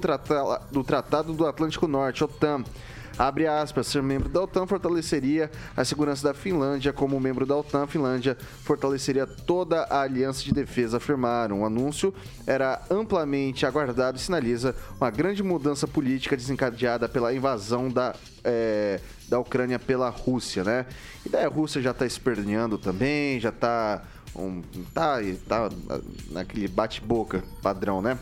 do 0.71 0.83
Tratado 0.83 1.33
do 1.33 1.45
Atlântico 1.45 1.87
Norte, 1.87 2.23
OTAN. 2.23 2.63
Abre 3.17 3.47
aspas, 3.47 3.87
ser 3.87 4.03
membro 4.03 4.27
da 4.27 4.41
OTAN 4.41 4.67
fortaleceria 4.67 5.49
a 5.75 5.85
segurança 5.85 6.27
da 6.27 6.33
Finlândia. 6.33 6.91
Como 6.91 7.17
membro 7.17 7.45
da 7.45 7.55
OTAN, 7.55 7.83
a 7.83 7.87
Finlândia 7.87 8.37
fortaleceria 8.63 9.25
toda 9.25 9.83
a 9.83 10.01
aliança 10.01 10.43
de 10.43 10.51
defesa, 10.51 10.97
afirmaram. 10.97 11.61
O 11.61 11.65
anúncio 11.65 12.13
era 12.45 12.81
amplamente 12.91 13.65
aguardado 13.65 14.17
e 14.17 14.19
sinaliza 14.19 14.75
uma 14.99 15.09
grande 15.09 15.41
mudança 15.41 15.87
política 15.87 16.35
desencadeada 16.35 17.07
pela 17.07 17.33
invasão 17.33 17.89
da, 17.89 18.13
eh, 18.43 18.99
da 19.27 19.39
Ucrânia 19.39 19.79
pela 19.79 20.09
Rússia, 20.09 20.63
né? 20.63 20.85
E 21.25 21.29
daí 21.29 21.45
a 21.45 21.49
Rússia 21.49 21.81
já 21.81 21.91
está 21.91 22.05
esperneando 22.05 22.77
também, 22.77 23.39
já 23.39 23.49
está 23.49 24.03
um, 24.35 24.61
tá, 24.93 25.19
tá 25.47 25.69
naquele 26.29 26.67
bate-boca 26.67 27.43
padrão, 27.61 28.01
né? 28.01 28.17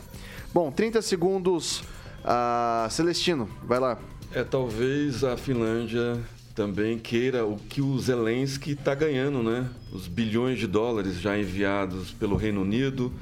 Bom, 0.52 0.70
30 0.70 1.02
segundos. 1.02 1.82
Ah, 2.24 2.86
Celestino, 2.90 3.48
vai 3.64 3.78
lá. 3.78 3.98
É, 4.32 4.42
talvez 4.42 5.22
a 5.22 5.36
Finlândia 5.36 6.18
também 6.54 6.98
queira 6.98 7.44
o 7.44 7.56
que 7.56 7.82
o 7.82 7.98
Zelensky 7.98 8.72
está 8.72 8.94
ganhando, 8.94 9.42
né? 9.42 9.68
Os 9.92 10.06
bilhões 10.06 10.58
de 10.58 10.66
dólares 10.66 11.20
já 11.20 11.36
enviados 11.36 12.12
pelo 12.12 12.36
Reino 12.36 12.62
Unido, 12.62 13.12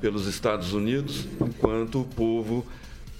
pelos 0.00 0.26
Estados 0.26 0.72
Unidos, 0.72 1.26
enquanto 1.40 2.00
o 2.00 2.04
povo 2.04 2.66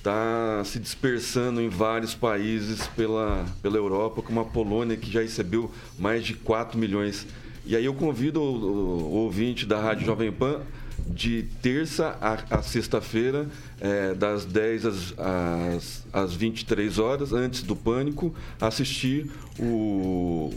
está 0.00 0.62
se 0.64 0.78
dispersando 0.78 1.60
em 1.60 1.68
vários 1.68 2.14
países 2.14 2.86
pela, 2.88 3.44
pela 3.62 3.76
Europa, 3.76 4.22
como 4.22 4.40
a 4.40 4.44
Polônia, 4.44 4.96
que 4.96 5.10
já 5.10 5.20
recebeu 5.20 5.70
mais 5.98 6.24
de 6.24 6.32
4 6.34 6.78
milhões. 6.78 7.26
E 7.66 7.76
aí 7.76 7.84
eu 7.84 7.92
convido 7.92 8.40
o, 8.40 8.44
o- 8.44 9.02
o 9.02 9.12
ouvinte 9.24 9.66
da 9.66 9.78
Rádio 9.78 10.06
Jovem 10.06 10.32
Pan 10.32 10.62
de 11.06 11.42
terça 11.62 12.16
a, 12.20 12.58
a 12.58 12.62
sexta-feira, 12.62 13.46
eh, 13.80 14.14
das 14.14 14.44
10 14.46 14.86
às, 14.86 15.14
às, 15.18 16.06
às 16.12 16.34
23 16.34 16.98
horas, 16.98 17.32
antes 17.32 17.62
do 17.62 17.74
Pânico, 17.76 18.34
assistir 18.60 19.30
o, 19.58 20.50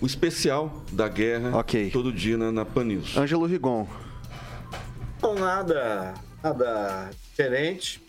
o 0.00 0.06
especial 0.06 0.82
da 0.92 1.08
guerra 1.08 1.50
todo 1.92 2.12
dia 2.12 2.36
na, 2.36 2.52
na 2.52 2.64
Pan 2.64 2.84
News. 2.84 3.16
Ângelo 3.16 3.46
Rigon. 3.46 3.86
Não, 5.22 5.34
nada, 5.34 6.14
nada 6.42 7.10
diferente. 7.30 8.02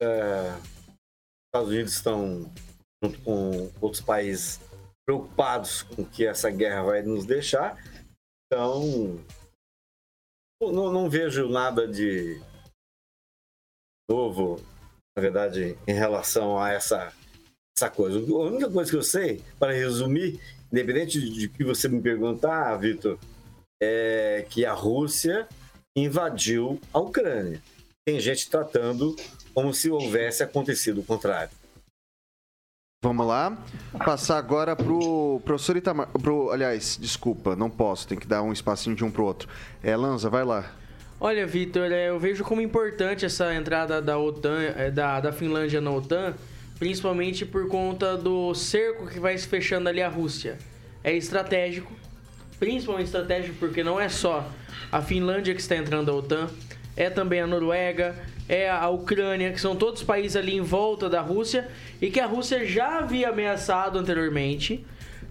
É, 0.00 0.52
os 0.52 1.48
Estados 1.48 1.70
Unidos 1.70 1.92
estão, 1.92 2.52
junto 3.02 3.20
com 3.22 3.70
outros 3.80 4.02
países, 4.02 4.60
preocupados 5.06 5.82
com 5.82 6.02
o 6.02 6.06
que 6.06 6.26
essa 6.26 6.50
guerra 6.50 6.82
vai 6.82 7.02
nos 7.02 7.24
deixar. 7.24 7.76
Então, 8.46 9.18
não, 10.60 10.92
não 10.92 11.08
vejo 11.08 11.48
nada 11.48 11.86
de 11.86 12.40
novo, 14.08 14.60
na 15.16 15.22
verdade, 15.22 15.76
em 15.86 15.92
relação 15.92 16.58
a 16.58 16.70
essa, 16.70 17.12
essa 17.76 17.90
coisa. 17.90 18.18
A 18.18 18.38
única 18.38 18.70
coisa 18.70 18.90
que 18.90 18.96
eu 18.96 19.02
sei, 19.02 19.42
para 19.58 19.72
resumir, 19.72 20.40
independente 20.70 21.20
de 21.20 21.48
que 21.48 21.64
você 21.64 21.88
me 21.88 22.00
perguntar, 22.00 22.76
Vitor, 22.76 23.18
é 23.82 24.46
que 24.48 24.64
a 24.64 24.72
Rússia 24.72 25.48
invadiu 25.96 26.80
a 26.92 26.98
Ucrânia. 26.98 27.62
Tem 28.04 28.20
gente 28.20 28.48
tratando 28.48 29.16
como 29.56 29.72
se 29.72 29.88
houvesse 29.88 30.42
acontecido 30.42 31.00
o 31.00 31.02
contrário. 31.02 31.48
Vamos 33.02 33.26
lá. 33.26 33.56
Passar 34.04 34.36
agora 34.36 34.76
pro 34.76 35.40
professor 35.46 35.78
Itamar. 35.78 36.08
Pro, 36.08 36.50
aliás, 36.50 36.98
desculpa, 37.00 37.56
não 37.56 37.70
posso, 37.70 38.06
tem 38.06 38.18
que 38.18 38.26
dar 38.26 38.42
um 38.42 38.52
espacinho 38.52 38.94
de 38.94 39.02
um 39.02 39.10
pro 39.10 39.24
outro. 39.24 39.48
É, 39.82 39.96
Lanza, 39.96 40.28
vai 40.28 40.44
lá. 40.44 40.70
Olha, 41.18 41.46
Vitor, 41.46 41.90
é, 41.90 42.10
eu 42.10 42.20
vejo 42.20 42.44
como 42.44 42.60
importante 42.60 43.24
essa 43.24 43.54
entrada 43.54 44.02
da 44.02 44.18
OTAN, 44.18 44.60
é, 44.76 44.90
da, 44.90 45.20
da 45.20 45.32
Finlândia 45.32 45.80
na 45.80 45.90
OTAN, 45.90 46.34
principalmente 46.78 47.46
por 47.46 47.66
conta 47.66 48.14
do 48.14 48.54
cerco 48.54 49.06
que 49.06 49.18
vai 49.18 49.38
se 49.38 49.48
fechando 49.48 49.88
ali 49.88 50.02
a 50.02 50.08
Rússia. 50.08 50.58
É 51.02 51.16
estratégico, 51.16 51.90
principalmente 52.58 53.06
estratégico 53.06 53.56
porque 53.58 53.82
não 53.82 53.98
é 53.98 54.10
só 54.10 54.46
a 54.92 55.00
Finlândia 55.00 55.54
que 55.54 55.62
está 55.62 55.76
entrando 55.76 56.12
na 56.12 56.18
OTAN, 56.18 56.50
é 56.94 57.08
também 57.08 57.40
a 57.40 57.46
Noruega, 57.46 58.14
é 58.48 58.70
a 58.70 58.88
Ucrânia, 58.88 59.52
que 59.52 59.60
são 59.60 59.74
todos 59.74 60.02
países 60.02 60.36
ali 60.36 60.56
em 60.56 60.60
volta 60.60 61.08
da 61.08 61.20
Rússia 61.20 61.68
e 62.00 62.10
que 62.10 62.20
a 62.20 62.26
Rússia 62.26 62.64
já 62.64 62.98
havia 62.98 63.30
ameaçado 63.30 63.98
anteriormente, 63.98 64.84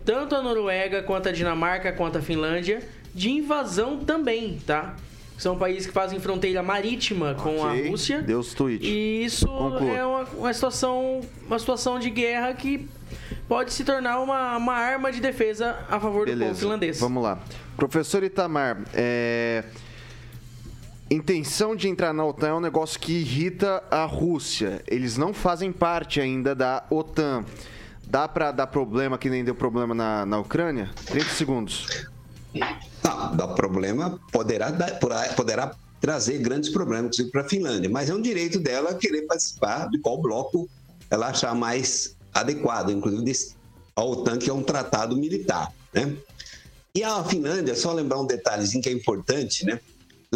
tanto 0.03 0.36
a 0.36 0.41
Noruega 0.41 1.01
quanto 1.03 1.30
a 1.30 1.32
Dinamarca 1.32 1.91
quanto 1.91 2.18
a 2.18 2.22
Finlândia, 2.22 2.84
de 3.13 3.30
invasão 3.30 3.99
também, 3.99 4.59
tá? 4.66 4.95
São 5.38 5.57
países 5.57 5.86
que 5.86 5.91
fazem 5.91 6.20
fronteira 6.20 6.63
marítima 6.63 7.36
com 7.36 7.66
a 7.66 7.74
Rússia. 7.74 8.22
Deus 8.22 8.53
tweet. 8.53 8.86
E 8.86 9.26
isso 9.26 9.47
Conclua. 9.47 9.91
é 9.91 10.05
uma, 10.05 10.24
uma 10.24 10.53
situação, 10.53 11.22
uma 11.45 11.59
situação 11.59 11.99
de 11.99 12.09
guerra 12.09 12.53
que 12.53 12.88
pode 13.47 13.74
se 13.74 13.84
tornar 13.84 14.20
uma, 14.20 14.55
uma 14.57 14.74
arma 14.74 15.11
de 15.11 15.20
defesa 15.20 15.78
a 15.89 15.99
favor 15.99 16.26
do 16.26 16.32
povo 16.32 16.39
Beleza, 16.39 16.59
finlandês. 16.59 16.99
vamos 16.99 17.22
lá. 17.22 17.38
Professor 17.76 18.24
Itamar, 18.24 18.78
é... 18.93 19.66
intenção 21.10 21.76
de 21.76 21.88
entrar 21.88 22.14
na 22.14 22.26
OTAN 22.26 22.47
é 22.47 22.53
um 22.53 22.60
negócio 22.60 22.99
que 22.99 23.14
irrita 23.14 23.84
a 23.91 24.06
Rússia. 24.06 24.82
Eles 24.88 25.18
não 25.18 25.34
fazem 25.34 25.72
parte 25.72 26.20
ainda 26.20 26.56
da 26.56 26.84
OTAN. 26.89 27.45
Dá 28.08 28.28
pra 28.28 28.51
dar 28.51 28.68
problema 28.68 29.18
que 29.18 29.30
nem 29.30 29.43
deu 29.43 29.56
problema 29.56 29.93
na, 29.95 30.26
na 30.26 30.39
Ucrânia? 30.39 30.91
30 31.06 31.30
segundos. 31.30 31.88
Não, 32.53 33.36
dá 33.36 33.47
problema, 33.49 34.20
poderá, 34.32 34.70
dar- 34.72 34.97
poderá 35.36 35.76
trazer 35.99 36.38
grandes 36.39 36.70
problemas, 36.70 37.06
inclusive 37.08 37.32
para 37.32 37.41
a 37.41 37.49
Finlândia, 37.49 37.89
mas 37.89 38.10
é 38.10 38.14
um 38.14 38.22
direito 38.22 38.60
dela 38.60 38.93
querer 38.93 39.24
participar 39.24 39.89
de 39.89 39.97
qual 39.99 40.22
bloco 40.22 40.70
ela 41.10 41.28
achar 41.28 41.53
mais 41.56 42.16
adequado, 42.34 42.91
inclusive 42.91 43.56
a 43.95 44.03
OTAN, 44.03 44.38
que 44.38 44.49
é 44.49 44.53
um 44.53 44.62
tratado 44.64 45.18
militar. 45.18 45.72
Né? 45.93 46.14
E 46.93 47.03
a 47.03 47.24
Finlândia, 47.24 47.76
só 47.76 47.91
lembrar 47.91 48.20
um 48.22 48.28
detalhezinho 48.28 48.82
que 48.84 48.89
é 48.89 48.91
importante, 48.91 49.66
né? 49.66 49.80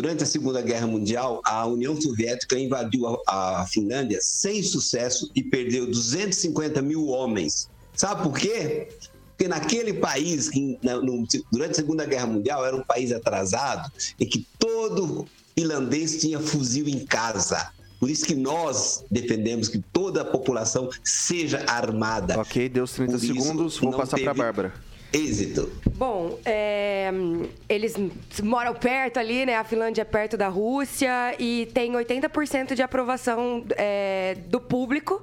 Durante 0.02 0.24
a 0.24 0.26
Segunda 0.26 0.62
Guerra 0.62 0.88
Mundial, 0.88 1.42
a 1.44 1.66
União 1.66 2.00
Soviética 2.00 2.58
invadiu 2.58 3.06
a, 3.28 3.64
a 3.64 3.68
Finlândia 3.68 4.20
sem 4.22 4.64
sucesso 4.64 5.30
e 5.36 5.44
perdeu 5.44 5.86
250 5.88 6.82
mil 6.82 7.08
homens. 7.08 7.70
Sabe 7.94 8.24
por 8.24 8.38
quê? 8.38 8.88
Porque 9.32 9.50
naquele 9.50 9.96
país, 9.96 10.50
durante 11.52 11.72
a 11.72 11.76
Segunda 11.76 12.06
Guerra 12.06 12.28
Mundial, 12.28 12.66
era 12.66 12.78
um 12.78 12.82
país 12.82 13.12
atrasado 13.12 13.92
e 14.18 14.26
que 14.26 14.48
todo 14.58 15.28
finlandês 15.54 16.22
tinha 16.22 16.40
fuzil 16.40 16.88
em 16.88 17.06
casa. 17.06 17.70
Por 18.00 18.10
isso 18.10 18.26
que 18.26 18.36
nós 18.36 19.04
defendemos 19.12 19.68
que 19.68 19.80
toda 19.92 20.22
a 20.22 20.26
população 20.26 20.90
seja 21.04 21.66
armada. 21.68 22.40
Ok, 22.40 22.70
deu 22.70 22.86
os 22.86 22.94
30 22.94 23.12
Por 23.12 23.22
isso, 23.22 23.34
segundos, 23.34 23.78
vou 23.78 23.92
passar 23.92 24.18
pra 24.18 24.32
teve 24.32 24.34
Bárbara. 24.34 24.74
Êxito. 25.12 25.72
Bom, 25.96 26.38
é, 26.46 27.12
eles 27.68 27.96
moram 28.44 28.74
perto 28.76 29.18
ali, 29.18 29.46
né? 29.46 29.56
A 29.56 29.64
Finlândia 29.64 30.04
é 30.04 30.06
perto 30.06 30.38
da 30.38 30.48
Rússia 30.48 31.36
e 31.40 31.68
tem 31.74 31.94
80% 31.94 32.76
de 32.76 32.82
aprovação 32.82 33.66
é, 33.76 34.38
do 34.48 34.62
público 34.62 35.22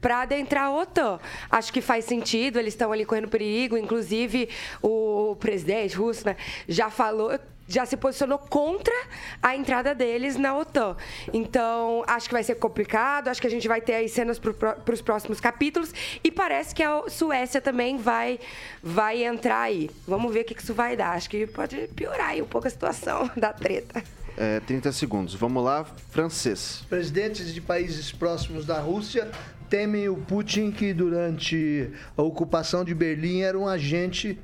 para 0.00 0.22
adentrar 0.22 0.66
a 0.66 0.72
OTAN. 0.72 1.18
Acho 1.50 1.72
que 1.72 1.80
faz 1.80 2.04
sentido, 2.04 2.58
eles 2.58 2.74
estão 2.74 2.92
ali 2.92 3.04
correndo 3.04 3.28
perigo. 3.28 3.76
Inclusive, 3.76 4.48
o 4.80 5.36
presidente 5.40 5.96
russo 5.96 6.26
né, 6.26 6.36
já 6.68 6.88
falou. 6.88 7.38
Já 7.68 7.86
se 7.86 7.96
posicionou 7.96 8.38
contra 8.38 8.94
a 9.42 9.56
entrada 9.56 9.94
deles 9.94 10.36
na 10.36 10.56
OTAN. 10.56 10.96
Então, 11.32 12.04
acho 12.06 12.28
que 12.28 12.34
vai 12.34 12.42
ser 12.42 12.56
complicado. 12.56 13.28
Acho 13.28 13.40
que 13.40 13.46
a 13.46 13.50
gente 13.50 13.66
vai 13.66 13.80
ter 13.80 13.94
aí 13.94 14.08
cenas 14.08 14.38
para 14.38 14.92
os 14.92 15.02
próximos 15.02 15.40
capítulos. 15.40 15.92
E 16.22 16.30
parece 16.30 16.74
que 16.74 16.82
a 16.82 17.08
Suécia 17.08 17.60
também 17.60 17.96
vai, 17.96 18.38
vai 18.82 19.24
entrar 19.24 19.60
aí. 19.60 19.90
Vamos 20.06 20.32
ver 20.32 20.40
o 20.40 20.44
que 20.44 20.54
que 20.54 20.62
isso 20.62 20.74
vai 20.74 20.96
dar. 20.96 21.12
Acho 21.12 21.28
que 21.30 21.46
pode 21.46 21.88
piorar 21.94 22.30
aí 22.30 22.42
um 22.42 22.46
pouco 22.46 22.66
a 22.66 22.70
situação 22.70 23.30
da 23.36 23.52
treta. 23.52 24.02
É, 24.36 24.60
30 24.60 24.90
segundos. 24.92 25.34
Vamos 25.34 25.62
lá, 25.64 25.84
francês. 26.10 26.84
Presidentes 26.88 27.54
de 27.54 27.60
países 27.60 28.10
próximos 28.10 28.66
da 28.66 28.80
Rússia 28.80 29.30
temem 29.70 30.08
o 30.08 30.16
Putin, 30.16 30.70
que 30.70 30.92
durante 30.92 31.90
a 32.16 32.22
ocupação 32.22 32.84
de 32.84 32.94
Berlim 32.94 33.40
era 33.40 33.58
um 33.58 33.66
agente 33.66 34.38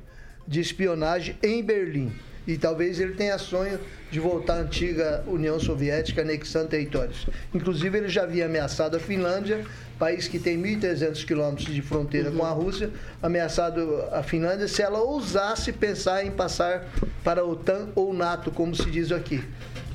de 0.47 0.59
espionagem 0.59 1.37
em 1.43 1.63
Berlim. 1.63 2.11
E 2.47 2.57
talvez 2.57 2.99
ele 2.99 3.13
tenha 3.13 3.37
sonho 3.37 3.79
de 4.09 4.19
voltar 4.19 4.55
à 4.55 4.61
antiga 4.61 5.23
União 5.27 5.59
Soviética, 5.59 6.21
anexando 6.21 6.69
territórios. 6.69 7.27
Inclusive, 7.53 7.97
ele 7.97 8.09
já 8.09 8.23
havia 8.23 8.45
ameaçado 8.45 8.97
a 8.97 8.99
Finlândia, 8.99 9.63
país 9.99 10.27
que 10.27 10.39
tem 10.39 10.61
1.300 10.61 11.23
quilômetros 11.23 11.73
de 11.73 11.81
fronteira 11.81 12.31
com 12.31 12.43
a 12.43 12.49
Rússia, 12.49 12.89
ameaçado 13.21 14.03
a 14.11 14.23
Finlândia 14.23 14.67
se 14.67 14.81
ela 14.81 14.99
ousasse 14.99 15.71
pensar 15.71 16.25
em 16.25 16.31
passar 16.31 16.87
para 17.23 17.41
a 17.41 17.45
OTAN 17.45 17.89
ou 17.95 18.11
NATO, 18.11 18.49
como 18.49 18.75
se 18.75 18.89
diz 18.89 19.11
aqui. 19.11 19.43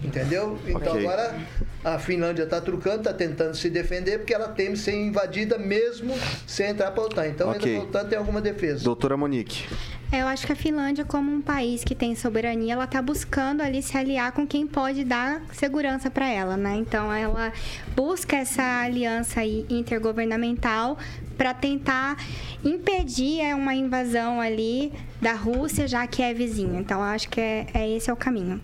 Entendeu? 0.05 0.59
Então 0.69 0.93
Ok. 0.93 1.01
agora 1.01 1.35
a 1.83 1.99
Finlândia 1.99 2.45
está 2.45 2.61
trucando, 2.61 2.99
está 2.99 3.13
tentando 3.13 3.57
se 3.57 3.69
defender, 3.69 4.19
porque 4.19 4.33
ela 4.35 4.49
teme 4.49 4.77
ser 4.77 4.95
invadida 4.95 5.59
mesmo 5.59 6.15
sem 6.47 6.69
entrar 6.69 6.93
para 6.93 7.03
a 7.03 7.07
OTAN. 7.07 7.27
Então 7.27 7.51
Ok. 7.51 7.69
ainda 7.69 7.83
a 7.83 7.89
OTAN 7.89 8.09
tem 8.09 8.19
alguma 8.19 8.41
defesa. 8.41 8.85
Doutora 8.85 9.17
Monique. 9.17 9.65
É, 10.13 10.23
Eu 10.23 10.29
acho 10.29 10.47
que 10.47 10.53
a 10.53 10.57
Finlândia, 10.57 11.05
como 11.05 11.33
um 11.33 11.41
país 11.41 11.83
que 11.83 11.95
tem 11.95 12.15
soberania, 12.15 12.75
ela 12.75 12.85
está 12.85 13.03
buscando 13.03 13.61
ali 13.61 13.83
se 13.83 13.97
aliar 13.97 14.33
com 14.33 14.47
quem 14.47 14.67
pode 14.67 15.05
dar 15.05 15.43
segurança 15.53 16.11
para 16.11 16.29
ela, 16.29 16.57
né? 16.57 16.77
Então 16.77 17.13
ela 17.13 17.53
busca 17.95 18.37
essa 18.37 18.83
aliança 18.83 19.45
intergovernamental 19.45 20.97
para 21.37 21.53
tentar 21.53 22.17
impedir 22.65 23.41
é, 23.41 23.55
uma 23.55 23.75
invasão 23.75 24.41
ali 24.41 24.93
da 25.21 25.33
Rússia, 25.33 25.89
já 25.89 26.07
que 26.07 26.23
é 26.23 26.33
vizinha. 26.33 26.81
Então 26.81 27.03
acho 27.03 27.29
que 27.29 27.41
é, 27.41 27.67
é 27.75 27.91
esse 27.91 28.09
é 28.09 28.13
o 28.13 28.17
caminho. 28.17 28.61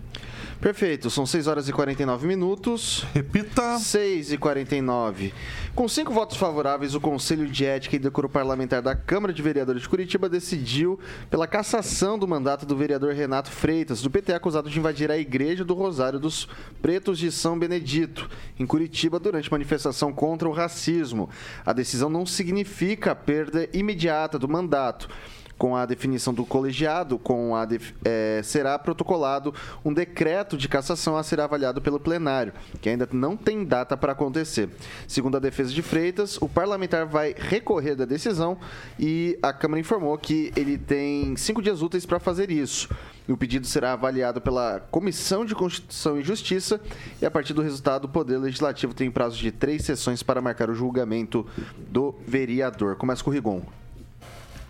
Perfeito, 0.63 1.09
são 1.09 1.25
6 1.25 1.47
horas 1.47 1.67
e 1.67 1.73
49 1.73 2.25
minutos. 2.25 3.05
Repita. 3.13 3.77
6 3.77 4.31
e 4.31 4.37
49. 4.37 5.33
Com 5.75 5.89
cinco 5.89 6.13
votos 6.13 6.37
favoráveis, 6.37 6.95
o 6.95 7.01
Conselho 7.01 7.49
de 7.49 7.65
Ética 7.65 7.97
e 7.97 7.99
Decoro 7.99 8.29
Parlamentar 8.29 8.81
da 8.81 8.95
Câmara 8.95 9.33
de 9.33 9.41
Vereadores 9.41 9.81
de 9.81 9.89
Curitiba 9.89 10.29
decidiu 10.29 10.97
pela 11.29 11.47
cassação 11.47 12.17
do 12.17 12.25
mandato 12.25 12.65
do 12.65 12.77
vereador 12.77 13.13
Renato 13.13 13.51
Freitas, 13.51 14.01
do 14.01 14.09
PT, 14.09 14.31
acusado 14.31 14.69
de 14.69 14.79
invadir 14.79 15.11
a 15.11 15.17
Igreja 15.17 15.65
do 15.65 15.73
Rosário 15.73 16.17
dos 16.17 16.47
Pretos 16.81 17.19
de 17.19 17.29
São 17.29 17.59
Benedito, 17.59 18.29
em 18.57 18.65
Curitiba, 18.65 19.19
durante 19.19 19.51
manifestação 19.51 20.13
contra 20.13 20.47
o 20.47 20.53
racismo. 20.53 21.29
A 21.65 21.73
decisão 21.73 22.09
não 22.09 22.25
significa 22.25 23.11
a 23.11 23.15
perda 23.15 23.67
imediata 23.73 24.39
do 24.39 24.47
mandato. 24.47 25.09
Com 25.57 25.75
a 25.75 25.85
definição 25.85 26.33
do 26.33 26.45
colegiado, 26.45 27.17
com 27.17 27.55
a 27.55 27.67
eh, 28.03 28.41
será 28.43 28.77
protocolado 28.77 29.53
um 29.85 29.93
decreto 29.93 30.57
de 30.57 30.67
cassação 30.67 31.15
a 31.15 31.23
ser 31.23 31.39
avaliado 31.39 31.81
pelo 31.81 31.99
plenário, 31.99 32.53
que 32.81 32.89
ainda 32.89 33.07
não 33.11 33.37
tem 33.37 33.63
data 33.63 33.95
para 33.95 34.11
acontecer. 34.11 34.69
Segundo 35.07 35.37
a 35.37 35.39
defesa 35.39 35.71
de 35.71 35.81
Freitas, 35.81 36.37
o 36.41 36.49
parlamentar 36.49 37.05
vai 37.05 37.35
recorrer 37.37 37.95
da 37.95 38.05
decisão 38.05 38.57
e 38.99 39.37
a 39.41 39.53
Câmara 39.53 39.79
informou 39.79 40.17
que 40.17 40.51
ele 40.55 40.77
tem 40.77 41.35
cinco 41.37 41.61
dias 41.61 41.81
úteis 41.81 42.05
para 42.05 42.19
fazer 42.19 42.51
isso. 42.51 42.89
O 43.27 43.37
pedido 43.37 43.65
será 43.65 43.93
avaliado 43.93 44.41
pela 44.41 44.81
Comissão 44.91 45.45
de 45.45 45.55
Constituição 45.55 46.19
e 46.19 46.23
Justiça 46.23 46.81
e, 47.21 47.25
a 47.25 47.31
partir 47.31 47.53
do 47.53 47.61
resultado, 47.61 48.05
o 48.05 48.09
Poder 48.09 48.37
Legislativo 48.37 48.93
tem 48.93 49.09
prazo 49.09 49.37
de 49.37 49.51
três 49.51 49.85
sessões 49.85 50.21
para 50.21 50.41
marcar 50.41 50.69
o 50.69 50.75
julgamento 50.75 51.45
do 51.89 52.13
vereador. 52.27 52.97
Começa 52.97 53.23
com 53.23 53.29
o 53.29 53.33
Rigon. 53.33 53.82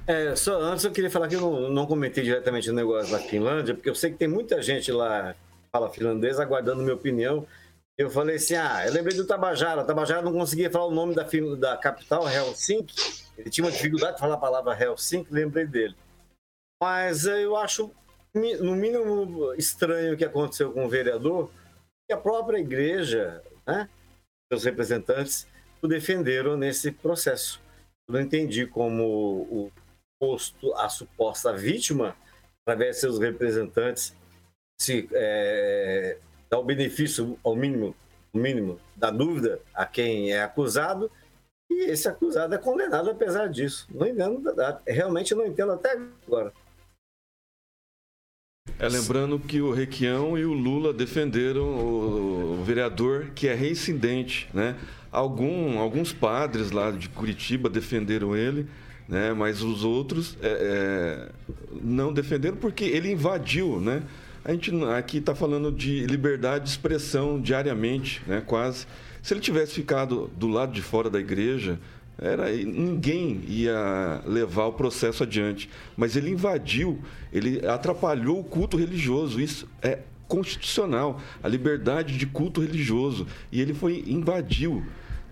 É, 0.06 0.36
só 0.36 0.60
antes 0.60 0.84
eu 0.84 0.92
queria 0.92 1.10
falar 1.10 1.30
que 1.30 1.36
eu 1.36 1.42
não, 1.42 1.70
não 1.70 1.86
comentei 1.86 2.24
diretamente 2.24 2.70
o 2.70 2.74
negócio 2.74 3.12
da 3.12 3.20
Finlândia, 3.20 3.74
porque 3.74 3.90
eu 3.90 3.96
sei 3.96 4.12
que 4.12 4.18
tem 4.18 4.28
muita 4.28 4.62
gente 4.62 4.92
lá 4.92 5.34
fala 5.72 5.90
finlandês 5.90 6.40
aguardando 6.40 6.84
minha 6.84 6.94
opinião. 6.94 7.48
Eu 7.98 8.10
falei 8.10 8.36
assim: 8.36 8.56
ah, 8.56 8.86
eu 8.86 8.94
lembrei 8.94 9.16
do 9.16 9.26
Tabajara. 9.26 9.82
O 9.82 9.86
Tabajara 9.86 10.22
não 10.22 10.34
conseguia 10.34 10.70
falar 10.70 10.86
o 10.86 10.92
nome 10.92 11.16
da, 11.16 11.28
da 11.58 11.78
capital, 11.78 12.30
Helsinki. 12.30 12.96
Ele 13.38 13.50
tinha 13.50 13.66
uma 13.66 13.72
dificuldade 13.72 14.16
de 14.16 14.20
falar 14.20 14.36
a 14.36 14.40
palavra 14.40 14.78
Helsinki, 14.80 15.34
lembrei 15.34 15.66
dele. 15.66 15.96
Mas 16.82 17.26
eu 17.26 17.56
acho, 17.56 17.90
no 18.34 18.76
mínimo, 18.76 19.54
estranho 19.56 20.14
o 20.14 20.18
que 20.18 20.26
aconteceu 20.26 20.72
com 20.72 20.86
o 20.86 20.90
vereador, 20.90 21.50
que 22.08 22.14
a 22.14 22.18
própria 22.18 22.58
igreja, 22.58 23.42
né, 23.66 23.90
seus 24.52 24.66
representantes, 24.66 25.48
o 25.82 25.88
defenderam 25.88 26.58
nesse 26.58 26.92
processo. 26.92 27.62
Eu 28.08 28.16
não 28.16 28.22
entendi 28.22 28.68
como 28.68 29.04
o 29.04 29.72
posto, 30.24 30.74
a 30.76 30.88
suposta 30.88 31.52
vítima, 31.52 32.16
através 32.62 32.96
de 32.96 33.02
seus 33.02 33.20
representantes, 33.20 34.16
se 34.80 35.10
é, 35.12 36.18
dá 36.50 36.58
o 36.58 36.64
benefício 36.64 37.38
ao 37.44 37.58
mínimo, 37.58 37.94
o 38.34 38.38
mínimo 38.38 38.80
da 38.96 39.12
dúvida 39.12 39.60
a 39.74 39.86
quem 39.86 40.32
é 40.32 40.42
acusado, 40.42 41.12
e 41.70 41.90
esse 41.90 42.08
acusado 42.08 42.56
é 42.56 42.58
condenado 42.58 43.10
apesar 43.10 43.48
disso. 43.48 43.86
Não 43.94 44.08
entendo, 44.08 44.42
realmente 44.88 45.36
não 45.36 45.46
entendo 45.46 45.74
até 45.74 45.92
agora. 46.26 46.54
É, 48.80 48.88
lembrando 48.88 49.38
que 49.38 49.62
o 49.62 49.74
Requião 49.74 50.38
e 50.38 50.46
o 50.46 50.54
Lula 50.54 50.94
defenderam 50.94 51.66
o 51.66 52.64
vereador 52.64 53.32
que 53.36 53.48
é 53.48 53.54
reincidente, 53.54 54.50
né? 54.54 54.80
Algum, 55.12 55.80
alguns 55.80 56.14
padres 56.14 56.72
lá 56.72 56.92
de 56.92 57.10
Curitiba 57.10 57.70
defenderam 57.70 58.36
ele, 58.36 58.68
né? 59.08 59.34
Mas 59.34 59.62
os 59.62 59.84
outros 59.84 60.38
é, 60.42 60.48
é, 60.48 61.30
não 61.82 62.14
defenderam 62.14 62.58
porque 62.58 62.84
ele 62.84 63.12
invadiu, 63.12 63.80
né? 63.80 64.04
A 64.46 64.52
gente 64.52 64.72
aqui 64.98 65.18
está 65.20 65.34
falando 65.34 65.72
de 65.72 66.06
liberdade 66.06 66.66
de 66.66 66.70
expressão 66.72 67.40
diariamente, 67.40 68.22
né? 68.28 68.42
Quase. 68.46 68.86
Se 69.22 69.34
ele 69.34 69.42
tivesse 69.42 69.74
ficado 69.74 70.30
do 70.36 70.48
lado 70.48 70.74
de 70.74 70.82
fora 70.82 71.10
da 71.10 71.20
igreja, 71.20 71.80
era 72.18 72.52
ninguém 72.52 73.42
ia 73.48 74.22
levar 74.26 74.66
o 74.66 74.74
processo 74.74 75.24
adiante, 75.24 75.70
mas 75.96 76.16
ele 76.16 76.30
invadiu, 76.30 77.00
ele 77.32 77.66
atrapalhou 77.66 78.40
o 78.40 78.44
culto 78.44 78.78
religioso. 78.78 79.42
Isso 79.42 79.68
é 79.82 80.00
constitucional, 80.28 81.22
a 81.44 81.48
liberdade 81.48 82.18
de 82.18 82.26
culto 82.26 82.62
religioso, 82.62 83.28
e 83.52 83.62
ele 83.62 83.74
foi 83.74 84.04
invadiu, 84.08 84.84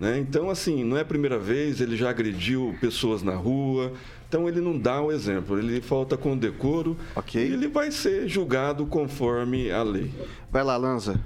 né? 0.02 0.18
Então 0.18 0.50
assim, 0.50 0.84
não 0.84 0.98
é 0.98 1.02
a 1.02 1.06
primeira 1.06 1.38
vez, 1.38 1.80
ele 1.80 1.96
já 1.96 2.10
agrediu 2.10 2.76
pessoas 2.82 3.22
na 3.22 3.36
rua. 3.36 3.94
Então 4.28 4.48
ele 4.48 4.60
não 4.60 4.78
dá 4.78 5.00
o 5.00 5.12
exemplo, 5.12 5.60
ele 5.60 5.80
falta 5.80 6.18
com 6.18 6.36
decoro 6.36 6.98
e 7.36 7.38
ele 7.38 7.68
vai 7.68 7.92
ser 7.92 8.28
julgado 8.28 8.86
conforme 8.88 9.70
a 9.70 9.84
lei. 9.84 10.10
Vai 10.50 10.64
lá, 10.64 10.76
Lanza. 10.76 11.20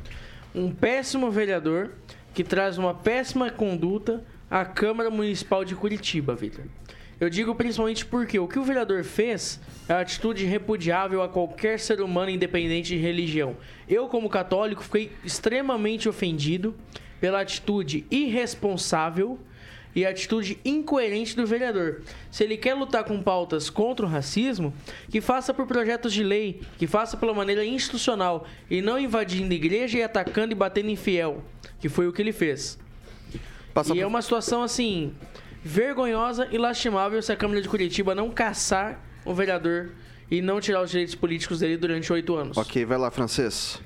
Um 0.54 0.72
péssimo 0.72 1.32
vereador 1.32 1.92
que 2.34 2.44
traz 2.44 2.78
uma 2.78 2.94
péssima 2.94 3.50
conduta 3.50 4.24
à 4.52 4.66
Câmara 4.66 5.10
Municipal 5.10 5.64
de 5.64 5.76
Curitiba, 5.76 6.36
Vitor. 6.36 6.66
Eu 7.18 7.30
digo 7.30 7.56
principalmente 7.56 8.06
porque 8.06 8.38
o 8.40 8.48
que 8.48 8.60
o 8.60 8.64
vereador 8.64 9.06
fez 9.06 9.62
é 9.88 9.94
uma 9.94 10.02
atitude 10.02 10.44
repudiável 10.44 11.22
a 11.22 11.30
qualquer 11.30 11.80
ser 11.80 12.02
humano 12.02 12.30
independente 12.30 12.90
de 12.90 12.98
religião. 12.98 13.56
Eu, 13.88 14.08
como 14.08 14.30
católico, 14.30 14.84
fiquei 14.84 15.12
extremamente 15.24 16.10
ofendido 16.10 16.76
pela 17.20 17.42
atitude 17.42 18.06
irresponsável 18.10 19.40
e 19.96 20.06
atitude 20.06 20.60
incoerente 20.66 21.36
do 21.36 21.48
vereador. 21.48 22.02
Se 22.30 22.44
ele 22.44 22.58
quer 22.58 22.74
lutar 22.74 23.06
com 23.06 23.24
pautas 23.24 23.70
contra 23.70 24.06
o 24.06 24.10
racismo, 24.10 24.74
que 25.10 25.22
faça 25.22 25.54
por 25.54 25.66
projetos 25.66 26.12
de 26.14 26.22
lei, 26.22 26.62
que 26.78 26.86
faça 26.86 27.16
pela 27.16 27.34
maneira 27.34 27.66
institucional 27.66 28.46
e 28.70 28.82
não 28.82 29.00
invadindo 29.00 29.54
igreja 29.54 29.98
e 29.98 30.04
atacando 30.04 30.52
e 30.52 30.56
batendo 30.56 30.90
em 30.90 30.98
fiel, 30.98 31.42
que 31.80 31.88
foi 31.88 32.08
o 32.08 32.14
que 32.14 32.22
ele 32.22 32.34
fez. 32.34 32.78
e 33.94 34.00
é 34.00 34.06
uma 34.06 34.22
situação 34.22 34.62
assim 34.62 35.14
vergonhosa 35.64 36.48
e 36.52 36.58
lastimável 36.58 37.22
se 37.22 37.32
a 37.32 37.36
Câmara 37.36 37.62
de 37.62 37.68
Curitiba 37.68 38.14
não 38.14 38.30
caçar 38.30 39.00
o 39.24 39.34
vereador 39.34 39.92
e 40.30 40.42
não 40.42 40.60
tirar 40.60 40.82
os 40.82 40.92
direitos 40.92 41.16
políticos 41.16 41.60
dele 41.60 41.78
durante 41.78 42.12
oito 42.12 42.36
anos. 42.36 42.58
Ok, 42.58 42.86
vai 42.86 42.98
lá, 42.98 43.10
francês. 43.10 43.82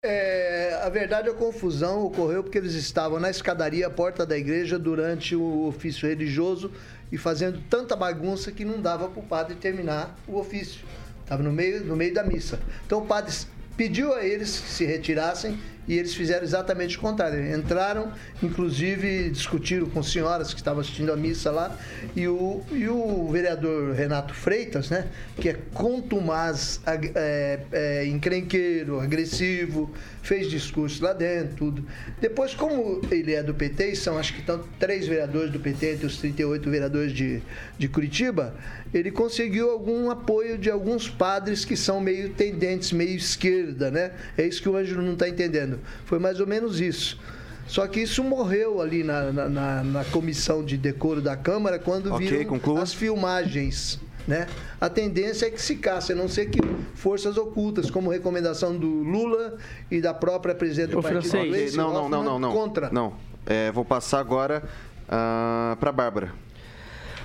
É, 0.00 0.80
a 0.84 0.88
verdade, 0.88 1.28
a 1.28 1.34
confusão 1.34 2.04
ocorreu 2.04 2.44
porque 2.44 2.56
eles 2.56 2.74
estavam 2.74 3.18
na 3.18 3.30
escadaria, 3.30 3.88
à 3.88 3.90
porta 3.90 4.24
da 4.24 4.38
igreja, 4.38 4.78
durante 4.78 5.34
o 5.34 5.66
ofício 5.66 6.08
religioso 6.08 6.70
e 7.10 7.18
fazendo 7.18 7.60
tanta 7.68 7.96
bagunça 7.96 8.52
que 8.52 8.64
não 8.64 8.80
dava 8.80 9.08
para 9.08 9.20
o 9.20 9.26
padre 9.26 9.56
terminar 9.56 10.16
o 10.28 10.38
ofício. 10.38 10.86
Estava 11.20 11.42
no 11.42 11.52
meio, 11.52 11.84
no 11.84 11.96
meio 11.96 12.14
da 12.14 12.22
missa. 12.22 12.60
Então 12.86 13.00
o 13.00 13.06
padre 13.06 13.34
pediu 13.76 14.14
a 14.14 14.24
eles 14.24 14.60
que 14.60 14.68
se 14.68 14.84
retirassem 14.84 15.58
e 15.88 15.98
eles 15.98 16.14
fizeram 16.14 16.44
exatamente 16.44 16.98
o 16.98 17.00
contrário. 17.00 17.56
Entraram, 17.56 18.12
inclusive 18.42 19.30
discutiram 19.30 19.88
com 19.88 20.02
senhoras 20.02 20.52
que 20.52 20.60
estavam 20.60 20.80
assistindo 20.80 21.12
a 21.12 21.16
missa 21.16 21.50
lá 21.50 21.76
e 22.14 22.28
o, 22.28 22.62
e 22.70 22.88
o 22.88 23.28
vereador 23.30 23.94
Renato 23.94 24.34
Freitas, 24.34 24.90
né, 24.90 25.08
que 25.36 25.48
é 25.48 25.56
contumaz, 25.72 26.80
é, 26.86 27.60
é, 27.72 28.06
encrenqueiro, 28.06 29.00
agressivo, 29.00 29.90
fez 30.22 30.50
discurso 30.50 31.02
lá 31.02 31.14
dentro, 31.14 31.56
tudo. 31.56 31.84
Depois, 32.20 32.54
como 32.54 33.00
ele 33.10 33.32
é 33.32 33.42
do 33.42 33.54
PT, 33.54 33.92
e 33.92 33.96
são 33.96 34.18
acho 34.18 34.34
que 34.34 34.40
estão 34.40 34.62
três 34.78 35.08
vereadores 35.08 35.50
do 35.50 35.58
PT 35.58 35.94
entre 35.94 36.06
os 36.06 36.18
38 36.18 36.68
vereadores 36.68 37.12
de, 37.12 37.42
de 37.78 37.88
Curitiba, 37.88 38.54
ele 38.92 39.10
conseguiu 39.10 39.70
algum 39.70 40.10
apoio 40.10 40.58
de 40.58 40.70
alguns 40.70 41.08
padres 41.08 41.64
que 41.64 41.76
são 41.76 42.00
meio 42.00 42.30
tendentes, 42.30 42.92
meio 42.92 43.16
esquerda, 43.16 43.90
né? 43.90 44.12
É 44.36 44.46
isso 44.46 44.60
que 44.60 44.68
o 44.68 44.76
Ângelo 44.76 45.02
não 45.02 45.14
está 45.14 45.28
entendendo. 45.28 45.77
Foi 46.04 46.18
mais 46.18 46.40
ou 46.40 46.46
menos 46.46 46.80
isso. 46.80 47.18
Só 47.66 47.86
que 47.86 48.00
isso 48.00 48.24
morreu 48.24 48.80
ali 48.80 49.04
na, 49.04 49.30
na, 49.30 49.48
na- 49.48 49.84
na 49.84 50.04
comissão 50.06 50.64
de 50.64 50.76
decoro 50.78 51.20
da 51.20 51.36
Câmara 51.36 51.78
quando 51.78 52.12
Ok, 52.14 52.26
viram 52.26 52.44
conclua. 52.46 52.82
as 52.82 52.94
filmagens 52.94 54.00
Né? 54.26 54.46
A 54.80 54.88
tendência 54.90 55.46
é 55.46 55.50
que 55.50 55.60
se 55.60 55.76
caça, 55.76 56.12
a 56.12 56.16
não 56.16 56.28
ser 56.28 56.46
que 56.50 56.60
forças 56.94 57.36
ocultas, 57.38 57.90
como 57.90 58.10
recomendação 58.10 58.76
do 58.76 58.86
Lula 58.86 59.56
e 59.90 60.00
da 60.02 60.12
própria 60.14 60.54
presidente 60.54 60.90
do 60.90 61.00
partido 61.02 61.22
francês. 61.28 61.74
Não, 61.74 61.92
não, 61.92 62.08
não, 62.08 62.22
não, 62.24 62.38
não. 62.38 62.52
contra. 62.52 62.90
Não. 62.90 63.14
É, 63.46 63.70
vou 63.72 63.84
passar 63.84 64.20
agora 64.20 64.62
para 65.06 65.92
Bárbara. 65.92 66.32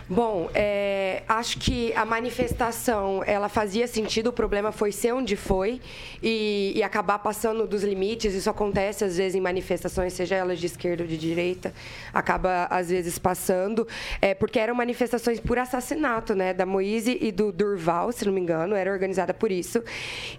Bom, 0.10 0.50
é, 0.54 1.24
acho 1.30 1.58
que 1.60 1.94
a 1.94 2.04
manifestação 2.04 3.24
ela 3.26 3.48
fazia 3.48 3.88
sentido, 3.88 4.28
o 4.28 4.34
problema 4.34 4.72
foi 4.74 4.92
ser 4.92 5.14
onde 5.14 5.38
foi 5.38 5.80
e, 6.22 6.74
e 6.76 6.84
acabar 6.84 7.20
passando 7.20 7.66
dos 7.66 7.84
limites. 7.84 8.34
Isso 8.34 8.50
acontece 8.50 9.06
às 9.06 9.16
vezes 9.16 9.36
em 9.36 9.40
manifestações, 9.40 10.12
seja 10.12 10.36
elas 10.36 10.60
de 10.60 10.66
esquerda 10.66 11.04
ou 11.04 11.08
de 11.08 11.18
direita, 11.18 11.74
acaba 12.14 12.68
às 12.70 12.90
vezes 12.90 13.18
passando, 13.18 13.88
é, 14.22 14.34
porque 14.34 14.60
eram 14.60 14.76
manifestações 14.76 15.40
por 15.40 15.58
assassinato, 15.58 16.36
né, 16.36 16.54
da 16.54 16.66
Moise 16.66 17.18
e 17.22 17.32
do 17.32 17.54
Durval, 17.54 18.12
se 18.12 18.26
não 18.26 18.34
me 18.34 18.42
engano, 18.42 18.76
era 18.76 18.92
organizada 18.92 19.34
por 19.34 19.52
isso. 19.52 19.82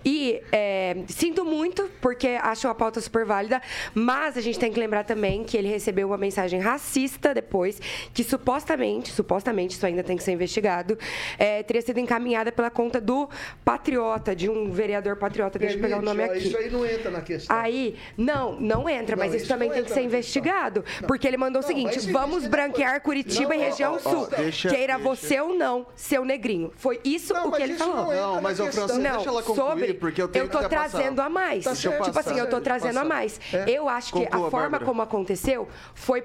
E 0.04 0.42
é, 0.52 0.96
sinto 1.08 1.42
muito, 1.42 1.90
porque 2.02 2.38
acho 2.42 2.68
a 2.68 2.74
pauta 2.74 3.00
super 3.00 3.24
válida, 3.24 3.62
mas 3.94 4.36
a 4.36 4.42
gente 4.42 4.58
tem 4.58 4.70
que 4.70 4.78
lembrar 4.78 5.04
também 5.04 5.42
que 5.42 5.56
ele 5.56 5.68
recebeu 5.68 6.06
uma 6.06 6.18
mensagem 6.18 6.60
racista 6.60 7.32
depois, 7.32 7.80
que 8.12 8.22
supostamente, 8.22 9.10
supostamente 9.10 9.54
isso 9.72 9.86
ainda 9.86 10.02
tem 10.02 10.16
que 10.16 10.22
ser 10.22 10.32
investigado, 10.32 10.98
é, 11.38 11.62
teria 11.62 11.82
sido 11.82 11.98
encaminhada 11.98 12.52
pela 12.52 12.70
conta 12.70 13.00
do 13.00 13.28
Patriota, 13.64 14.34
de 14.36 14.48
um 14.50 14.70
vereador 14.70 15.16
patriota. 15.16 15.58
Deixa 15.58 15.76
eu 15.76 15.80
pegar 15.80 15.98
o 15.98 16.00
Permite, 16.00 16.18
nome 16.18 16.28
ó, 16.28 16.32
aqui. 16.36 16.48
Isso 16.48 16.56
aí 16.56 16.70
não 16.70 16.84
entra 16.86 17.10
na 17.10 17.20
questão. 17.20 17.56
Aí, 17.56 17.96
não, 18.16 18.52
não 18.60 18.88
entra, 18.88 19.16
Não, 19.16 19.24
mas 19.24 19.32
isso, 19.34 19.44
isso 19.44 19.52
também 19.52 19.70
tem 19.70 19.82
que 19.82 19.90
ser 19.90 20.02
investigado. 20.02 20.84
Não. 21.00 21.06
Porque 21.08 21.26
ele 21.26 21.36
mandou 21.36 21.60
o 21.60 21.62
Não, 21.62 21.68
seguinte: 21.68 21.94
vai 21.94 22.00
ser 22.00 22.12
vamos 22.12 22.46
branquear 22.46 22.94
depois. 22.94 23.04
Curitiba 23.04 23.54
Não, 23.54 23.60
e 23.62 23.64
região 23.64 23.94
ó, 23.94 23.98
sul. 23.98 24.28
ó, 24.32 24.36
deixa- 24.36 24.68
Queira 24.68 24.94
deixa. 24.98 25.08
você 25.08 25.40
ou 25.40 25.54
não, 25.54 25.86
seu 25.94 26.24
negrinho. 26.24 26.72
Foi 26.76 27.00
isso 27.04 27.32
Não, 27.32 27.48
o 27.48 27.52
que 27.52 27.62
ele 27.62 27.74
falou. 27.74 28.12
não 28.12 28.40
mas, 28.42 28.58
questão. 28.60 28.86
Francisco, 28.88 29.02
deixa 29.14 29.28
ela 29.28 29.42
concluir, 29.42 29.68
sobre, 29.70 29.94
porque 29.94 30.20
eu 30.22 30.28
tenho 30.28 30.48
tô 30.48 30.58
que 30.58 30.64
até 30.64 30.76
passar. 30.76 30.90
trazendo 30.98 31.20
a 31.20 31.28
mais. 31.28 31.64
Tá 31.64 31.70
eu 31.70 31.76
tipo 31.76 31.98
passar. 32.12 32.20
assim, 32.20 32.38
eu 32.38 32.48
tô 32.50 32.60
trazendo 32.60 32.98
a 32.98 33.04
mais. 33.04 33.40
É. 33.52 33.64
Eu 33.70 33.88
acho 33.88 34.12
que 34.12 34.26
a 34.30 34.38
forma 34.50 34.80
como 34.80 35.02
aconteceu 35.02 35.68
foi, 35.94 36.22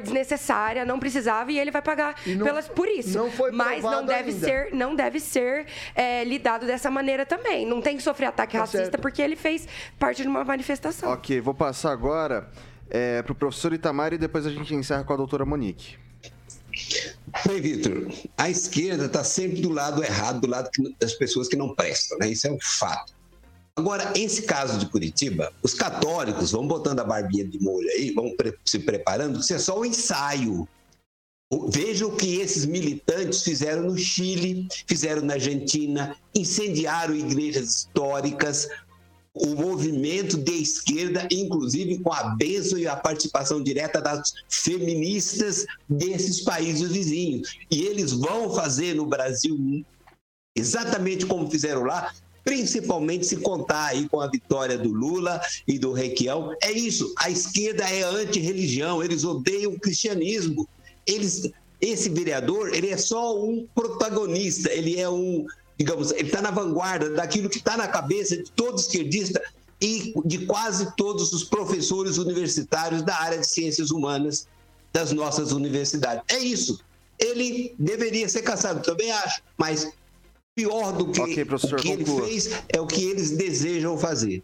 desnecessária, 0.00 0.84
não 0.84 0.98
precisava 0.98 1.50
e 1.52 1.58
ele 1.58 1.70
vai 1.70 1.82
pagar 1.82 2.14
pelas, 2.24 2.68
por 2.70 2.88
isso. 2.88 3.16
não 3.18 3.30
foi 3.30 3.50
mas 3.52 3.82
não 3.82 4.04
deve 4.04 4.30
ainda. 4.30 4.46
ser, 4.46 4.72
não 4.74 4.94
deve 4.96 5.20
ser 5.20 5.66
é, 5.94 6.24
lidado 6.24 6.66
dessa 6.66 6.90
maneira 6.90 7.26
também. 7.26 7.66
Não 7.66 7.80
tem 7.80 7.96
que 7.96 8.02
sofrer 8.02 8.26
ataque 8.26 8.52
Tá 8.54 8.60
racista 8.60 8.84
certo. 8.86 9.00
porque 9.00 9.20
ele 9.20 9.36
fez 9.36 9.66
parte 9.98 10.22
de 10.22 10.28
uma 10.28 10.44
manifestação. 10.44 11.10
Ok, 11.12 11.40
vou 11.40 11.54
passar 11.54 11.92
agora 11.92 12.48
é, 12.88 13.22
para 13.22 13.32
o 13.32 13.34
professor 13.34 13.72
Itamar 13.72 14.12
e 14.12 14.18
depois 14.18 14.46
a 14.46 14.50
gente 14.50 14.74
encerra 14.74 15.04
com 15.04 15.12
a 15.12 15.16
doutora 15.16 15.44
Monique. 15.44 15.96
Bem, 17.46 17.60
Vitor, 17.60 18.08
a 18.36 18.48
esquerda 18.48 19.06
está 19.06 19.22
sempre 19.24 19.60
do 19.60 19.70
lado 19.70 20.02
errado, 20.02 20.40
do 20.40 20.48
lado 20.48 20.70
das 20.98 21.12
pessoas 21.14 21.48
que 21.48 21.56
não 21.56 21.74
prestam, 21.74 22.18
né? 22.18 22.28
Isso 22.28 22.46
é 22.46 22.50
um 22.50 22.58
fato. 22.60 23.12
Agora, 23.76 24.12
esse 24.16 24.42
caso 24.42 24.78
de 24.78 24.86
Curitiba, 24.86 25.52
os 25.62 25.72
católicos 25.74 26.50
vão 26.52 26.66
botando 26.66 27.00
a 27.00 27.04
barbinha 27.04 27.44
de 27.46 27.58
molho 27.60 27.88
aí, 27.90 28.10
vão 28.12 28.34
pre- 28.36 28.56
se 28.64 28.78
preparando, 28.80 29.40
isso 29.40 29.54
é 29.54 29.58
só 29.58 29.78
um 29.78 29.84
ensaio. 29.84 30.68
Veja 31.68 32.06
o 32.06 32.14
que 32.14 32.36
esses 32.36 32.64
militantes 32.64 33.42
fizeram 33.42 33.82
no 33.82 33.98
Chile, 33.98 34.68
fizeram 34.86 35.22
na 35.22 35.34
Argentina, 35.34 36.16
incendiaram 36.32 37.14
igrejas 37.14 37.74
históricas, 37.74 38.68
o 39.34 39.48
movimento 39.56 40.36
de 40.36 40.52
esquerda, 40.52 41.26
inclusive 41.30 41.98
com 41.98 42.12
a 42.12 42.36
bênção 42.36 42.78
e 42.78 42.86
a 42.86 42.94
participação 42.94 43.62
direta 43.62 44.00
das 44.00 44.32
feministas 44.48 45.66
desses 45.88 46.40
países 46.40 46.90
vizinhos. 46.90 47.56
E 47.70 47.82
eles 47.82 48.12
vão 48.12 48.54
fazer 48.54 48.94
no 48.94 49.06
Brasil 49.06 49.84
exatamente 50.56 51.26
como 51.26 51.50
fizeram 51.50 51.82
lá, 51.82 52.12
principalmente 52.44 53.26
se 53.26 53.36
contar 53.36 53.86
aí 53.86 54.08
com 54.08 54.20
a 54.20 54.28
vitória 54.28 54.78
do 54.78 54.90
Lula 54.90 55.40
e 55.66 55.78
do 55.78 55.92
Requião. 55.92 56.54
É 56.62 56.70
isso, 56.70 57.12
a 57.18 57.28
esquerda 57.28 57.84
é 57.88 58.02
anti-religião, 58.02 59.02
eles 59.02 59.24
odeiam 59.24 59.72
o 59.72 59.80
cristianismo. 59.80 60.68
Eles, 61.10 61.50
esse 61.80 62.08
vereador, 62.08 62.74
ele 62.74 62.88
é 62.88 62.96
só 62.96 63.42
um 63.42 63.66
protagonista, 63.74 64.70
ele 64.72 65.00
é 65.00 65.08
um, 65.08 65.46
digamos, 65.78 66.12
ele 66.12 66.28
está 66.28 66.40
na 66.40 66.50
vanguarda 66.50 67.10
daquilo 67.10 67.48
que 67.48 67.58
está 67.58 67.76
na 67.76 67.88
cabeça 67.88 68.36
de 68.36 68.50
todo 68.52 68.78
esquerdista 68.78 69.42
e 69.80 70.12
de 70.24 70.46
quase 70.46 70.94
todos 70.96 71.32
os 71.32 71.42
professores 71.42 72.18
universitários 72.18 73.02
da 73.02 73.16
área 73.18 73.38
de 73.38 73.46
ciências 73.46 73.90
humanas 73.90 74.46
das 74.92 75.12
nossas 75.12 75.52
universidades. 75.52 76.22
É 76.28 76.38
isso. 76.38 76.80
Ele 77.18 77.74
deveria 77.78 78.28
ser 78.28 78.42
caçado, 78.42 78.82
também 78.82 79.10
acho, 79.10 79.42
mas 79.56 79.90
pior 80.54 80.92
do 80.92 81.10
que 81.10 81.20
Ok, 81.20 81.44
professor, 81.44 81.78
o 81.78 81.82
que 81.82 81.90
ele 81.90 82.04
conclua. 82.04 82.26
fez 82.26 82.50
é 82.68 82.80
o 82.80 82.86
que 82.86 83.04
eles 83.04 83.30
desejam 83.30 83.96
fazer. 83.98 84.42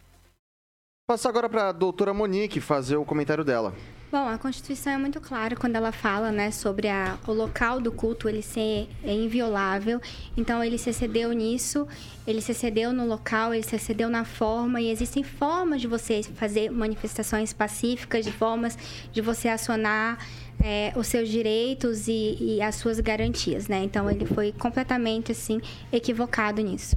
Passar 1.06 1.28
agora 1.28 1.48
para 1.48 1.68
a 1.68 1.72
doutora 1.72 2.12
Monique 2.14 2.60
fazer 2.60 2.96
o 2.96 3.04
comentário 3.04 3.44
dela. 3.44 3.74
Bom, 4.10 4.28
a 4.28 4.38
Constituição 4.38 4.92
é 4.92 4.96
muito 4.96 5.20
clara 5.20 5.56
quando 5.56 5.74
ela 5.74 5.90
fala, 5.90 6.30
né, 6.30 6.52
sobre 6.52 6.88
a, 6.88 7.18
o 7.26 7.32
local 7.32 7.80
do 7.80 7.90
culto 7.90 8.28
ele 8.28 8.40
ser 8.40 8.88
é 9.02 9.12
inviolável. 9.12 10.00
Então 10.36 10.62
ele 10.62 10.78
se 10.78 10.90
excedeu 10.90 11.32
nisso, 11.32 11.88
ele 12.24 12.40
se 12.40 12.52
excedeu 12.52 12.92
no 12.92 13.04
local, 13.04 13.52
ele 13.52 13.64
se 13.64 13.74
excedeu 13.74 14.08
na 14.08 14.24
forma 14.24 14.80
e 14.80 14.90
existem 14.90 15.24
formas 15.24 15.80
de 15.80 15.88
você 15.88 16.22
fazer 16.22 16.70
manifestações 16.70 17.52
pacíficas, 17.52 18.24
de 18.24 18.30
formas 18.30 18.78
de 19.12 19.20
você 19.20 19.48
acionar 19.48 20.18
é, 20.62 20.92
os 20.94 21.08
seus 21.08 21.28
direitos 21.28 22.06
e, 22.06 22.36
e 22.40 22.62
as 22.62 22.76
suas 22.76 23.00
garantias, 23.00 23.66
né? 23.66 23.82
Então 23.82 24.08
ele 24.08 24.24
foi 24.24 24.52
completamente 24.52 25.32
assim 25.32 25.60
equivocado 25.92 26.62
nisso. 26.62 26.96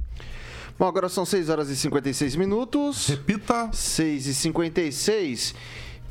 Bom, 0.78 0.86
agora 0.86 1.08
são 1.10 1.26
6 1.26 1.50
horas 1.50 1.68
e 1.68 1.76
56 1.76 2.36
minutos. 2.36 3.08
Repita. 3.08 3.68
6 3.70 4.26
e 4.28 4.34
56. 4.34 5.54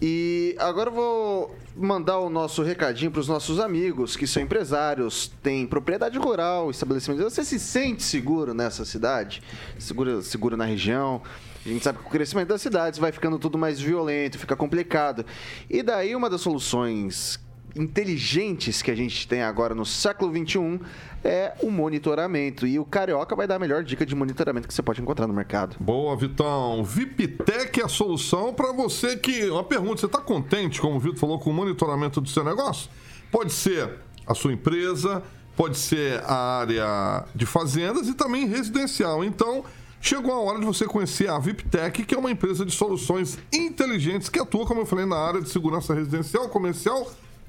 E 0.02 0.56
agora 0.58 0.89
eu 0.89 0.93
vou 0.93 1.56
mandar 1.76 2.20
o 2.20 2.30
nosso 2.30 2.64
recadinho 2.64 3.12
para 3.12 3.20
os 3.20 3.28
nossos 3.28 3.60
amigos 3.60 4.16
que 4.16 4.26
são 4.26 4.41
empresários, 4.41 5.30
têm 5.43 5.68
propriedade 5.68 6.18
rural, 6.18 6.72
estabelecimento. 6.72 7.22
Você 7.24 7.43
se 7.43 7.60
sente 7.60 8.04
seguro 8.04 8.54
nessa 8.54 8.86
cidade? 8.86 9.43
Seguro, 9.78 10.22
seguro 10.22 10.56
na 10.56 10.64
região? 10.64 11.22
A 11.66 11.70
gente 11.70 11.84
sabe 11.84 12.00
que 12.00 12.06
o 12.06 12.10
crescimento 12.10 12.47
das 12.47 12.62
cidades 12.62 12.97
vai 12.97 13.12
ficando 13.12 13.38
tudo 13.38 13.58
mais 13.58 13.80
violento, 13.80 14.39
fica 14.39 14.56
complicado. 14.56 15.26
E 15.70 15.84
daí 15.84 16.16
uma 16.16 16.30
das 16.30 16.39
soluções 16.39 17.38
inteligentes 17.76 18.82
que 18.82 18.91
a 18.91 18.95
gente 18.95 19.28
tem 19.28 19.41
agora 19.41 19.76
no 19.76 19.86
século 19.86 20.32
XXI 20.32 20.80
é 21.24 21.53
o 21.61 21.70
monitoramento. 21.70 22.65
E 22.65 22.80
o 22.80 22.86
Carioca 22.86 23.36
vai 23.36 23.47
dar 23.47 23.55
a 23.55 23.59
melhor 23.59 23.84
dica 23.84 24.05
de 24.05 24.15
monitoramento 24.15 24.67
que 24.67 24.74
você 24.74 24.82
pode 24.82 25.01
encontrar 25.01 25.28
no 25.28 25.34
mercado. 25.34 25.76
Boa, 25.80 26.15
Vitão. 26.15 26.84
VIPTEC 26.84 27.82
é 27.82 27.86
a 27.86 27.88
solução 27.88 28.53
para 28.53 28.72
você 28.72 29.17
que. 29.17 29.49
Uma 29.49 29.63
pergunta: 29.63 29.97
você 29.97 30.05
está 30.05 30.20
contente, 30.20 30.80
como 30.80 30.95
o 30.95 30.99
Vitor 30.99 31.17
falou, 31.20 31.39
com 31.39 31.49
o 31.49 31.53
monitoramento 31.53 32.22
do 32.22 32.30
seu 32.30 32.43
negócio? 32.43 32.89
Pode 33.32 33.51
ser 33.51 33.99
a 34.26 34.34
sua 34.34 34.53
empresa, 34.53 35.24
pode 35.55 35.78
ser 35.78 36.22
a 36.26 36.59
área 36.59 37.26
de 37.36 37.45
fazendas 37.45 38.07
e 38.07 38.13
também 38.13 38.47
residencial. 38.47 39.24
Então. 39.24 39.63
Chegou 40.01 40.32
a 40.32 40.39
hora 40.39 40.59
de 40.59 40.65
você 40.65 40.86
conhecer 40.86 41.30
a 41.30 41.38
VIPTEC, 41.38 42.05
que 42.05 42.15
é 42.15 42.17
uma 42.17 42.32
empresa 42.32 42.65
de 42.65 42.72
soluções 42.72 43.38
inteligentes 43.51 44.30
que 44.30 44.39
atua, 44.39 44.65
como 44.65 44.80
eu 44.80 44.86
falei, 44.86 45.05
na 45.05 45.17
área 45.17 45.41
de 45.41 45.49
segurança 45.49 45.93
residencial, 45.93 46.47
comercial 46.47 47.05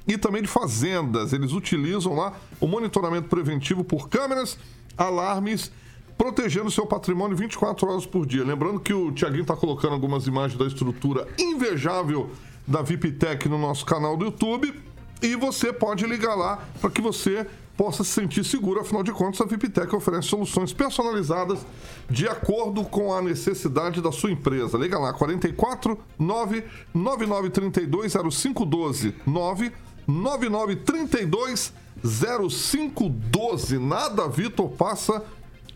e 0.07 0.18
também 0.18 0.42
de 0.42 0.48
fazendas. 0.48 1.32
Eles 1.32 1.53
utilizam 1.53 2.14
lá 2.14 2.32
o 2.61 2.66
monitoramento 2.66 3.28
preventivo 3.28 3.84
por 3.84 4.09
câmeras, 4.09 4.59
alarmes, 4.96 5.70
protegendo 6.16 6.70
seu 6.70 6.86
patrimônio 6.86 7.36
24 7.36 7.88
horas 7.88 8.07
por 8.07 8.26
dia. 8.26 8.44
Lembrando 8.44 8.78
que 8.78 8.92
o 8.92 9.11
Tiaguinho 9.12 9.42
está 9.42 9.57
colocando 9.57 9.94
algumas 9.94 10.26
imagens 10.26 10.59
da 10.59 10.66
estrutura 10.66 11.26
invejável 11.38 12.30
da 12.66 12.82
VIPTEC 12.82 13.48
no 13.48 13.59
nosso 13.59 13.86
canal 13.86 14.16
do 14.16 14.26
YouTube. 14.26 14.74
E 15.22 15.36
você 15.36 15.72
pode 15.72 16.07
ligar 16.07 16.34
lá 16.34 16.62
para 16.80 16.90
que 16.90 17.01
você 17.01 17.46
possa 17.76 18.05
se 18.05 18.11
sentir 18.11 18.44
seguro. 18.44 18.80
Afinal 18.80 19.03
de 19.03 19.11
contas, 19.11 19.40
a 19.40 19.46
VIPTEC 19.46 19.96
oferece 19.96 20.28
soluções 20.28 20.70
personalizadas 20.70 21.64
de 22.11 22.28
acordo 22.28 22.84
com 22.84 23.14
a 23.14 23.22
necessidade 23.22 24.03
da 24.03 24.12
sua 24.12 24.30
empresa. 24.30 24.76
Liga 24.76 24.98
lá, 24.98 25.14
44 25.14 25.98
99932 26.18 28.12
0512 28.12 29.14
9 29.26 29.72
9932 30.07 31.72
0512. 32.03 33.78
Nada, 33.78 34.28
Vitor, 34.28 34.68
passa 34.70 35.22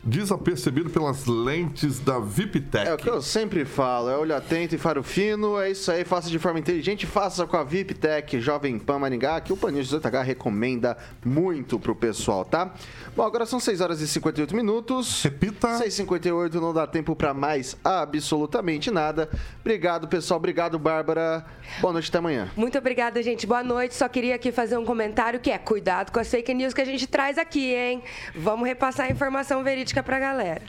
desapercebido 0.04 0.90
pelas 0.90 1.26
lentes 1.26 1.98
da 1.98 2.18
VIPTech. 2.18 2.88
É 2.88 2.94
o 2.94 2.96
que 2.96 3.08
eu 3.08 3.22
sempre 3.22 3.64
falo, 3.64 4.10
é 4.10 4.16
olho 4.16 4.36
atento 4.36 4.74
e 4.74 4.78
faro 4.78 5.02
fino, 5.02 5.58
é 5.58 5.70
isso 5.70 5.90
aí, 5.90 6.04
faça 6.04 6.28
de 6.28 6.38
forma 6.38 6.58
inteligente, 6.58 7.06
faça 7.06 7.46
com 7.46 7.56
a 7.56 7.64
VIPTech 7.64 8.40
Jovem 8.40 8.78
Pan 8.78 8.98
Maringá, 8.98 9.40
que 9.40 9.52
o 9.52 9.56
Paninho 9.56 9.82
18H 9.82 10.22
recomenda 10.22 10.96
muito 11.24 11.78
pro 11.78 11.94
pessoal, 11.94 12.44
tá? 12.44 12.72
Bom, 13.16 13.22
agora 13.22 13.46
são 13.46 13.60
6 13.60 13.80
horas 13.80 14.00
e 14.00 14.08
58 14.08 14.54
minutos. 14.54 15.22
Repita. 15.22 15.78
6h58, 15.78 16.54
não 16.54 16.74
dá 16.74 16.86
tempo 16.86 17.14
pra 17.14 17.32
mais 17.32 17.76
absolutamente 17.84 18.90
nada. 18.90 19.30
Obrigado, 19.60 20.08
pessoal, 20.08 20.38
obrigado, 20.38 20.78
Bárbara. 20.78 21.44
Boa 21.80 21.92
noite, 21.92 22.08
até 22.08 22.18
amanhã. 22.18 22.50
Muito 22.56 22.76
obrigada, 22.76 23.22
gente. 23.22 23.46
Boa 23.46 23.62
noite. 23.62 23.94
Só 23.94 24.08
queria 24.08 24.34
aqui 24.34 24.52
fazer 24.52 24.76
um 24.76 24.84
comentário 24.84 25.40
que 25.40 25.50
é 25.50 25.58
cuidado 25.58 26.10
com 26.10 26.18
as 26.18 26.28
fake 26.28 26.52
news 26.52 26.74
que 26.74 26.80
a 26.80 26.84
gente 26.84 27.06
traz 27.06 27.38
aqui, 27.38 27.72
hein? 27.74 28.02
Vamos 28.34 28.66
repassar 28.66 29.06
a 29.06 29.10
informação 29.10 29.62
verídica 29.62 29.93
pra 30.02 30.18
galera. 30.18 30.62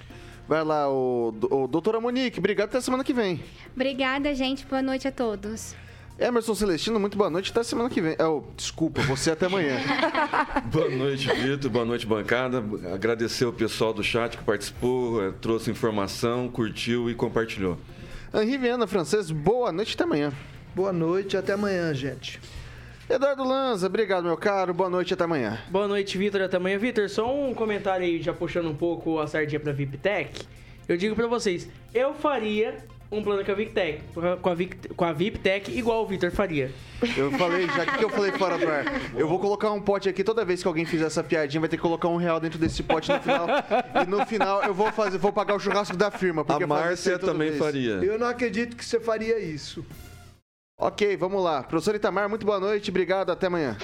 Vai 0.47 0.63
lá, 0.63 0.89
o, 0.89 1.33
o 1.49 1.67
doutora 1.67 1.99
Monique, 1.99 2.39
obrigado 2.39 2.69
até 2.69 2.79
semana 2.79 3.03
que 3.03 3.13
vem. 3.13 3.43
Obrigada, 3.73 4.33
gente. 4.35 4.65
Boa 4.65 4.81
noite 4.81 5.07
a 5.07 5.11
todos. 5.11 5.75
Emerson 6.17 6.55
Celestino, 6.55 6.97
muito 6.97 7.17
boa 7.17 7.29
noite, 7.29 7.51
até 7.51 7.61
semana 7.61 7.89
que 7.89 7.99
vem. 7.99 8.15
Oh, 8.19 8.41
desculpa, 8.55 9.01
você 9.01 9.31
até 9.31 9.47
amanhã. 9.47 9.77
Boa 10.71 10.89
noite, 10.89 11.27
Vitor. 11.27 11.69
Boa 11.69 11.83
noite, 11.83 12.07
bancada. 12.07 12.63
Agradecer 12.93 13.43
o 13.43 13.51
pessoal 13.51 13.93
do 13.93 14.01
chat 14.01 14.37
que 14.37 14.43
participou, 14.45 15.21
eh, 15.21 15.33
trouxe 15.41 15.69
informação, 15.69 16.47
curtiu 16.47 17.09
e 17.09 17.15
compartilhou. 17.15 17.77
Henri 18.33 18.57
Viana 18.57 18.87
Francês, 18.87 19.29
boa 19.29 19.73
noite, 19.73 19.93
até 19.93 20.05
amanhã. 20.05 20.31
Boa 20.73 20.93
noite, 20.93 21.35
até 21.35 21.51
amanhã, 21.51 21.93
gente. 21.93 22.39
Eduardo 23.09 23.43
Lanza, 23.43 23.85
obrigado, 23.87 24.23
meu 24.23 24.35
caro. 24.37 24.73
Boa 24.73 24.89
noite, 24.89 25.13
até 25.13 25.23
amanhã. 25.23 25.59
Boa 25.69 25.87
noite, 25.87 26.17
Vitor. 26.17 26.41
Até 26.41 26.57
amanhã. 26.57 26.77
Vitor, 26.77 27.07
só 27.09 27.31
um 27.33 27.53
comentário 27.53 28.03
aí, 28.05 28.21
já 28.21 28.33
puxando 28.33 28.67
um 28.69 28.75
pouco 28.75 29.19
a 29.19 29.27
sardinha 29.27 29.59
pra 29.59 29.71
VIPTech. 29.71 30.41
Eu 30.87 30.97
digo 30.97 31.15
pra 31.15 31.27
vocês, 31.27 31.67
eu 31.93 32.13
faria 32.15 32.75
um 33.11 33.21
plano 33.23 33.45
com 33.45 33.51
a 33.51 33.55
VIPTech, 33.55 34.01
com 34.41 34.49
a, 34.49 34.55
Vic- 34.55 34.89
com 34.95 35.05
a 35.05 35.13
VIPTech 35.13 35.71
igual 35.77 36.03
o 36.03 36.07
Vitor 36.07 36.31
faria. 36.31 36.71
Eu 37.15 37.31
falei, 37.31 37.67
já 37.67 37.85
que 37.85 38.03
eu 38.03 38.09
falei 38.09 38.31
fora 38.31 38.57
do 38.57 38.67
ar, 38.67 38.85
eu 39.15 39.27
vou 39.27 39.39
colocar 39.39 39.71
um 39.71 39.79
pote 39.81 40.09
aqui, 40.09 40.23
toda 40.23 40.43
vez 40.43 40.61
que 40.63 40.67
alguém 40.67 40.85
fizer 40.85 41.05
essa 41.05 41.23
piadinha, 41.23 41.59
vai 41.61 41.69
ter 41.69 41.77
que 41.77 41.81
colocar 41.83 42.07
um 42.07 42.17
real 42.17 42.39
dentro 42.39 42.57
desse 42.59 42.81
pote 42.83 43.11
no 43.11 43.19
final. 43.21 43.47
e 44.03 44.09
no 44.09 44.25
final 44.25 44.63
eu 44.63 44.73
vou 44.73 44.91
fazer, 44.91 45.17
vou 45.19 45.31
pagar 45.31 45.55
o 45.55 45.59
churrasco 45.59 45.95
da 45.95 46.09
firma. 46.09 46.43
Porque 46.43 46.63
A 46.63 46.67
Márcia 46.67 47.17
também 47.19 47.49
vez. 47.49 47.59
faria. 47.59 47.93
Eu 48.03 48.17
não 48.17 48.27
acredito 48.27 48.75
que 48.75 48.83
você 48.83 48.99
faria 48.99 49.39
isso. 49.39 49.85
Ok, 50.77 51.15
vamos 51.15 51.41
lá. 51.41 51.63
Professor 51.63 51.95
Itamar, 51.95 52.27
muito 52.27 52.45
boa 52.45 52.59
noite, 52.59 52.89
obrigado, 52.89 53.31
até 53.31 53.47
amanhã. 53.47 53.77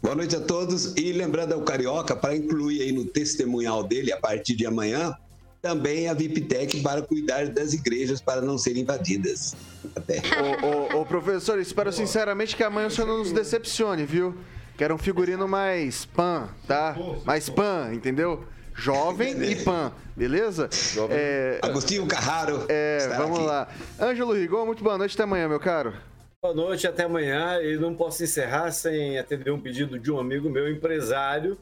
Boa 0.00 0.14
noite 0.14 0.36
a 0.36 0.40
todos. 0.40 0.94
E 0.96 1.12
lembrando 1.12 1.54
ao 1.54 1.62
Carioca, 1.62 2.14
para 2.14 2.36
incluir 2.36 2.82
aí 2.82 2.92
no 2.92 3.04
testemunhal 3.04 3.82
dele, 3.82 4.12
a 4.12 4.16
partir 4.16 4.54
de 4.54 4.64
amanhã, 4.64 5.12
também 5.60 6.08
a 6.08 6.14
VIPTEC 6.14 6.82
para 6.82 7.02
cuidar 7.02 7.48
das 7.48 7.72
igrejas 7.72 8.20
para 8.20 8.40
não 8.40 8.56
serem 8.56 8.82
invadidas. 8.82 9.56
Até. 9.96 10.22
Ô, 10.62 10.98
ô, 10.98 11.00
ô, 11.00 11.04
professor, 11.04 11.58
espero 11.58 11.92
sinceramente 11.92 12.54
que 12.54 12.62
amanhã 12.62 12.86
o 12.86 12.90
senhor 12.92 13.08
não 13.08 13.18
nos 13.18 13.32
decepcione, 13.32 14.04
viu? 14.04 14.36
Quero 14.76 14.94
um 14.94 14.98
figurino 14.98 15.48
mais 15.48 16.04
pan, 16.04 16.48
tá? 16.68 16.96
Mais 17.24 17.48
pan, 17.48 17.92
entendeu? 17.92 18.44
Jovem 18.74 19.40
e 19.42 19.56
pan, 19.64 19.92
beleza? 20.16 20.68
É, 21.10 21.58
Agostinho 21.62 22.06
Carraro. 22.06 22.66
é, 22.68 23.08
vamos 23.16 23.38
aqui. 23.38 23.46
lá. 23.46 23.68
Ângelo 24.00 24.32
Rigon, 24.32 24.66
muito 24.66 24.82
boa 24.82 24.98
noite, 24.98 25.14
até 25.14 25.22
amanhã, 25.22 25.48
meu 25.48 25.60
caro. 25.60 25.94
Boa 26.42 26.54
noite, 26.54 26.86
até 26.86 27.04
amanhã. 27.04 27.62
E 27.62 27.76
não 27.76 27.94
posso 27.94 28.22
encerrar 28.22 28.70
sem 28.72 29.18
atender 29.18 29.50
um 29.50 29.60
pedido 29.60 29.98
de 29.98 30.12
um 30.12 30.18
amigo 30.18 30.50
meu, 30.50 30.68
empresário, 30.68 31.56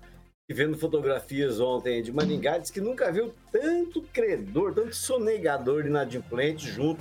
que 0.48 0.54
vendo 0.54 0.76
fotografias 0.76 1.60
ontem 1.60 2.02
de 2.02 2.10
Maringá, 2.10 2.58
disse 2.58 2.72
que 2.72 2.80
nunca 2.80 3.12
viu 3.12 3.32
tanto 3.52 4.02
credor, 4.12 4.74
tanto 4.74 4.96
sonegador 4.96 5.86
inadimplente 5.86 6.68
junto 6.68 7.00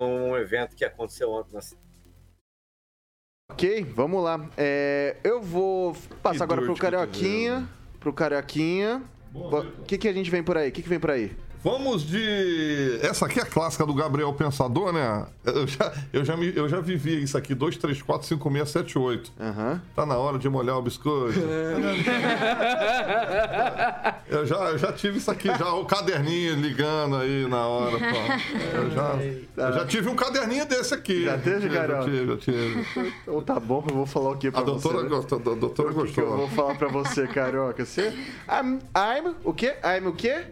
com 0.00 0.30
um 0.30 0.36
evento 0.36 0.74
que 0.74 0.84
aconteceu 0.84 1.30
ontem 1.30 1.52
na 1.52 1.60
cidade. 1.60 1.86
Ok, 3.50 3.84
vamos 3.94 4.22
lá. 4.22 4.48
É, 4.56 5.16
eu 5.24 5.42
vou 5.42 5.94
passar 6.22 6.38
Que 6.38 6.42
agora 6.44 6.62
pro 6.62 6.76
Carioquinha. 6.76 7.68
Pro 8.00 8.12
Carioquinha. 8.12 9.02
O 9.34 9.84
que, 9.84 9.98
que 9.98 10.08
a 10.08 10.12
gente 10.12 10.30
vem 10.30 10.42
por 10.42 10.56
aí? 10.56 10.68
O 10.68 10.72
que, 10.72 10.82
que 10.82 10.88
vem 10.88 10.98
por 10.98 11.10
aí? 11.10 11.36
Vamos 11.62 12.06
de. 12.06 12.98
Essa 13.02 13.26
aqui 13.26 13.40
é 13.40 13.42
a 13.42 13.46
clássica 13.46 13.84
do 13.84 13.92
Gabriel 13.92 14.32
Pensador, 14.32 14.92
né? 14.92 15.26
Eu 15.44 15.66
já, 15.66 15.92
eu 16.12 16.24
já, 16.24 16.36
me- 16.36 16.52
eu 16.54 16.68
já 16.68 16.80
vivi 16.80 17.22
isso 17.22 17.36
aqui: 17.36 17.54
2, 17.54 17.76
3, 17.76 18.00
4, 18.02 18.26
5, 18.28 18.50
6, 18.52 18.68
7, 18.70 18.98
8. 18.98 19.32
Aham. 19.40 19.82
Tá 19.96 20.06
na 20.06 20.16
hora 20.16 20.38
de 20.38 20.48
molhar 20.48 20.76
o 20.78 20.82
biscoito. 20.82 21.38
Eu 24.30 24.44
já, 24.44 24.56
eu 24.56 24.76
já 24.78 24.92
tive 24.92 25.16
isso 25.16 25.30
aqui, 25.30 25.48
já, 25.48 25.72
o 25.72 25.86
caderninho 25.86 26.54
ligando 26.56 27.16
aí 27.16 27.46
na 27.48 27.66
hora. 27.66 27.96
Pô. 27.98 28.76
Eu, 28.76 28.90
já, 28.90 29.14
eu 29.68 29.72
já 29.72 29.86
tive 29.86 30.08
um 30.10 30.14
caderninho 30.14 30.66
desse 30.66 30.92
aqui. 30.92 31.24
Já 31.24 31.38
teve, 31.38 31.70
Carol? 31.70 32.02
Eu 32.02 32.04
tive, 32.04 32.32
eu 32.32 32.36
tive. 32.36 32.86
Então 33.22 33.40
tá 33.42 33.58
bom, 33.58 33.82
eu 33.88 33.94
vou 33.94 34.04
falar 34.06 34.32
o 34.32 34.36
que 34.36 34.50
pra 34.50 34.60
A 34.60 34.64
doutora 34.64 34.98
você? 34.98 35.08
gostou, 35.08 35.38
a 35.38 35.54
doutora 35.56 35.88
O 35.90 36.04
que, 36.04 36.12
que 36.12 36.20
eu 36.20 36.26
gostou. 36.26 36.36
vou 36.36 36.48
falar 36.48 36.74
pra 36.76 36.88
você, 36.88 37.26
Carioca? 37.26 37.84
Você... 37.86 38.08
I'm, 38.50 38.78
I'm 38.94 39.34
o 39.44 39.54
quê? 39.54 39.76
I'm 39.82 40.06
o 40.08 40.12
quê? 40.12 40.44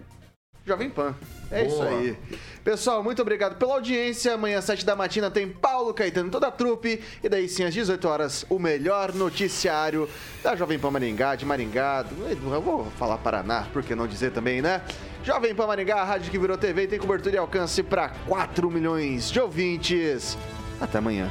Jovem 0.66 0.90
Pan. 0.90 1.14
É 1.48 1.64
isso 1.64 1.76
Boa. 1.76 1.88
aí. 1.88 2.16
Pessoal, 2.64 3.00
muito 3.00 3.22
obrigado 3.22 3.56
pela 3.56 3.74
audiência. 3.74 4.34
Amanhã, 4.34 4.58
às 4.58 4.64
7 4.64 4.84
da 4.84 4.96
matina, 4.96 5.30
tem 5.30 5.48
Paulo 5.48 5.94
Caetano 5.94 6.26
e 6.26 6.30
toda 6.32 6.48
a 6.48 6.50
trupe. 6.50 7.00
E 7.22 7.28
daí 7.28 7.48
sim, 7.48 7.62
às 7.62 7.72
18 7.72 8.08
horas, 8.08 8.44
o 8.50 8.58
melhor 8.58 9.14
noticiário 9.14 10.08
da 10.42 10.56
Jovem 10.56 10.76
Pan 10.76 10.90
Maringá, 10.90 11.36
de 11.36 11.46
Maringá. 11.46 12.04
Eu 12.28 12.60
vou 12.60 12.86
falar 12.98 13.18
Paraná, 13.18 13.68
por 13.72 13.84
que 13.84 13.94
não 13.94 14.08
dizer 14.08 14.32
também, 14.32 14.60
né? 14.60 14.82
Jovem 15.22 15.54
Pan 15.54 15.68
Maringá, 15.68 16.00
a 16.00 16.04
rádio 16.04 16.32
que 16.32 16.38
virou 16.38 16.58
TV, 16.58 16.88
tem 16.88 16.98
cobertura 16.98 17.36
e 17.36 17.38
alcance 17.38 17.84
para 17.84 18.08
4 18.26 18.68
milhões 18.68 19.30
de 19.30 19.38
ouvintes. 19.38 20.36
Até 20.80 20.98
amanhã. 20.98 21.30